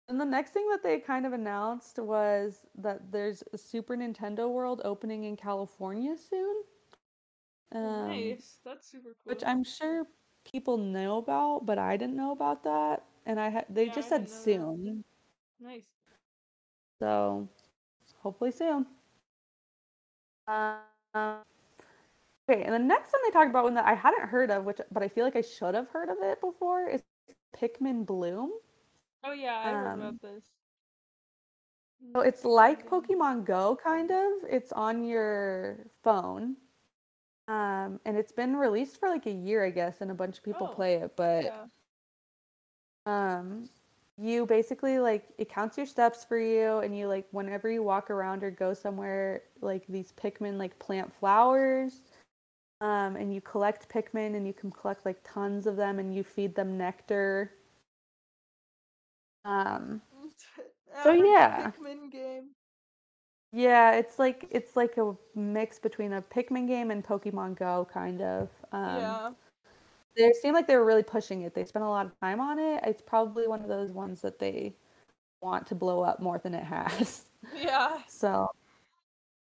and 0.07 0.19
the 0.19 0.25
next 0.25 0.51
thing 0.51 0.67
that 0.69 0.81
they 0.81 0.99
kind 0.99 1.25
of 1.25 1.33
announced 1.33 1.99
was 1.99 2.65
that 2.77 3.11
there's 3.11 3.43
a 3.53 3.57
Super 3.57 3.95
Nintendo 3.95 4.49
World 4.49 4.81
opening 4.85 5.25
in 5.25 5.35
California 5.35 6.15
soon. 6.17 6.63
Um, 7.73 8.07
nice. 8.09 8.59
That's 8.65 8.89
super 8.89 9.09
cool. 9.23 9.33
which 9.33 9.43
I'm 9.45 9.63
sure 9.63 10.07
people 10.45 10.77
know 10.77 11.17
about, 11.17 11.65
but 11.65 11.77
I 11.77 11.97
didn't 11.97 12.15
know 12.15 12.31
about 12.31 12.63
that. 12.63 13.03
And 13.25 13.39
I 13.39 13.49
ha- 13.49 13.65
they 13.69 13.89
Yeah, 13.89 13.89
just 13.89 14.07
I 14.07 14.09
said 14.09 14.27
didn't 14.27 14.51
that. 14.51 14.67
soon, 14.67 15.03
Nice. 15.59 15.87
so 16.99 17.47
hopefully 18.21 18.51
soon. 18.51 18.85
Um, 20.47 21.43
okay, 22.49 22.63
and 22.63 22.73
the 22.73 22.79
next 22.79 23.11
one 23.13 23.21
they 23.25 23.31
talked 23.31 23.49
about 23.49 23.63
one 23.63 23.73
that 23.75 23.85
I 23.85 23.93
hadn't 23.93 24.29
heard 24.29 24.51
of, 24.51 24.65
which 24.65 24.79
but 24.91 25.03
I 25.03 25.07
feel 25.07 25.25
like 25.25 25.35
I 25.35 25.41
should 25.41 25.75
have 25.75 25.89
heard 25.89 26.09
of 26.09 26.17
it 26.21 26.41
before, 26.41 26.87
is 26.89 27.03
Pikmin 27.55 28.05
Bloom. 28.05 28.51
Oh 29.23 29.31
yeah, 29.31 29.57
I 29.59 29.73
heard 29.75 29.93
Um, 29.93 30.19
about 30.19 30.21
this. 30.21 30.43
So 32.15 32.21
it's 32.21 32.45
like 32.45 32.87
Pokemon 32.87 33.45
Go, 33.45 33.75
kind 33.75 34.11
of. 34.11 34.43
It's 34.49 34.71
on 34.73 35.03
your 35.03 35.87
phone. 36.03 36.57
Um, 37.49 37.99
and 38.05 38.15
it's 38.15 38.31
been 38.31 38.55
released 38.55 38.99
for 38.99 39.09
like 39.09 39.25
a 39.25 39.31
year, 39.31 39.65
I 39.65 39.71
guess, 39.71 40.01
and 40.01 40.11
a 40.11 40.13
bunch 40.13 40.37
of 40.37 40.43
people 40.43 40.67
Oh, 40.67 40.75
play 40.75 40.95
it. 40.95 41.15
But 41.15 41.45
Yeah. 41.45 41.65
um, 43.05 43.67
you 44.17 44.45
basically 44.45 44.99
like 44.99 45.25
it 45.39 45.49
counts 45.49 45.75
your 45.77 45.87
steps 45.87 46.23
for 46.23 46.37
you, 46.39 46.77
and 46.79 46.95
you 46.95 47.07
like 47.07 47.27
whenever 47.31 47.69
you 47.71 47.81
walk 47.81 48.11
around 48.11 48.43
or 48.43 48.51
go 48.51 48.73
somewhere, 48.73 49.43
like 49.61 49.85
these 49.87 50.11
Pikmin 50.13 50.57
like 50.59 50.77
plant 50.79 51.11
flowers. 51.11 52.01
Um, 52.81 53.17
and 53.17 53.33
you 53.33 53.41
collect 53.41 53.89
Pikmin, 53.89 54.35
and 54.35 54.45
you 54.47 54.53
can 54.53 54.71
collect 54.71 55.05
like 55.05 55.19
tons 55.23 55.65
of 55.65 55.75
them, 55.75 55.99
and 55.99 56.13
you 56.15 56.23
feed 56.23 56.55
them 56.55 56.77
nectar. 56.77 57.51
Um, 59.43 60.01
So, 61.03 61.11
yeah. 61.11 61.71
Pikmin 61.71 62.11
game. 62.11 62.49
Yeah, 63.51 63.93
it's 63.93 64.19
like 64.19 64.45
it's 64.51 64.75
like 64.75 64.97
a 64.97 65.15
mix 65.35 65.79
between 65.79 66.13
a 66.13 66.21
Pikmin 66.21 66.67
game 66.67 66.91
and 66.91 67.03
Pokemon 67.03 67.57
Go, 67.57 67.87
kind 67.91 68.21
of. 68.21 68.49
Um, 68.71 68.97
yeah. 68.97 69.29
They 70.17 70.33
seem 70.33 70.53
like 70.53 70.67
they 70.67 70.75
were 70.75 70.85
really 70.85 71.03
pushing 71.03 71.43
it. 71.43 71.53
They 71.55 71.65
spent 71.65 71.85
a 71.85 71.89
lot 71.89 72.05
of 72.05 72.19
time 72.19 72.39
on 72.41 72.59
it. 72.59 72.83
It's 72.85 73.01
probably 73.01 73.47
one 73.47 73.61
of 73.61 73.67
those 73.69 73.91
ones 73.91 74.21
that 74.21 74.39
they 74.39 74.75
want 75.41 75.67
to 75.67 75.75
blow 75.75 76.01
up 76.03 76.21
more 76.21 76.39
than 76.39 76.53
it 76.55 76.63
has. 76.65 77.25
Yeah. 77.55 77.99
So, 78.07 78.49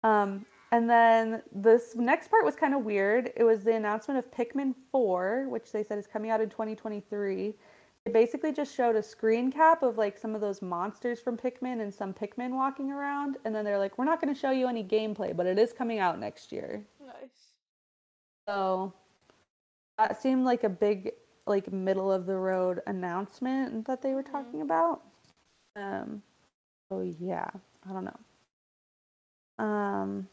um, 0.04 0.46
and 0.72 0.88
then 0.88 1.42
this 1.52 1.94
next 1.96 2.28
part 2.28 2.44
was 2.44 2.54
kind 2.54 2.74
of 2.74 2.84
weird. 2.84 3.32
It 3.36 3.44
was 3.44 3.64
the 3.64 3.74
announcement 3.74 4.18
of 4.18 4.30
Pikmin 4.30 4.74
4, 4.92 5.48
which 5.48 5.72
they 5.72 5.82
said 5.82 5.98
is 5.98 6.06
coming 6.06 6.30
out 6.30 6.40
in 6.40 6.50
2023. 6.50 7.54
Basically 8.08 8.52
just 8.52 8.74
showed 8.74 8.96
a 8.96 9.02
screen 9.02 9.50
cap 9.52 9.82
of 9.82 9.98
like 9.98 10.18
some 10.18 10.34
of 10.34 10.40
those 10.40 10.60
monsters 10.62 11.20
from 11.20 11.36
Pikmin 11.36 11.80
and 11.80 11.92
some 11.92 12.12
Pikmin 12.14 12.50
walking 12.50 12.90
around. 12.90 13.36
And 13.44 13.54
then 13.54 13.64
they're 13.64 13.78
like, 13.78 13.98
we're 13.98 14.04
not 14.04 14.20
going 14.20 14.32
to 14.34 14.38
show 14.38 14.50
you 14.50 14.68
any 14.68 14.84
gameplay, 14.84 15.34
but 15.36 15.46
it 15.46 15.58
is 15.58 15.72
coming 15.72 15.98
out 15.98 16.18
next 16.18 16.52
year. 16.52 16.86
Nice. 17.04 17.54
So 18.48 18.92
that 19.98 20.20
seemed 20.20 20.44
like 20.44 20.64
a 20.64 20.68
big, 20.68 21.12
like 21.46 21.72
middle 21.72 22.10
of 22.12 22.26
the 22.26 22.36
road 22.36 22.80
announcement 22.86 23.86
that 23.86 24.02
they 24.02 24.14
were 24.14 24.22
Mhm. 24.22 24.32
talking 24.32 24.60
about. 24.62 25.02
Um, 25.76 26.22
so 26.88 27.00
yeah, 27.00 27.48
I 27.88 27.92
don't 27.92 28.04
know. 28.04 29.64
Um, 29.64 30.28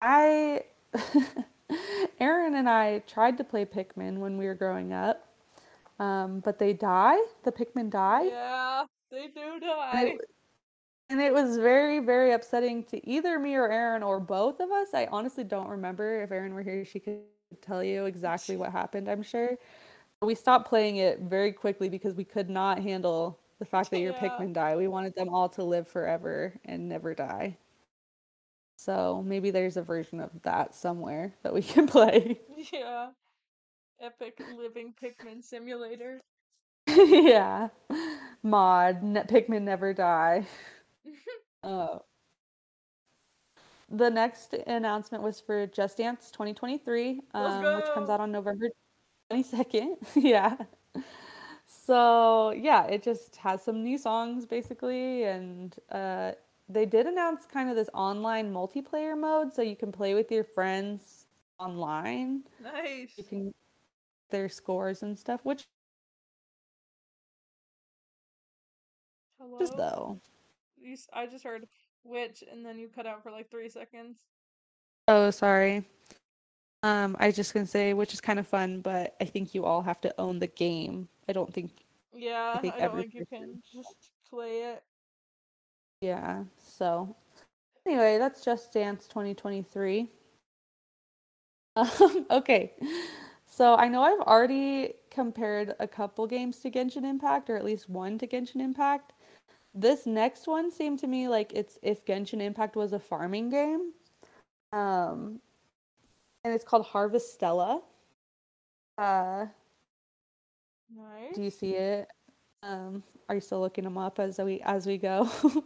I, 0.00 0.64
Aaron 2.20 2.54
and 2.54 2.68
I 2.68 3.00
tried 3.00 3.38
to 3.38 3.44
play 3.44 3.64
Pikmin 3.64 4.18
when 4.18 4.38
we 4.38 4.46
were 4.46 4.54
growing 4.54 4.92
up, 4.92 5.26
um, 6.00 6.40
but 6.40 6.58
they 6.58 6.74
die. 6.74 7.18
The 7.44 7.52
Pikmin 7.52 7.90
die. 7.90 8.24
Yeah, 8.26 8.86
they 9.12 9.28
do 9.28 9.40
And 9.52 9.62
die. 9.62 10.02
it, 10.16 10.22
and 11.10 11.20
it 11.20 11.32
was 11.34 11.56
very, 11.58 12.00
very 12.00 12.32
upsetting 12.32 12.84
to 12.86 13.06
either 13.08 13.38
me 13.38 13.56
or 13.56 13.70
Aaron 13.70 14.02
or 14.02 14.20
both 14.20 14.60
of 14.60 14.70
us. 14.72 14.88
I 14.94 15.06
honestly 15.12 15.44
don't 15.44 15.68
remember. 15.68 16.22
If 16.22 16.32
Aaron 16.32 16.54
were 16.54 16.62
here, 16.62 16.84
she 16.84 17.00
could 17.00 17.22
tell 17.62 17.84
you 17.84 18.06
exactly 18.06 18.56
what 18.56 18.72
happened, 18.72 19.08
I'm 19.10 19.22
sure. 19.22 19.58
We 20.22 20.34
stopped 20.36 20.68
playing 20.68 20.98
it 20.98 21.20
very 21.20 21.52
quickly 21.52 21.88
because 21.90 22.14
we 22.16 22.24
could 22.24 22.50
not 22.50 22.80
handle 22.80 23.40
the 23.60 23.66
fact 23.66 23.90
that 23.92 24.00
your 24.00 24.14
Yeah. 24.14 24.20
Pikmin 24.30 24.52
die. 24.54 24.76
We 24.76 24.88
wanted 24.88 25.14
them 25.16 25.30
all 25.30 25.48
to 25.50 25.64
live 25.64 25.88
forever 25.88 26.54
and 26.66 26.88
never 26.88 27.14
die. 27.14 27.58
So 28.76 29.22
maybe 29.22 29.50
there's 29.50 29.76
a 29.76 29.82
version 29.82 30.20
of 30.20 30.30
that 30.42 30.74
somewhere 30.74 31.34
that 31.42 31.52
we 31.54 31.62
can 31.62 31.86
play. 31.88 32.40
Yeah. 32.72 33.10
Epic 34.00 34.40
living 34.56 34.94
Pikmin 35.00 35.42
simulator. 35.42 36.20
yeah. 36.88 37.68
Mod, 38.42 39.02
ne- 39.02 39.24
Pikmin 39.24 39.62
never 39.62 39.92
die. 39.94 40.46
Uh, 41.62 41.98
the 43.90 44.08
next 44.08 44.54
announcement 44.66 45.22
was 45.22 45.40
for 45.40 45.66
Just 45.66 45.98
Dance 45.98 46.30
2023, 46.30 47.20
um, 47.34 47.76
which 47.76 47.84
comes 47.92 48.08
out 48.08 48.18
on 48.20 48.32
November 48.32 48.70
22nd. 49.30 49.96
yeah. 50.14 50.56
So, 51.66 52.50
yeah, 52.52 52.86
it 52.86 53.02
just 53.02 53.36
has 53.36 53.62
some 53.62 53.82
new 53.82 53.98
songs 53.98 54.46
basically. 54.46 55.24
And 55.24 55.76
uh, 55.90 56.32
they 56.68 56.86
did 56.86 57.06
announce 57.06 57.44
kind 57.46 57.68
of 57.68 57.76
this 57.76 57.90
online 57.92 58.52
multiplayer 58.52 59.18
mode 59.18 59.52
so 59.52 59.60
you 59.60 59.76
can 59.76 59.92
play 59.92 60.14
with 60.14 60.30
your 60.30 60.44
friends 60.44 61.26
online. 61.58 62.44
Nice. 62.62 63.10
You 63.16 63.24
can 63.24 63.54
their 64.30 64.48
scores 64.48 65.02
and 65.02 65.18
stuff, 65.18 65.40
which 65.44 65.64
Hello? 69.38 69.58
though. 69.76 70.20
You 70.78 70.96
I 71.12 71.26
just 71.26 71.44
heard 71.44 71.66
which, 72.04 72.42
and 72.50 72.64
then 72.64 72.78
you 72.78 72.88
cut 72.88 73.06
out 73.06 73.22
for 73.22 73.30
like 73.30 73.50
three 73.50 73.68
seconds. 73.68 74.18
Oh, 75.08 75.30
sorry. 75.30 75.84
Um, 76.82 77.16
I 77.18 77.26
was 77.26 77.36
just 77.36 77.52
gonna 77.52 77.66
say, 77.66 77.92
which 77.92 78.14
is 78.14 78.20
kind 78.20 78.38
of 78.38 78.46
fun, 78.46 78.80
but 78.80 79.14
I 79.20 79.24
think 79.24 79.54
you 79.54 79.64
all 79.64 79.82
have 79.82 80.00
to 80.02 80.14
own 80.20 80.38
the 80.38 80.46
game. 80.46 81.08
I 81.28 81.32
don't 81.32 81.52
think, 81.52 81.70
Yeah, 82.14 82.54
I, 82.56 82.60
think 82.60 82.74
don't 82.74 82.82
every 82.82 83.02
think 83.02 83.14
you 83.14 83.26
can 83.26 83.62
just 83.72 84.10
play 84.28 84.62
it. 84.72 84.82
yeah. 86.00 86.44
So, 86.58 87.14
anyway, 87.86 88.18
that's 88.18 88.42
Just 88.44 88.72
Dance 88.72 89.06
2023. 89.08 90.08
Um, 91.76 92.26
okay. 92.32 92.72
So 93.52 93.74
I 93.74 93.88
know 93.88 94.02
I've 94.04 94.20
already 94.20 94.94
compared 95.10 95.74
a 95.80 95.88
couple 95.88 96.24
games 96.28 96.60
to 96.60 96.70
Genshin 96.70 97.04
Impact, 97.04 97.50
or 97.50 97.56
at 97.56 97.64
least 97.64 97.90
one 97.90 98.16
to 98.18 98.26
Genshin 98.26 98.60
Impact. 98.60 99.12
This 99.74 100.06
next 100.06 100.46
one 100.46 100.70
seemed 100.70 101.00
to 101.00 101.08
me 101.08 101.26
like 101.26 101.52
it's 101.52 101.76
if 101.82 102.06
Genshin 102.06 102.40
Impact 102.40 102.76
was 102.76 102.92
a 102.92 103.00
farming 103.00 103.50
game. 103.50 103.92
Um, 104.72 105.40
and 106.44 106.54
it's 106.54 106.64
called 106.64 106.86
Harvestella. 106.86 107.82
Uh, 108.96 109.46
Nice. 110.96 111.34
do 111.34 111.42
you 111.42 111.50
see 111.50 111.72
it? 111.74 112.08
Um, 112.62 113.02
are 113.28 113.34
you 113.34 113.40
still 113.40 113.60
looking 113.60 113.84
them 113.84 113.98
up 113.98 114.20
as 114.20 114.38
we 114.38 114.60
as 114.60 114.86
we 114.86 114.96
go? 114.96 115.28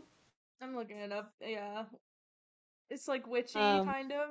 I'm 0.62 0.74
looking 0.74 0.96
it 0.98 1.12
up. 1.12 1.32
Yeah. 1.46 1.84
It's 2.88 3.08
like 3.08 3.26
witchy, 3.26 3.58
Um, 3.58 3.84
kind 3.86 4.12
of. 4.12 4.30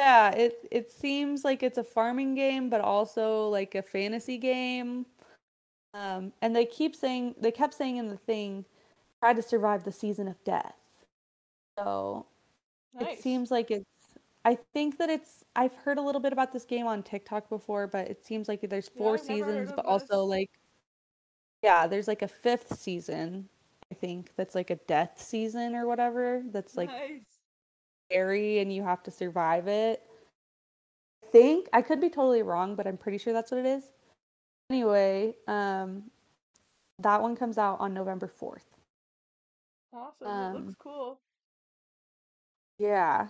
Yeah, 0.00 0.30
it 0.30 0.66
it 0.70 0.90
seems 0.90 1.44
like 1.44 1.62
it's 1.62 1.76
a 1.76 1.84
farming 1.84 2.34
game, 2.34 2.70
but 2.70 2.80
also 2.80 3.48
like 3.48 3.74
a 3.74 3.82
fantasy 3.82 4.38
game. 4.38 5.04
Um, 5.94 6.32
and 6.42 6.54
they 6.56 6.66
keep 6.66 6.96
saying 6.96 7.36
they 7.40 7.52
kept 7.52 7.74
saying 7.74 7.96
in 7.98 8.08
the 8.08 8.16
thing, 8.18 8.64
try 9.20 9.34
to 9.34 9.42
survive 9.42 9.84
the 9.84 9.92
season 9.92 10.28
of 10.28 10.42
death. 10.44 10.74
So 11.78 12.26
Nice. 12.94 13.18
it 13.18 13.22
seems 13.22 13.50
like 13.50 13.70
it's. 13.70 13.84
I 14.44 14.56
think 14.74 14.98
that 14.98 15.10
it's. 15.10 15.44
I've 15.56 15.74
heard 15.76 15.98
a 15.98 16.02
little 16.02 16.20
bit 16.20 16.32
about 16.32 16.52
this 16.52 16.64
game 16.64 16.86
on 16.86 17.02
TikTok 17.02 17.48
before, 17.48 17.86
but 17.86 18.08
it 18.08 18.24
seems 18.24 18.48
like 18.48 18.60
there's 18.68 18.88
four 18.88 19.18
heard 19.18 19.20
seasons, 19.26 19.72
but 19.72 19.84
also 19.86 20.26
this. 20.26 20.28
like, 20.28 20.50
yeah, 21.62 21.86
there's 21.86 22.08
like 22.08 22.22
a 22.22 22.28
fifth 22.28 22.78
season. 22.78 23.48
I 23.92 23.94
think 23.94 24.32
that's 24.36 24.54
like 24.54 24.70
a 24.70 24.76
death 24.76 25.20
season 25.20 25.74
or 25.74 25.86
whatever. 25.86 26.42
That's 26.52 26.76
like 26.76 26.90
nice. 26.90 27.29
Scary 28.10 28.58
and 28.58 28.72
you 28.72 28.82
have 28.82 29.02
to 29.04 29.10
survive 29.10 29.68
it. 29.68 30.02
I 31.24 31.26
think 31.28 31.68
I 31.72 31.82
could 31.82 32.00
be 32.00 32.08
totally 32.10 32.42
wrong, 32.42 32.74
but 32.74 32.86
I'm 32.86 32.96
pretty 32.96 33.18
sure 33.18 33.32
that's 33.32 33.50
what 33.50 33.60
it 33.60 33.66
is. 33.66 33.84
Anyway, 34.70 35.34
um 35.46 36.04
that 36.98 37.22
one 37.22 37.34
comes 37.34 37.56
out 37.56 37.80
on 37.80 37.94
November 37.94 38.28
4th. 38.28 38.64
Awesome. 39.92 40.26
it 40.26 40.30
um, 40.30 40.66
looks 40.66 40.76
cool. 40.78 41.18
Yeah. 42.78 43.28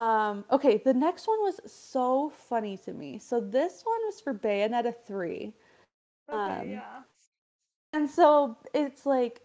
Um 0.00 0.44
okay, 0.50 0.78
the 0.84 0.94
next 0.94 1.26
one 1.26 1.40
was 1.40 1.60
so 1.66 2.32
funny 2.48 2.76
to 2.78 2.92
me. 2.92 3.18
So 3.18 3.40
this 3.40 3.82
one 3.84 4.00
was 4.04 4.20
for 4.20 4.34
Bayonetta 4.34 4.94
3. 5.06 5.52
Okay, 6.28 6.62
Um, 6.62 6.70
yeah. 6.70 7.02
And 7.92 8.10
so 8.10 8.56
it's 8.74 9.06
like 9.06 9.40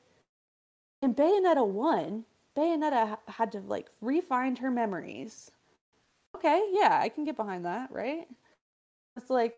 in 1.01 1.15
Bayonetta 1.15 1.65
1, 1.65 2.25
Bayonetta 2.57 3.17
had 3.27 3.51
to 3.53 3.59
like 3.59 3.89
re-find 4.01 4.59
her 4.59 4.71
memories. 4.71 5.51
Okay, 6.35 6.61
yeah, 6.71 6.99
I 7.01 7.09
can 7.09 7.23
get 7.23 7.37
behind 7.37 7.65
that, 7.65 7.91
right? 7.91 8.27
It's 9.17 9.29
like 9.29 9.57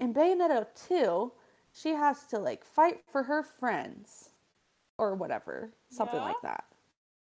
in 0.00 0.14
Bayonetta 0.14 0.66
2, 0.88 1.32
she 1.72 1.90
has 1.90 2.24
to 2.28 2.38
like 2.38 2.64
fight 2.64 3.00
for 3.10 3.22
her 3.24 3.42
friends 3.42 4.30
or 4.98 5.14
whatever, 5.14 5.72
something 5.90 6.20
Yeah. 6.20 6.26
like 6.26 6.40
that. 6.42 6.64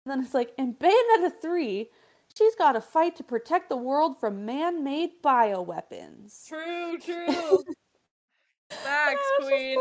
And 0.05 0.11
then 0.11 0.23
it's 0.23 0.33
like 0.33 0.53
in 0.57 0.73
Bayonetta 0.75 1.31
3, 1.41 1.89
she's 2.37 2.55
got 2.55 2.73
to 2.73 2.81
fight 2.81 3.15
to 3.17 3.23
protect 3.23 3.69
the 3.69 3.77
world 3.77 4.19
from 4.19 4.45
man-made 4.45 5.21
bioweapons. 5.23 6.47
True, 6.47 6.97
true. 7.03 7.63
Facts, 8.69 8.85
I 8.89 9.13
was 9.13 9.19
just 9.39 9.49
queen. 9.49 9.79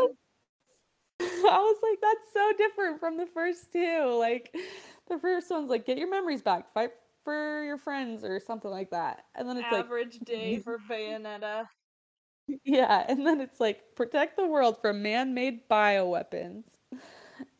I 1.21 1.59
was 1.59 1.77
like, 1.81 1.99
that's 2.01 2.33
so 2.33 2.51
different 2.57 2.99
from 2.99 3.17
the 3.17 3.25
first 3.25 3.71
two. 3.71 4.15
Like, 4.19 4.55
the 5.09 5.19
first 5.19 5.49
one's 5.49 5.69
like, 5.69 5.85
get 5.85 5.97
your 5.97 6.09
memories 6.09 6.41
back, 6.41 6.73
fight 6.73 6.91
for 7.23 7.63
your 7.63 7.77
friends, 7.77 8.23
or 8.23 8.39
something 8.39 8.71
like 8.71 8.91
that. 8.91 9.25
And 9.35 9.47
then 9.47 9.57
it's 9.57 9.71
like 9.71 9.85
Average 9.85 10.19
day 10.19 10.59
for 10.59 10.77
Bayonetta. 10.89 11.67
yeah, 12.63 13.05
and 13.07 13.25
then 13.25 13.41
it's 13.41 13.59
like, 13.59 13.95
protect 13.95 14.37
the 14.37 14.47
world 14.47 14.77
from 14.81 15.01
man 15.01 15.33
made 15.33 15.67
bioweapons. 15.69 16.63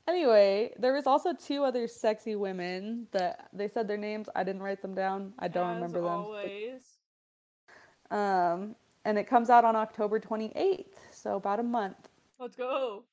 Anyway, 0.08 0.74
there 0.80 0.93
was 0.93 1.06
also 1.06 1.34
two 1.34 1.64
other 1.66 1.86
sexy 1.88 2.36
women 2.36 3.08
that 3.12 3.50
they 3.52 3.68
said 3.68 3.88
their 3.89 3.98
names. 3.98 4.30
I 4.36 4.43
didn't 4.45 4.62
write 4.64 4.82
them 4.82 4.95
down. 4.95 5.34
I 5.38 5.50
don't 5.50 5.70
as 5.70 5.76
remember 5.76 6.02
them. 6.02 6.24
always. 6.24 6.82
Um, 8.10 8.76
and 9.04 9.18
it 9.18 9.28
comes 9.28 9.50
out 9.50 9.66
on 9.66 9.76
October 9.76 10.20
28th, 10.20 10.86
so 11.12 11.36
about 11.36 11.60
a 11.60 11.64
month. 11.64 12.10
Let's 12.39 12.56
go. 12.56 13.04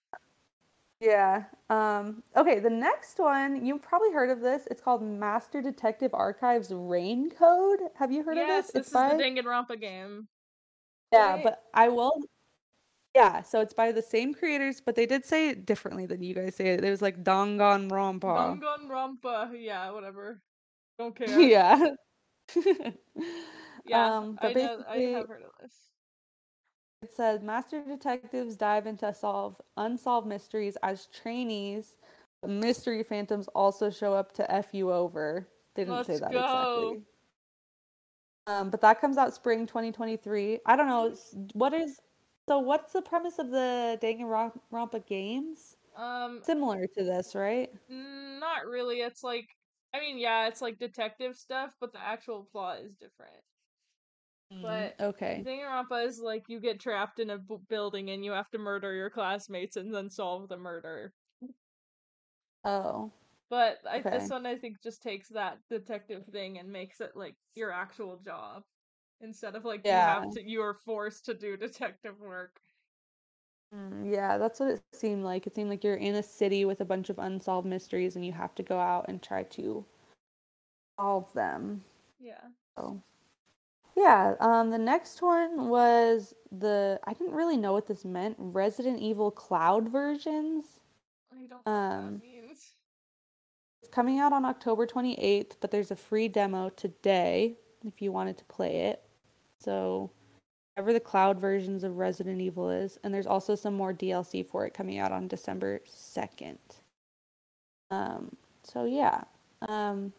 Yeah. 1.00 1.44
Um, 1.68 2.22
okay, 2.36 2.60
the 2.60 2.70
next 2.70 3.18
one, 3.18 3.64
you've 3.64 3.82
probably 3.82 4.12
heard 4.12 4.30
of 4.30 4.40
this. 4.40 4.66
It's 4.70 4.80
called 4.80 5.02
Master 5.02 5.60
Detective 5.60 6.14
Archives 6.14 6.72
Rain 6.72 7.30
Code. 7.30 7.80
Have 7.96 8.12
you 8.12 8.22
heard 8.22 8.36
yes, 8.36 8.68
of 8.68 8.74
this? 8.74 8.74
this 8.74 8.80
It's 8.82 8.88
is 8.88 8.92
by 8.92 9.14
the 9.14 9.22
Danganronpa 9.22 9.80
game. 9.80 10.28
Yeah, 11.12 11.34
right? 11.34 11.42
but 11.42 11.62
I 11.74 11.88
will 11.88 12.12
Yeah, 13.14 13.42
so 13.42 13.60
it's 13.60 13.74
by 13.74 13.92
the 13.92 14.02
same 14.02 14.34
creators, 14.34 14.80
but 14.80 14.96
they 14.96 15.06
did 15.06 15.24
say 15.24 15.48
it 15.50 15.66
differently 15.66 16.06
than 16.06 16.22
you 16.22 16.34
guys 16.34 16.56
say 16.56 16.66
it. 16.74 16.84
It 16.84 16.90
was 16.90 17.02
like 17.02 17.22
Danganronpa. 17.22 18.60
Danganronpa. 18.60 19.52
Yeah, 19.60 19.90
whatever. 19.92 20.42
Don't 20.98 21.14
care. 21.16 21.40
Yeah. 21.40 21.90
Yeah, 23.86 24.16
Um, 24.18 24.38
I 24.40 24.52
but 24.52 24.54
know. 24.54 24.84
I 24.88 24.96
have 25.12 25.28
heard 25.28 25.42
of 25.42 25.50
this. 25.60 25.72
It 27.04 27.10
said 27.10 27.42
master 27.42 27.84
detectives 27.84 28.56
dive 28.56 28.86
into 28.86 29.12
solve 29.12 29.60
unsolved 29.76 30.26
mysteries 30.26 30.78
as 30.82 31.04
trainees. 31.08 31.96
Mystery 32.46 33.02
phantoms 33.02 33.46
also 33.48 33.90
show 33.90 34.14
up 34.14 34.32
to 34.32 34.50
f 34.50 34.72
you 34.72 34.90
over. 34.90 35.46
They 35.74 35.84
didn't 35.84 36.04
say 36.06 36.14
Let's 36.14 36.20
that 36.20 36.32
go. 36.32 36.40
exactly. 36.40 37.04
Um, 38.46 38.70
but 38.70 38.80
that 38.80 39.02
comes 39.02 39.18
out 39.18 39.34
spring 39.34 39.66
2023. 39.66 40.60
I 40.64 40.76
don't 40.76 40.86
know. 40.88 41.14
What 41.52 41.74
is 41.74 42.00
so? 42.48 42.58
What's 42.58 42.92
the 42.94 43.02
premise 43.02 43.38
of 43.38 43.50
the 43.50 43.98
Danganronpa 44.02 45.06
games? 45.06 45.76
Um, 45.94 46.40
Similar 46.42 46.86
to 46.86 47.04
this, 47.04 47.34
right? 47.34 47.70
not 47.88 48.66
really. 48.66 49.00
It's 49.02 49.22
like, 49.22 49.48
I 49.92 50.00
mean, 50.00 50.18
yeah, 50.18 50.48
it's 50.48 50.62
like 50.62 50.78
detective 50.78 51.36
stuff, 51.36 51.74
but 51.80 51.92
the 51.92 52.00
actual 52.00 52.44
plot 52.50 52.80
is 52.80 52.96
different. 52.96 53.42
But 54.50 54.96
okay. 55.00 55.46
Danganronpa 55.46 56.04
is 56.06 56.18
like 56.20 56.48
you 56.48 56.60
get 56.60 56.80
trapped 56.80 57.18
in 57.20 57.30
a 57.30 57.38
b- 57.38 57.56
building 57.68 58.10
and 58.10 58.24
you 58.24 58.32
have 58.32 58.50
to 58.50 58.58
murder 58.58 58.92
your 58.94 59.10
classmates 59.10 59.76
and 59.76 59.94
then 59.94 60.10
solve 60.10 60.48
the 60.48 60.56
murder. 60.56 61.12
Oh, 62.64 63.12
But 63.48 63.78
I, 63.86 64.00
Okay. 64.00 64.10
this 64.10 64.28
one 64.30 64.46
I 64.46 64.56
think 64.56 64.82
just 64.82 65.02
takes 65.02 65.28
that 65.30 65.58
detective 65.70 66.26
thing 66.26 66.58
and 66.58 66.70
makes 66.70 67.00
it 67.00 67.16
like 67.16 67.36
your 67.54 67.70
actual 67.70 68.18
job 68.18 68.64
instead 69.20 69.54
of 69.56 69.64
like 69.64 69.88
you 69.88 70.02
have 70.02 70.28
to 70.30 70.42
you 70.46 70.62
are 70.62 70.74
forced 70.74 71.24
to 71.26 71.34
do 71.34 71.56
detective 71.56 72.18
work. 72.20 72.60
Mm, 73.74 74.10
yeah, 74.10 74.38
that's 74.38 74.60
what 74.60 74.70
it 74.70 74.82
seemed 74.92 75.24
like. 75.24 75.46
It 75.46 75.54
seemed 75.54 75.70
like 75.70 75.84
you're 75.84 75.94
in 75.96 76.14
a 76.14 76.22
city 76.22 76.64
with 76.64 76.80
a 76.80 76.84
bunch 76.84 77.10
of 77.10 77.18
unsolved 77.18 77.66
mysteries, 77.66 78.16
and 78.16 78.24
you 78.24 78.32
have 78.32 78.54
to 78.56 78.62
go 78.62 78.78
out 78.78 79.06
and 79.08 79.22
try 79.22 79.42
to 79.44 79.84
solve 80.98 81.32
them. 81.34 81.84
Yeah. 82.18 82.48
So, 82.78 83.02
yeah. 83.96 84.34
Um, 84.40 84.70
the 84.70 84.78
next 84.78 85.22
one 85.22 85.68
was 85.68 86.34
the 86.50 87.00
I 87.04 87.12
didn't 87.12 87.34
really 87.34 87.56
know 87.56 87.72
what 87.72 87.86
this 87.86 88.04
meant. 88.04 88.36
Resident 88.38 89.00
Evil 89.00 89.30
Cloud 89.30 89.88
versions. 89.88 90.64
I 91.32 91.46
don't 91.46 91.50
know 91.50 91.56
what 91.64 91.72
Um, 91.72 92.12
that 92.14 92.22
means. 92.22 92.74
It's 93.82 93.90
coming 93.92 94.18
out 94.18 94.32
on 94.32 94.44
October 94.44 94.86
28th, 94.86 95.56
but 95.60 95.70
there's 95.70 95.90
a 95.90 95.96
free 95.96 96.28
demo 96.28 96.70
today 96.70 97.56
if 97.86 98.00
you 98.02 98.12
wanted 98.12 98.38
to 98.38 98.44
play 98.46 98.82
it. 98.86 99.02
So, 99.60 100.10
whatever 100.74 100.92
the 100.92 101.00
cloud 101.00 101.38
versions 101.40 101.84
of 101.84 101.96
Resident 101.98 102.40
Evil 102.40 102.70
is, 102.70 102.98
and 103.04 103.12
there's 103.14 103.26
also 103.26 103.54
some 103.54 103.74
more 103.74 103.92
DLC 103.94 104.44
for 104.46 104.66
it 104.66 104.74
coming 104.74 104.98
out 104.98 105.12
on 105.12 105.28
December 105.28 105.80
2nd. 105.86 106.58
Um, 107.90 108.36
so 108.62 108.84
yeah. 108.84 109.24
Um, 109.68 110.12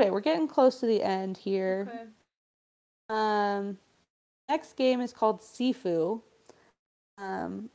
okay, 0.00 0.10
we're 0.10 0.20
getting 0.20 0.48
close 0.48 0.80
to 0.80 0.86
the 0.86 1.02
end 1.02 1.36
here. 1.36 1.88
Okay. 1.92 2.04
Um, 3.10 3.76
next 4.48 4.76
game 4.76 5.00
is 5.00 5.12
called 5.12 5.40
Sifu. 5.40 6.22
Um, 7.18 7.68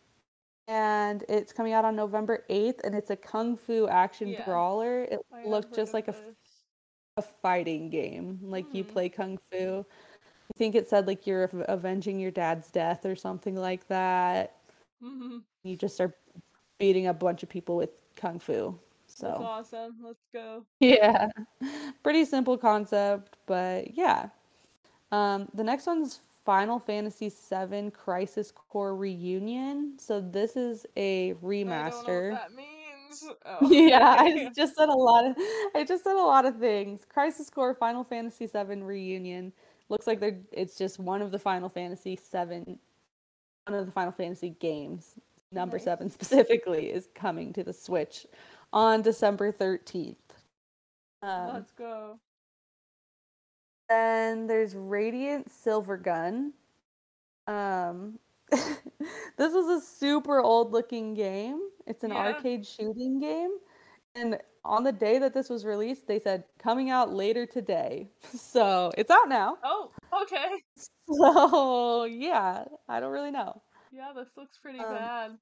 and 0.67 1.23
it's 1.29 1.53
coming 1.53 1.73
out 1.73 1.85
on 1.85 1.95
November 1.95 2.43
8th, 2.49 2.81
and 2.83 2.95
it's 2.95 3.11
a 3.11 3.15
kung 3.15 3.55
fu 3.55 3.87
action 3.87 4.29
Yeah. 4.29 4.45
brawler. 4.45 5.03
It 5.03 5.19
I 5.31 5.45
looked 5.45 5.75
just 5.75 5.93
like 5.93 6.07
a, 6.07 6.13
this. 6.13 6.35
a 7.17 7.21
fighting 7.21 7.89
game, 7.89 8.39
like 8.41 8.73
you 8.73 8.83
Mhm. 8.83 8.87
play 8.87 9.09
kung 9.09 9.37
fu. 9.37 9.85
I 10.49 10.57
think 10.57 10.73
it 10.75 10.89
said 10.89 11.05
like 11.05 11.27
you're 11.27 11.43
avenging 11.67 12.19
your 12.19 12.31
dad's 12.31 12.71
death 12.71 13.05
or 13.05 13.15
something 13.15 13.55
like 13.55 13.87
that. 13.89 14.55
Mhm. 15.03 15.43
You 15.63 15.75
just 15.75 15.99
are 16.01 16.15
beating 16.79 17.07
a 17.07 17.13
bunch 17.13 17.43
of 17.43 17.49
people 17.49 17.75
with 17.75 18.01
kung 18.15 18.39
fu. 18.39 18.79
So 19.07 19.27
That's 19.27 19.37
So 19.37 19.43
awesome. 19.45 19.97
Let's 20.01 20.25
go. 20.33 20.65
yeah, 20.79 21.29
pretty 22.03 22.25
simple 22.25 22.57
concept, 22.57 23.37
but 23.45 23.95
yeah. 23.95 24.29
Um, 25.11 25.47
the 25.53 25.63
next 25.63 25.87
one's 25.87 26.19
Final 26.43 26.79
Fantasy 26.79 27.29
VII 27.29 27.91
Crisis 27.91 28.51
Core 28.51 28.95
Reunion. 28.95 29.97
So 29.99 30.21
this 30.21 30.55
is 30.55 30.85
a 30.97 31.31
I 31.31 31.33
don't 31.33 31.41
know 31.43 31.47
remaster. 31.47 32.31
what 32.31 32.41
that 32.41 32.53
means. 32.55 33.23
Oh, 33.45 33.59
Yeah. 33.71 34.15
I 34.19 34.49
just 34.55 34.75
said 34.75 34.89
a 34.89 34.93
lot 34.93 35.25
of 35.25 35.35
I 35.75 35.83
just 35.87 36.03
said 36.03 36.15
a 36.15 36.23
lot 36.23 36.45
of 36.45 36.57
things. 36.57 37.05
Crisis 37.07 37.49
Core 37.49 37.73
Final 37.75 38.03
Fantasy 38.03 38.47
VII 38.47 38.81
Reunion 38.81 39.53
looks 39.89 40.07
like 40.07 40.19
they're 40.19 40.39
it's 40.51 40.77
just 40.77 40.99
one 40.99 41.21
of 41.21 41.31
the 41.31 41.39
Final 41.39 41.69
Fantasy 41.69 42.15
VII 42.31 42.77
one 43.67 43.79
of 43.79 43.85
the 43.85 43.91
Final 43.91 44.11
Fantasy 44.11 44.51
games. 44.59 45.15
Number 45.51 45.77
Nice. 45.77 45.85
7 45.85 46.09
specifically 46.09 46.91
is 46.91 47.07
coming 47.15 47.53
to 47.53 47.63
the 47.63 47.73
Switch 47.73 48.25
on 48.73 49.01
December 49.01 49.51
13th. 49.51 50.15
Um, 51.21 51.53
Let's 51.53 51.71
go. 51.71 52.19
Then 53.89 54.47
there's 54.47 54.75
Radiant 54.75 55.49
Silvergun. 55.49 56.51
Um, 57.47 58.19
this 58.51 59.53
is 59.53 59.67
a 59.67 59.81
super 59.81 60.39
old 60.41 60.71
looking 60.71 61.13
game. 61.13 61.59
It's 61.87 62.03
an 62.03 62.11
Yeah. 62.11 62.17
arcade 62.33 62.65
shooting 62.65 63.19
game. 63.19 63.51
And 64.15 64.39
on 64.63 64.83
the 64.83 64.91
day 64.91 65.19
that 65.19 65.33
this 65.33 65.49
was 65.49 65.65
released, 65.65 66.07
they 66.07 66.19
said 66.19 66.45
coming 66.57 66.89
out 66.89 67.13
later 67.13 67.45
today. 67.45 68.09
So 68.35 68.91
it's 68.97 69.11
out 69.11 69.29
now. 69.29 69.57
Oh, 69.63 69.91
okay. 70.23 70.47
So 71.07 72.05
yeah, 72.05 72.65
I 72.89 72.99
don't 72.99 73.11
really 73.11 73.31
know. 73.31 73.61
Yeah, 73.91 74.11
this 74.15 74.27
looks 74.35 74.57
pretty 74.57 74.79
Um, 74.79 74.89
bad. 74.89 75.37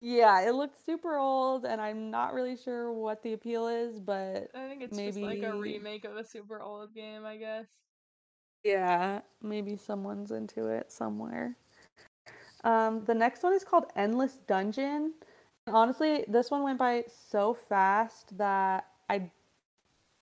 Yeah, 0.00 0.40
it 0.48 0.54
looks 0.54 0.78
super 0.84 1.16
old, 1.16 1.64
and 1.64 1.80
I'm 1.80 2.10
not 2.10 2.32
really 2.32 2.56
sure 2.56 2.92
what 2.92 3.22
the 3.22 3.32
appeal 3.32 3.66
is, 3.66 3.98
but 3.98 4.48
I 4.54 4.68
think 4.68 4.82
it's 4.82 4.96
just 4.96 5.18
like 5.18 5.38
a 5.38 5.52
maybe- 5.52 5.58
remake 5.58 6.04
of 6.04 6.16
a 6.16 6.24
super 6.24 6.60
old 6.60 6.94
game, 6.94 7.24
I 7.24 7.36
guess. 7.36 7.66
Yeah, 8.64 9.20
maybe 9.42 9.76
someone's 9.76 10.30
into 10.30 10.68
it 10.68 10.92
somewhere. 10.92 11.56
Um, 12.64 13.04
the 13.04 13.14
next 13.14 13.42
one 13.42 13.52
is 13.54 13.64
called 13.64 13.86
Endless 13.96 14.34
Dungeon. 14.46 15.14
And 15.66 15.76
honestly, 15.76 16.24
this 16.28 16.50
one 16.50 16.62
went 16.62 16.78
by 16.78 17.04
so 17.08 17.54
fast 17.54 18.36
that 18.38 18.86
I 19.08 19.30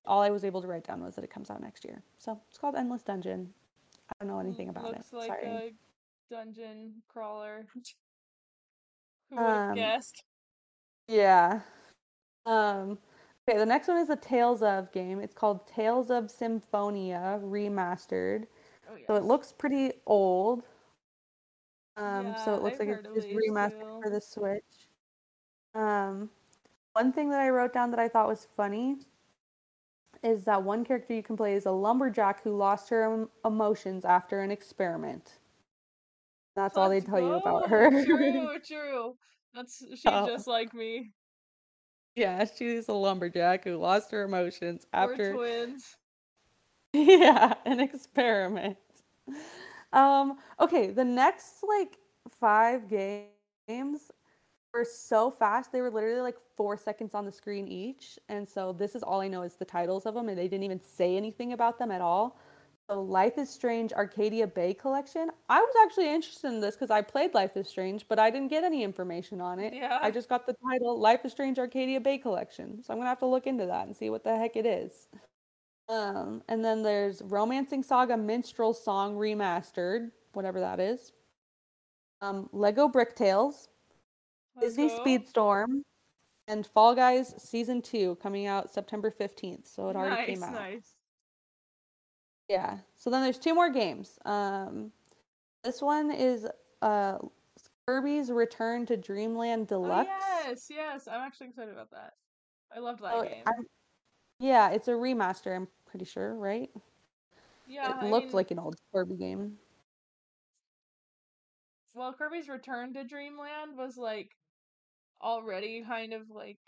all 0.04 0.22
I 0.22 0.30
was 0.30 0.44
able 0.44 0.60
to 0.62 0.68
write 0.68 0.84
down 0.84 1.02
was 1.02 1.14
that 1.16 1.24
it 1.24 1.30
comes 1.30 1.50
out 1.50 1.60
next 1.60 1.84
year. 1.84 2.02
So 2.18 2.40
it's 2.48 2.58
called 2.58 2.76
Endless 2.76 3.02
Dungeon. 3.02 3.52
I 4.08 4.12
don't 4.24 4.28
know 4.32 4.38
anything 4.38 4.68
about 4.68 4.84
Looks 4.84 5.12
it. 5.12 5.16
like 5.16 5.28
Sorry. 5.28 5.46
a 5.46 5.72
dungeon 6.30 7.02
crawler. 7.08 7.66
Who 9.30 9.36
would 9.36 9.56
have 9.56 9.70
Um, 9.70 9.74
guessed? 9.74 10.24
Yeah. 11.08 11.60
Um, 12.46 12.98
okay, 13.48 13.58
the 13.58 13.66
next 13.66 13.88
one 13.88 13.98
is 13.98 14.10
a 14.10 14.16
Tales 14.16 14.62
of 14.62 14.92
game. 14.92 15.20
It's 15.20 15.34
called 15.34 15.66
Tales 15.66 16.10
of 16.10 16.30
Symphonia 16.30 17.40
Remastered. 17.42 18.46
Oh, 18.88 18.94
yes. 18.96 19.06
So 19.06 19.14
it 19.16 19.24
looks 19.24 19.52
pretty 19.52 19.92
old. 20.06 20.64
Um, 21.96 22.34
so 22.44 22.54
it 22.54 22.62
looks 22.62 22.78
I've 22.80 22.88
like 22.88 22.98
it's 22.98 23.14
just 23.14 23.28
remastered 23.28 23.80
too. 23.80 24.00
for 24.02 24.10
the 24.10 24.20
Switch. 24.20 24.88
Um, 25.74 26.30
one 26.92 27.12
thing 27.12 27.30
that 27.30 27.40
I 27.40 27.50
wrote 27.50 27.72
down 27.72 27.90
that 27.90 28.00
I 28.00 28.08
thought 28.08 28.28
was 28.28 28.46
funny 28.56 28.96
is 30.22 30.44
that 30.44 30.62
one 30.62 30.84
character 30.84 31.14
you 31.14 31.22
can 31.22 31.36
play 31.36 31.54
is 31.54 31.66
a 31.66 31.70
lumberjack 31.70 32.42
who 32.42 32.56
lost 32.56 32.88
her 32.90 33.28
emotions 33.44 34.04
after 34.04 34.40
an 34.40 34.50
experiment. 34.50 35.38
That's 36.56 36.76
all 36.76 36.88
they 36.88 37.00
Let's 37.00 37.06
tell 37.06 37.20
you 37.20 37.34
about 37.34 37.68
her. 37.68 37.90
True, 38.04 38.58
true. 38.66 39.16
That's 39.54 39.78
she's 39.94 40.02
Oh. 40.06 40.26
just 40.26 40.46
like 40.48 40.74
me. 40.74 41.12
yeah, 42.16 42.44
she's 42.46 42.88
a 42.88 42.92
lumberjack 42.94 43.64
who 43.64 43.76
lost 43.76 44.10
her 44.12 44.24
emotions 44.24 44.86
We're 45.00 45.14
after 45.14 45.34
twins. 45.34 45.96
yeah, 46.92 47.54
an 47.66 47.80
experiment. 47.80 48.78
Um, 49.92 50.38
okay, 50.60 50.90
the 50.90 51.04
next 51.04 51.62
like 51.66 51.98
five 52.40 52.88
games 52.88 54.10
were 54.74 54.84
so 54.84 55.30
fast. 55.30 55.72
They 55.72 55.80
were 55.82 55.90
literally 55.90 56.20
like 56.20 56.36
four 56.56 56.76
seconds 56.76 57.14
on 57.14 57.24
the 57.24 57.32
screen 57.32 57.68
each. 57.68 58.18
And 58.28 58.48
so 58.48 58.72
this 58.72 58.94
is 58.94 59.02
all 59.02 59.20
I 59.20 59.28
know 59.28 59.42
is 59.42 59.56
the 59.56 59.64
titles 59.64 60.06
of 60.06 60.14
them, 60.14 60.28
and 60.28 60.38
they 60.38 60.48
didn't 60.48 60.64
even 60.64 60.80
say 60.80 61.16
anything 61.16 61.52
about 61.52 61.78
them 61.78 61.90
at 61.90 62.00
all. 62.00 62.38
So 62.88 63.02
Life 63.02 63.36
is 63.36 63.50
Strange 63.50 63.92
Arcadia 63.92 64.46
Bay 64.46 64.72
Collection. 64.72 65.30
I 65.48 65.60
was 65.60 65.74
actually 65.84 66.08
interested 66.08 66.48
in 66.48 66.60
this 66.60 66.76
because 66.76 66.90
I 66.90 67.02
played 67.02 67.34
Life 67.34 67.56
is 67.56 67.66
Strange, 67.66 68.06
but 68.08 68.18
I 68.18 68.30
didn't 68.30 68.48
get 68.48 68.62
any 68.62 68.84
information 68.84 69.40
on 69.40 69.58
it. 69.58 69.74
Yeah. 69.74 69.98
I 70.00 70.10
just 70.12 70.28
got 70.28 70.46
the 70.46 70.54
title 70.70 70.98
Life 70.98 71.24
is 71.24 71.32
Strange 71.32 71.58
Arcadia 71.58 72.00
Bay 72.00 72.18
Collection. 72.18 72.82
So 72.82 72.92
I'm 72.92 72.98
gonna 72.98 73.08
have 73.08 73.18
to 73.20 73.26
look 73.26 73.46
into 73.46 73.66
that 73.66 73.86
and 73.86 73.96
see 73.96 74.08
what 74.10 74.22
the 74.22 74.36
heck 74.36 74.56
it 74.56 74.66
is. 74.66 75.08
Um, 75.88 76.42
and 76.48 76.64
then 76.64 76.82
there's 76.82 77.22
Romancing 77.22 77.82
Saga 77.82 78.16
Minstrel 78.16 78.72
Song 78.74 79.16
Remastered, 79.16 80.10
whatever 80.32 80.60
that 80.60 80.80
is. 80.80 81.12
Um, 82.20 82.48
Lego 82.52 82.88
Brick 82.88 83.14
Tales, 83.14 83.68
Let's 84.54 84.76
Disney 84.76 84.88
go. 84.88 85.04
Speedstorm, 85.04 85.82
and 86.48 86.66
Fall 86.66 86.94
Guys 86.94 87.34
Season 87.38 87.82
2 87.82 88.16
coming 88.16 88.46
out 88.46 88.72
September 88.72 89.10
15th. 89.10 89.66
So 89.66 89.88
it 89.88 89.96
already 89.96 90.16
nice, 90.16 90.26
came 90.26 90.42
out. 90.42 90.54
nice. 90.54 90.95
Yeah. 92.48 92.78
So 92.94 93.10
then 93.10 93.22
there's 93.22 93.38
two 93.38 93.54
more 93.54 93.70
games. 93.70 94.18
Um, 94.24 94.92
this 95.64 95.82
one 95.82 96.10
is 96.10 96.46
uh, 96.82 97.18
Kirby's 97.86 98.30
Return 98.30 98.86
to 98.86 98.96
Dreamland 98.96 99.68
Deluxe. 99.68 100.08
Oh, 100.10 100.42
yes, 100.48 100.66
yes. 100.70 101.08
I'm 101.08 101.20
actually 101.20 101.48
excited 101.48 101.72
about 101.72 101.90
that. 101.90 102.14
I 102.74 102.78
loved 102.80 103.02
that 103.02 103.14
Oh, 103.14 103.22
game. 103.22 103.42
I'm- 103.46 103.66
yeah, 104.38 104.70
it's 104.70 104.86
a 104.88 104.92
remaster, 104.92 105.56
I'm 105.56 105.66
pretty 105.86 106.04
sure, 106.04 106.34
right? 106.34 106.70
yeah, 107.66 107.90
it 107.90 108.04
I 108.04 108.10
looked 108.10 108.26
mean, 108.26 108.34
like 108.34 108.50
an 108.50 108.58
old 108.58 108.76
Kirby 108.92 109.16
game. 109.16 109.58
well, 111.94 112.12
Kirby's 112.12 112.48
Return 112.48 112.92
to 112.94 113.04
Dreamland 113.04 113.76
was 113.76 113.96
like 113.96 114.30
already 115.22 115.82
kind 115.88 116.12
of 116.12 116.28
like 116.28 116.58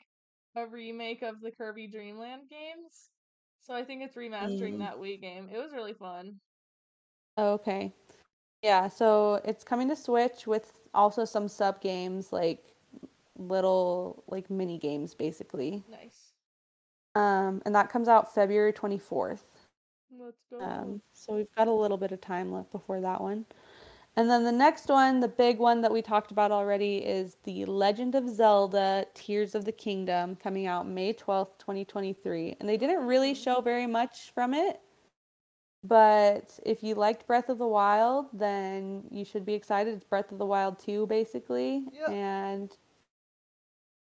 a 0.57 0.66
remake 0.66 1.22
of 1.22 1.41
the 1.43 1.51
Kirby 1.51 1.89
Dreamland 1.89 2.49
games. 2.49 3.11
So 3.68 3.74
I 3.74 3.84
think 3.84 4.02
it's 4.02 4.16
remastering 4.16 4.76
Mm. 4.76 4.78
that 4.78 4.96
Wii 4.96 5.20
game. 5.20 5.50
It 5.52 5.58
was 5.58 5.72
really 5.74 5.92
fun. 5.92 6.40
Okay. 7.36 7.92
Yeah, 8.62 8.88
so 8.88 9.34
it's 9.44 9.62
coming 9.62 9.88
to 9.88 9.94
Switch 9.94 10.46
with 10.46 10.88
also 10.94 11.24
some 11.26 11.46
sub 11.48 11.80
games, 11.82 12.32
like 12.32 12.64
little 13.36 14.24
like 14.26 14.48
mini 14.50 14.78
games 14.78 15.14
basically. 15.14 15.84
Nice. 15.88 16.32
Um, 17.14 17.62
and 17.66 17.74
that 17.74 17.90
comes 17.90 18.08
out 18.08 18.34
February 18.34 18.72
24th. 18.72 19.44
Let's 20.18 20.42
go. 20.50 20.60
Um, 20.60 21.02
so 21.12 21.34
we've 21.36 21.54
got 21.54 21.68
a 21.68 21.72
little 21.72 21.98
bit 21.98 22.10
of 22.10 22.20
time 22.22 22.50
left 22.50 22.72
before 22.72 23.00
that 23.02 23.20
one. 23.20 23.44
And 24.18 24.28
then 24.28 24.42
the 24.42 24.50
next 24.50 24.88
one, 24.88 25.20
the 25.20 25.28
big 25.28 25.60
one 25.60 25.80
that 25.82 25.92
we 25.92 26.02
talked 26.02 26.32
about 26.32 26.50
already, 26.50 26.96
is 26.96 27.36
The 27.44 27.64
Legend 27.66 28.16
of 28.16 28.28
Zelda 28.28 29.06
Tears 29.14 29.54
of 29.54 29.64
the 29.64 29.70
Kingdom 29.70 30.34
coming 30.34 30.66
out 30.66 30.88
May 30.88 31.12
12th, 31.12 31.56
2023. 31.58 32.56
And 32.58 32.68
they 32.68 32.76
didn't 32.76 33.06
really 33.06 33.32
show 33.32 33.60
very 33.60 33.86
much 33.86 34.32
from 34.34 34.54
it. 34.54 34.80
But 35.84 36.58
if 36.66 36.82
you 36.82 36.96
liked 36.96 37.28
Breath 37.28 37.48
of 37.48 37.58
the 37.58 37.68
Wild, 37.68 38.26
then 38.32 39.04
you 39.12 39.24
should 39.24 39.46
be 39.46 39.54
excited. 39.54 39.94
It's 39.94 40.04
Breath 40.04 40.32
of 40.32 40.38
the 40.38 40.46
Wild 40.46 40.80
2, 40.80 41.06
basically. 41.06 41.86
Yep. 41.92 42.10
And 42.10 42.76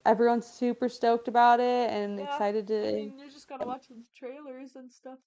everyone's 0.04 0.48
super 0.48 0.90
stoked 0.90 1.28
about 1.28 1.60
it 1.60 1.92
and 1.92 2.18
Yeah, 2.18 2.26
excited 2.26 2.66
to. 2.70 2.90
I 2.90 2.92
mean, 2.94 3.20
you 3.20 3.30
just 3.30 3.48
gotta 3.48 3.68
watch 3.68 3.88
the 3.90 4.04
trailers 4.16 4.78
and 4.78 4.92
stuff. 4.92 5.20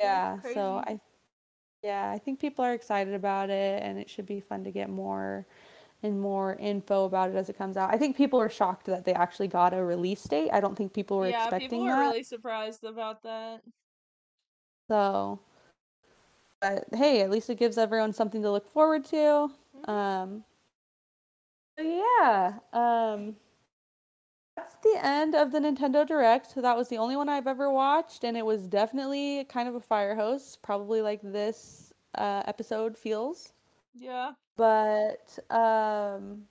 Yeah, 0.00 0.40
so 0.52 0.82
I 0.84 0.98
yeah, 1.84 2.10
I 2.10 2.18
think 2.18 2.40
people 2.40 2.64
are 2.64 2.72
excited 2.72 3.12
about 3.14 3.50
it 3.50 3.82
and 3.82 3.98
it 3.98 4.08
should 4.08 4.26
be 4.26 4.40
fun 4.40 4.64
to 4.64 4.70
get 4.70 4.88
more 4.88 5.46
and 6.02 6.20
more 6.20 6.54
info 6.56 7.04
about 7.04 7.30
it 7.30 7.36
as 7.36 7.48
it 7.50 7.58
comes 7.58 7.76
out. 7.76 7.92
I 7.92 7.98
think 7.98 8.16
people 8.16 8.40
are 8.40 8.48
shocked 8.48 8.86
that 8.86 9.04
they 9.04 9.12
actually 9.12 9.48
got 9.48 9.74
a 9.74 9.84
release 9.84 10.24
date. 10.24 10.50
I 10.52 10.60
don't 10.60 10.74
think 10.76 10.94
people 10.94 11.18
were 11.18 11.28
yeah, 11.28 11.44
expecting 11.44 11.68
people 11.68 11.84
were 11.84 11.90
that. 11.90 11.98
really 12.00 12.22
surprised 12.22 12.84
about 12.84 13.22
that. 13.22 13.60
So 14.88 15.40
but 16.60 16.86
hey, 16.94 17.20
at 17.20 17.30
least 17.30 17.50
it 17.50 17.58
gives 17.58 17.76
everyone 17.76 18.12
something 18.14 18.42
to 18.42 18.50
look 18.50 18.66
forward 18.66 19.04
to. 19.06 19.50
Mhm. 19.76 19.88
Um 19.88 20.44
so 21.78 21.84
yeah, 21.84 22.58
um 22.72 23.36
that's 24.56 24.76
the 24.82 24.98
end 25.02 25.34
of 25.34 25.52
the 25.52 25.58
Nintendo 25.58 26.06
Direct. 26.06 26.50
So 26.52 26.60
that 26.62 26.76
was 26.76 26.88
the 26.88 26.98
only 26.98 27.16
one 27.16 27.28
I've 27.28 27.46
ever 27.46 27.70
watched, 27.70 28.24
and 28.24 28.36
it 28.36 28.44
was 28.46 28.66
definitely 28.68 29.44
kind 29.44 29.68
of 29.68 29.74
a 29.74 29.80
fire 29.80 30.14
hose, 30.14 30.58
probably 30.62 31.02
like 31.02 31.20
this 31.22 31.92
uh, 32.16 32.42
episode 32.46 32.96
feels. 32.96 33.52
Yeah. 33.94 34.32
But 34.56 35.38
um, 35.50 36.42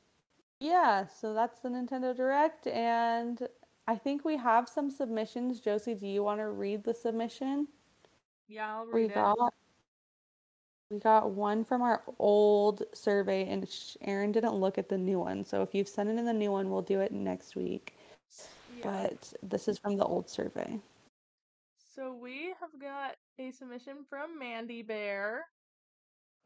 yeah, 0.60 1.08
so 1.08 1.34
that's 1.34 1.60
the 1.60 1.70
Nintendo 1.70 2.16
Direct, 2.16 2.68
and 2.68 3.48
I 3.88 3.96
think 3.96 4.26
we 4.26 4.38
have 4.38 4.68
some 4.70 4.90
submissions. 4.90 5.60
Josie, 5.60 5.96
do 5.96 6.08
you 6.08 6.24
want 6.24 6.40
to 6.40 6.50
read 6.50 6.84
the 6.84 6.94
submission? 6.94 7.68
Yeah, 8.48 8.78
I'll 8.78 8.86
We 8.92 9.08
read 9.08 9.12
it. 9.12 9.16
got 9.16 9.54
we 10.94 11.00
got 11.00 11.32
one 11.32 11.66
from 11.66 11.82
our 11.82 12.04
old 12.20 12.84
survey, 12.94 13.48
and 13.48 13.68
Aaron 14.02 14.32
didn't 14.32 14.54
look 14.54 14.78
at 14.78 14.90
the 14.90 14.98
new 14.98 15.20
one. 15.20 15.44
So 15.44 15.62
if 15.64 15.74
you've 15.74 15.88
sent 15.88 16.10
it 16.10 16.18
in 16.18 16.26
the 16.26 16.34
new 16.34 16.52
one, 16.52 16.70
we'll 16.70 16.84
do 16.84 17.02
it 17.02 17.12
next 17.12 17.56
week. 17.56 17.96
Yeah. 18.78 19.08
But 19.10 19.34
this 19.42 19.68
is 19.68 19.80
from 19.80 19.98
the 19.98 20.06
old 20.06 20.30
survey. 20.30 20.80
So 21.96 22.14
we 22.14 22.54
have 22.60 22.80
got 22.80 23.16
a 23.40 23.52
submission 23.52 24.06
from 24.10 24.38
Mandy 24.38 24.84
Bear. 24.84 25.46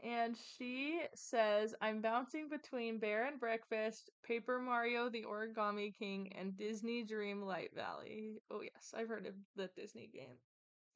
And 0.03 0.37
she 0.57 1.01
says, 1.15 1.73
I'm 1.81 2.01
bouncing 2.01 2.49
between 2.49 2.99
Bear 2.99 3.25
and 3.25 3.39
Breakfast, 3.39 4.11
Paper 4.23 4.59
Mario 4.59 5.09
the 5.09 5.25
Origami 5.27 5.91
King, 5.97 6.31
and 6.39 6.55
Disney 6.55 7.03
Dream 7.03 7.41
Light 7.41 7.71
Valley. 7.75 8.39
Oh, 8.51 8.61
yes, 8.61 8.93
I've 8.95 9.07
heard 9.07 9.25
of 9.25 9.33
the 9.55 9.69
Disney 9.75 10.07
game 10.13 10.35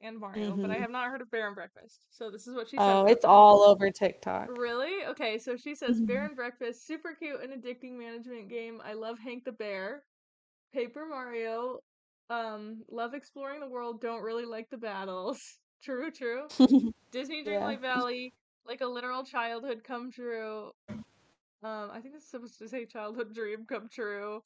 and 0.03 0.19
Mario, 0.19 0.57
but 0.61 0.71
I 0.71 0.75
Mhm. 0.75 0.79
have 0.79 0.91
not 0.91 1.09
heard 1.09 1.21
of 1.21 1.31
Bear 1.31 1.47
and 1.47 1.55
Breakfast. 1.55 2.05
So 2.11 2.29
this 2.31 2.47
is 2.47 2.55
what 2.55 2.69
she 2.69 2.79
said. 2.79 2.99
Oh, 2.99 3.05
it's 3.05 3.25
all 3.25 3.63
over 3.63 3.91
TikTok. 3.91 4.59
Really? 4.59 5.05
Okay, 5.05 5.37
so 5.37 5.55
she 5.55 5.75
says 5.75 6.01
Bear 6.01 6.25
Mhm. 6.25 6.27
and 6.27 6.35
Breakfast, 6.35 6.85
super 6.85 7.13
cute 7.15 7.41
and 7.41 7.51
addicting 7.53 7.97
management 7.97 8.49
game. 8.49 8.81
I 8.83 8.93
love 8.93 9.19
Hank 9.19 9.45
the 9.45 9.51
Bear. 9.51 10.03
Paper 10.73 11.05
Mario, 11.05 11.79
um, 12.29 12.83
love 12.89 13.13
exploring 13.13 13.59
the 13.59 13.67
world, 13.67 14.01
don't 14.01 14.23
really 14.23 14.45
like 14.45 14.69
the 14.69 14.77
battles. 14.77 15.59
True, 15.83 16.11
true. 16.11 16.49
Disney 17.11 17.43
Yeah. 17.45 17.75
Valley, 17.77 18.33
like 18.65 18.81
a 18.81 18.85
literal 18.87 19.23
childhood 19.23 19.83
come 19.83 20.11
true. 20.11 20.71
Um, 21.63 21.89
I 21.91 21.99
think 22.01 22.15
it's 22.15 22.29
supposed 22.29 22.57
to 22.59 22.67
say 22.67 22.85
childhood 22.85 23.33
dream 23.33 23.65
come 23.65 23.87
true. 23.89 24.41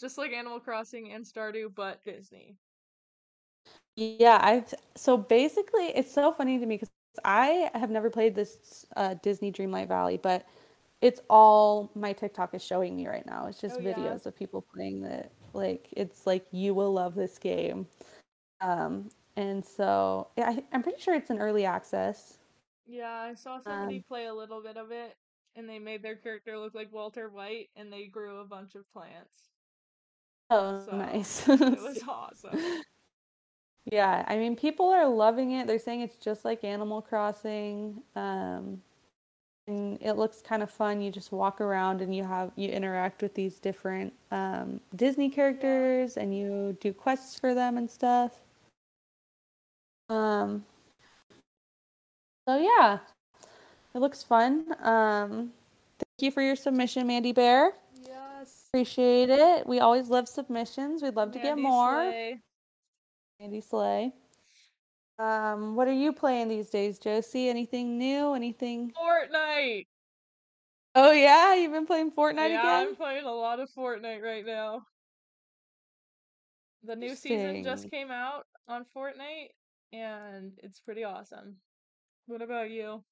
Just 0.00 0.18
like 0.18 0.32
Animal 0.32 0.60
Crossing 0.60 1.12
and 1.12 1.24
Stardew, 1.24 1.74
but 1.74 2.02
Disney. 2.04 2.56
Yeah, 3.96 4.38
I've 4.42 4.72
so 4.96 5.16
basically 5.18 5.86
it's 5.94 6.10
so 6.12 6.32
funny 6.32 6.58
to 6.58 6.66
me 6.66 6.76
because 6.76 6.90
I 7.24 7.70
have 7.74 7.90
never 7.90 8.08
played 8.10 8.34
this 8.34 8.86
uh, 8.96 9.14
Disney 9.22 9.52
Dreamlight 9.52 9.88
Valley, 9.88 10.16
but 10.16 10.46
it's 11.02 11.20
all 11.28 11.90
my 11.94 12.12
TikTok 12.14 12.54
is 12.54 12.64
showing 12.64 12.96
me 12.96 13.06
right 13.06 13.26
now. 13.26 13.46
It's 13.46 13.60
just 13.60 13.78
Oh, 13.78 13.80
yeah. 13.80 14.18
videos 14.18 14.24
of 14.26 14.34
people 14.36 14.62
playing 14.74 15.04
it. 15.04 15.30
like 15.54 15.88
it's 15.92 16.26
like 16.26 16.46
you 16.52 16.74
will 16.74 16.92
love 16.92 17.14
this 17.14 17.38
game. 17.38 17.86
Um, 18.60 19.10
and 19.36 19.64
so 19.64 20.28
yeah, 20.38 20.50
I, 20.50 20.64
I'm 20.72 20.82
pretty 20.84 21.00
sure 21.02 21.14
it's 21.14 21.30
an 21.30 21.40
early 21.40 21.64
access. 21.66 22.38
Yeah, 22.86 23.10
I 23.12 23.34
saw 23.34 23.58
somebody 23.60 23.98
Um, 23.98 24.04
play 24.06 24.26
a 24.26 24.34
little 24.34 24.62
bit 24.62 24.76
of 24.76 24.90
it, 24.92 25.16
and 25.56 25.68
they 25.68 25.78
made 25.80 26.02
their 26.02 26.16
character 26.16 26.58
look 26.58 26.74
like 26.74 26.92
Walter 26.92 27.28
White, 27.28 27.70
and 27.76 27.92
they 27.92 28.06
grew 28.06 28.38
a 28.40 28.44
bunch 28.46 28.74
of 28.76 28.88
plants. 28.92 29.50
Oh, 30.50 30.86
So, 30.86 30.92
nice. 30.92 31.48
It 31.70 31.80
was 31.80 32.02
awesome. 32.06 32.66
Yeah, 33.90 34.24
I 34.28 34.36
mean, 34.36 34.54
people 34.54 34.86
are 34.86 35.08
loving 35.08 35.52
it. 35.52 35.66
They're 35.66 35.78
saying 35.78 36.02
it's 36.02 36.16
just 36.16 36.44
like 36.44 36.62
Animal 36.62 37.02
Crossing. 37.02 38.00
Um, 38.14 38.80
and 39.66 39.98
it 40.00 40.14
looks 40.14 40.40
kind 40.40 40.62
of 40.62 40.70
fun. 40.70 41.00
You 41.00 41.10
just 41.10 41.32
walk 41.32 41.60
around 41.60 42.00
and 42.00 42.14
you 42.14 42.24
have 42.24 42.52
you 42.56 42.68
interact 42.68 43.22
with 43.22 43.34
these 43.34 43.58
different 43.58 44.12
um, 44.30 44.80
Disney 44.94 45.30
characters 45.30 46.16
and 46.16 46.36
you 46.36 46.76
do 46.80 46.92
quests 46.92 47.38
for 47.38 47.54
them 47.54 47.76
and 47.76 47.90
stuff. 47.90 48.40
Um, 50.08 50.64
so 52.48 52.58
yeah. 52.58 52.98
It 53.94 53.98
looks 53.98 54.22
fun. 54.22 54.66
Um, 54.82 55.52
thank 55.98 56.20
you 56.20 56.30
for 56.30 56.42
your 56.42 56.56
submission, 56.56 57.06
Mandy 57.06 57.32
Bear. 57.32 57.72
Yes. 58.06 58.68
Appreciate 58.68 59.28
it. 59.28 59.66
We 59.66 59.80
always 59.80 60.08
love 60.08 60.28
submissions. 60.28 61.02
We'd 61.02 61.14
love 61.14 61.32
to 61.32 61.38
get 61.38 61.58
more. 61.58 62.10
Slay. 62.10 62.40
Mandy 63.42 63.60
Slay. 63.60 64.12
Um, 65.18 65.74
what 65.74 65.88
are 65.88 65.92
you 65.92 66.12
playing 66.12 66.46
these 66.46 66.70
days, 66.70 67.00
Josie? 67.00 67.48
Anything 67.48 67.98
new? 67.98 68.34
Anything? 68.34 68.92
Fortnite. 68.92 69.86
Oh 70.94 71.10
yeah, 71.10 71.56
you've 71.56 71.72
been 71.72 71.86
playing 71.86 72.12
Fortnite 72.12 72.50
yeah, 72.50 72.60
again. 72.60 72.88
I'm 72.88 72.94
playing 72.94 73.24
a 73.24 73.32
lot 73.32 73.58
of 73.58 73.68
Fortnite 73.76 74.22
right 74.22 74.46
now. 74.46 74.82
The 76.84 76.94
new 76.94 77.16
season 77.16 77.64
just 77.64 77.90
came 77.90 78.12
out 78.12 78.46
on 78.68 78.84
Fortnite, 78.96 79.48
and 79.92 80.52
it's 80.62 80.78
pretty 80.78 81.02
awesome. 81.02 81.56
What 82.26 82.42
about 82.42 82.70
you? 82.70 83.02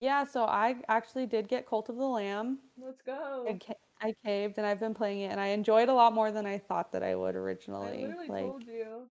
Yeah, 0.00 0.24
so 0.24 0.44
I 0.44 0.76
actually 0.88 1.26
did 1.26 1.48
get 1.48 1.66
Cult 1.66 1.90
of 1.90 1.96
the 1.96 2.06
Lamb. 2.06 2.60
Let's 2.78 3.02
go. 3.02 3.44
Ca- 3.66 3.74
I 4.00 4.14
caved 4.24 4.58
and 4.58 4.66
I've 4.66 4.80
been 4.80 4.94
playing 4.94 5.20
it 5.20 5.28
and 5.30 5.40
I 5.40 5.48
enjoyed 5.48 5.88
it 5.88 5.88
a 5.88 5.94
lot 5.94 6.12
more 6.12 6.30
than 6.30 6.46
I 6.46 6.58
thought 6.58 6.92
that 6.92 7.02
I 7.02 7.14
would 7.14 7.34
I 7.34 7.38
originally. 7.38 8.06
literally 8.06 8.28
Like, 8.28 8.44
told 8.44 8.64
you. 8.66 9.08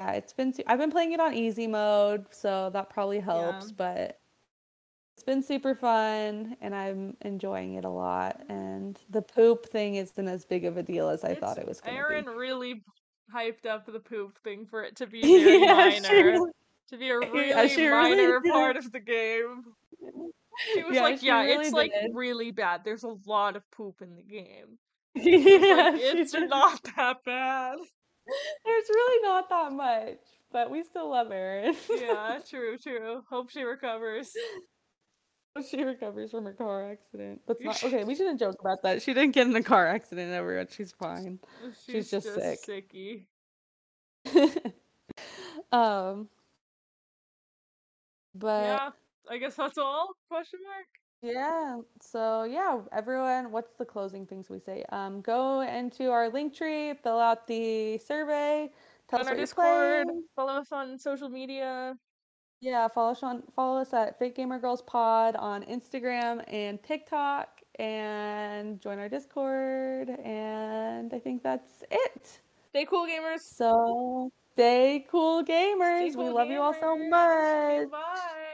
yeah, 0.00 0.12
it's 0.12 0.32
been 0.32 0.52
su- 0.52 0.62
I've 0.66 0.78
been 0.78 0.90
playing 0.90 1.12
it 1.12 1.20
on 1.20 1.34
easy 1.34 1.66
mode, 1.66 2.26
so 2.32 2.70
that 2.72 2.90
probably 2.90 3.20
helps, 3.20 3.66
Yeah. 3.68 3.74
but 3.76 4.18
it's 5.16 5.24
been 5.24 5.42
super 5.42 5.74
fun 5.74 6.56
and 6.60 6.74
I'm 6.74 7.16
enjoying 7.20 7.74
it 7.74 7.84
a 7.84 7.90
lot. 7.90 8.40
And 8.48 8.98
the 9.10 9.22
poop 9.22 9.66
thing 9.66 9.96
isn't 9.96 10.28
as 10.28 10.44
big 10.44 10.64
of 10.64 10.76
a 10.76 10.82
deal 10.82 11.08
as 11.08 11.24
I 11.24 11.34
thought 11.34 11.58
it 11.58 11.66
was 11.68 11.80
going 11.80 11.96
Aaron 11.96 12.24
to 12.24 12.30
really 12.32 12.82
hyped 13.32 13.66
up 13.66 13.86
the 13.86 14.00
poop 14.00 14.36
thing 14.42 14.66
for 14.66 14.82
it 14.82 14.96
to 14.96 15.06
be 15.06 15.20
Yeah, 15.20 15.74
minor, 16.00 16.08
really- 16.24 16.50
to 16.88 16.96
be 16.96 17.10
a 17.10 17.20
Yeah, 17.20 17.20
really 17.20 17.76
really 17.76 17.90
minor 18.16 18.40
did. 18.40 18.52
part 18.52 18.76
of 18.76 18.90
the 18.90 18.98
game. 19.00 19.64
She 20.74 20.82
was 20.82 20.94
Yeah, 20.94 21.02
like, 21.02 21.20
she 21.20 21.26
"Yeah, 21.26 21.42
really 21.44 21.64
it's 21.66 21.72
like 21.74 21.92
really 22.12 22.50
bad. 22.50 22.82
There's 22.84 23.04
a 23.04 23.14
lot 23.26 23.56
of 23.56 23.62
poop 23.70 24.02
in 24.02 24.14
the 24.16 24.22
game. 24.22 24.78
Yeah, 25.14 25.90
Like, 25.92 26.00
it's 26.00 26.32
did. 26.32 26.48
not 26.50 26.80
that 26.96 27.24
bad." 27.24 27.78
There's 28.64 28.88
really 28.88 29.22
not 29.28 29.48
that 29.48 29.72
much, 29.72 30.18
but 30.52 30.70
we 30.70 30.84
still 30.84 31.10
love 31.10 31.32
Erin. 31.32 31.74
Yeah, 31.90 32.38
true, 32.48 32.76
true. 32.78 33.22
Hope 33.28 33.50
she 33.50 33.62
recovers. 33.62 34.30
She 35.68 35.82
recovers 35.82 36.30
from 36.30 36.44
her 36.44 36.52
car 36.52 36.92
accident. 36.92 37.40
That's 37.48 37.60
not 37.60 37.82
okay. 37.82 38.04
We 38.04 38.14
shouldn't 38.14 38.38
joke 38.38 38.54
about 38.60 38.82
that. 38.84 39.02
She 39.02 39.12
didn't 39.14 39.32
get 39.32 39.48
in 39.48 39.56
a 39.56 39.62
car 39.64 39.86
accident, 39.88 40.32
everyone. 40.32 40.68
She's 40.70 40.92
fine. 40.92 41.40
She's, 41.88 42.08
just 42.08 42.32
sick. 42.32 42.60
sicky. 42.64 43.26
um, 45.72 46.28
but 48.34 48.62
yeah, 48.64 48.90
I 49.30 49.38
guess 49.38 49.56
that's 49.56 49.78
all. 49.78 50.10
Question 50.28 50.60
mark. 50.64 50.86
yeah, 51.22 51.78
so 52.00 52.44
yeah, 52.44 52.80
everyone, 52.92 53.52
what's 53.52 53.74
the 53.74 53.84
closing 53.84 54.26
things 54.26 54.50
we 54.50 54.58
say? 54.58 54.84
Um, 54.90 55.20
go 55.20 55.60
into 55.62 56.10
our 56.10 56.28
link 56.30 56.54
tree, 56.54 56.94
fill 57.02 57.18
out 57.18 57.46
the 57.46 57.98
survey, 57.98 58.70
tell 59.08 59.20
On 59.20 59.26
us 59.26 59.28
our 59.28 59.36
Discord, 59.36 60.06
follow 60.36 60.54
us 60.54 60.72
on 60.72 60.98
social 60.98 61.28
media. 61.28 61.94
Yeah, 62.60 62.88
follow 62.88 63.12
us 63.12 63.22
on 63.22 63.42
follow 63.54 63.80
us 63.80 63.92
at 63.94 64.18
Fake 64.18 64.34
Gamer 64.36 64.58
Girls 64.58 64.82
Pod 64.82 65.36
on 65.36 65.62
Instagram 65.64 66.44
and 66.52 66.82
TikTok, 66.82 67.60
and 67.78 68.80
join 68.80 68.98
our 68.98 69.08
Discord. 69.08 70.10
And 70.10 71.12
I 71.14 71.18
think 71.18 71.42
that's 71.42 71.82
it. 71.90 72.40
Stay 72.70 72.84
cool, 72.86 73.06
gamers. 73.06 73.40
So 73.40 74.30
stay 74.54 75.06
cool, 75.10 75.44
gamers. 75.44 76.12
Stay 76.12 76.16
we 76.16 76.26
cool, 76.26 76.34
love 76.34 76.50
you 76.50 76.60
all 76.60 76.74
so 76.74 76.96
gamers. 76.96 77.08
much. 77.10 77.90
Goodbye. 77.90 78.49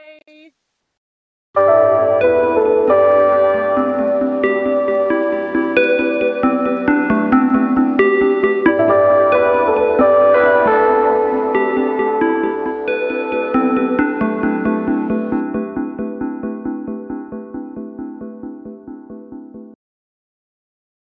Thank 2.19 2.61
you. 2.61 2.66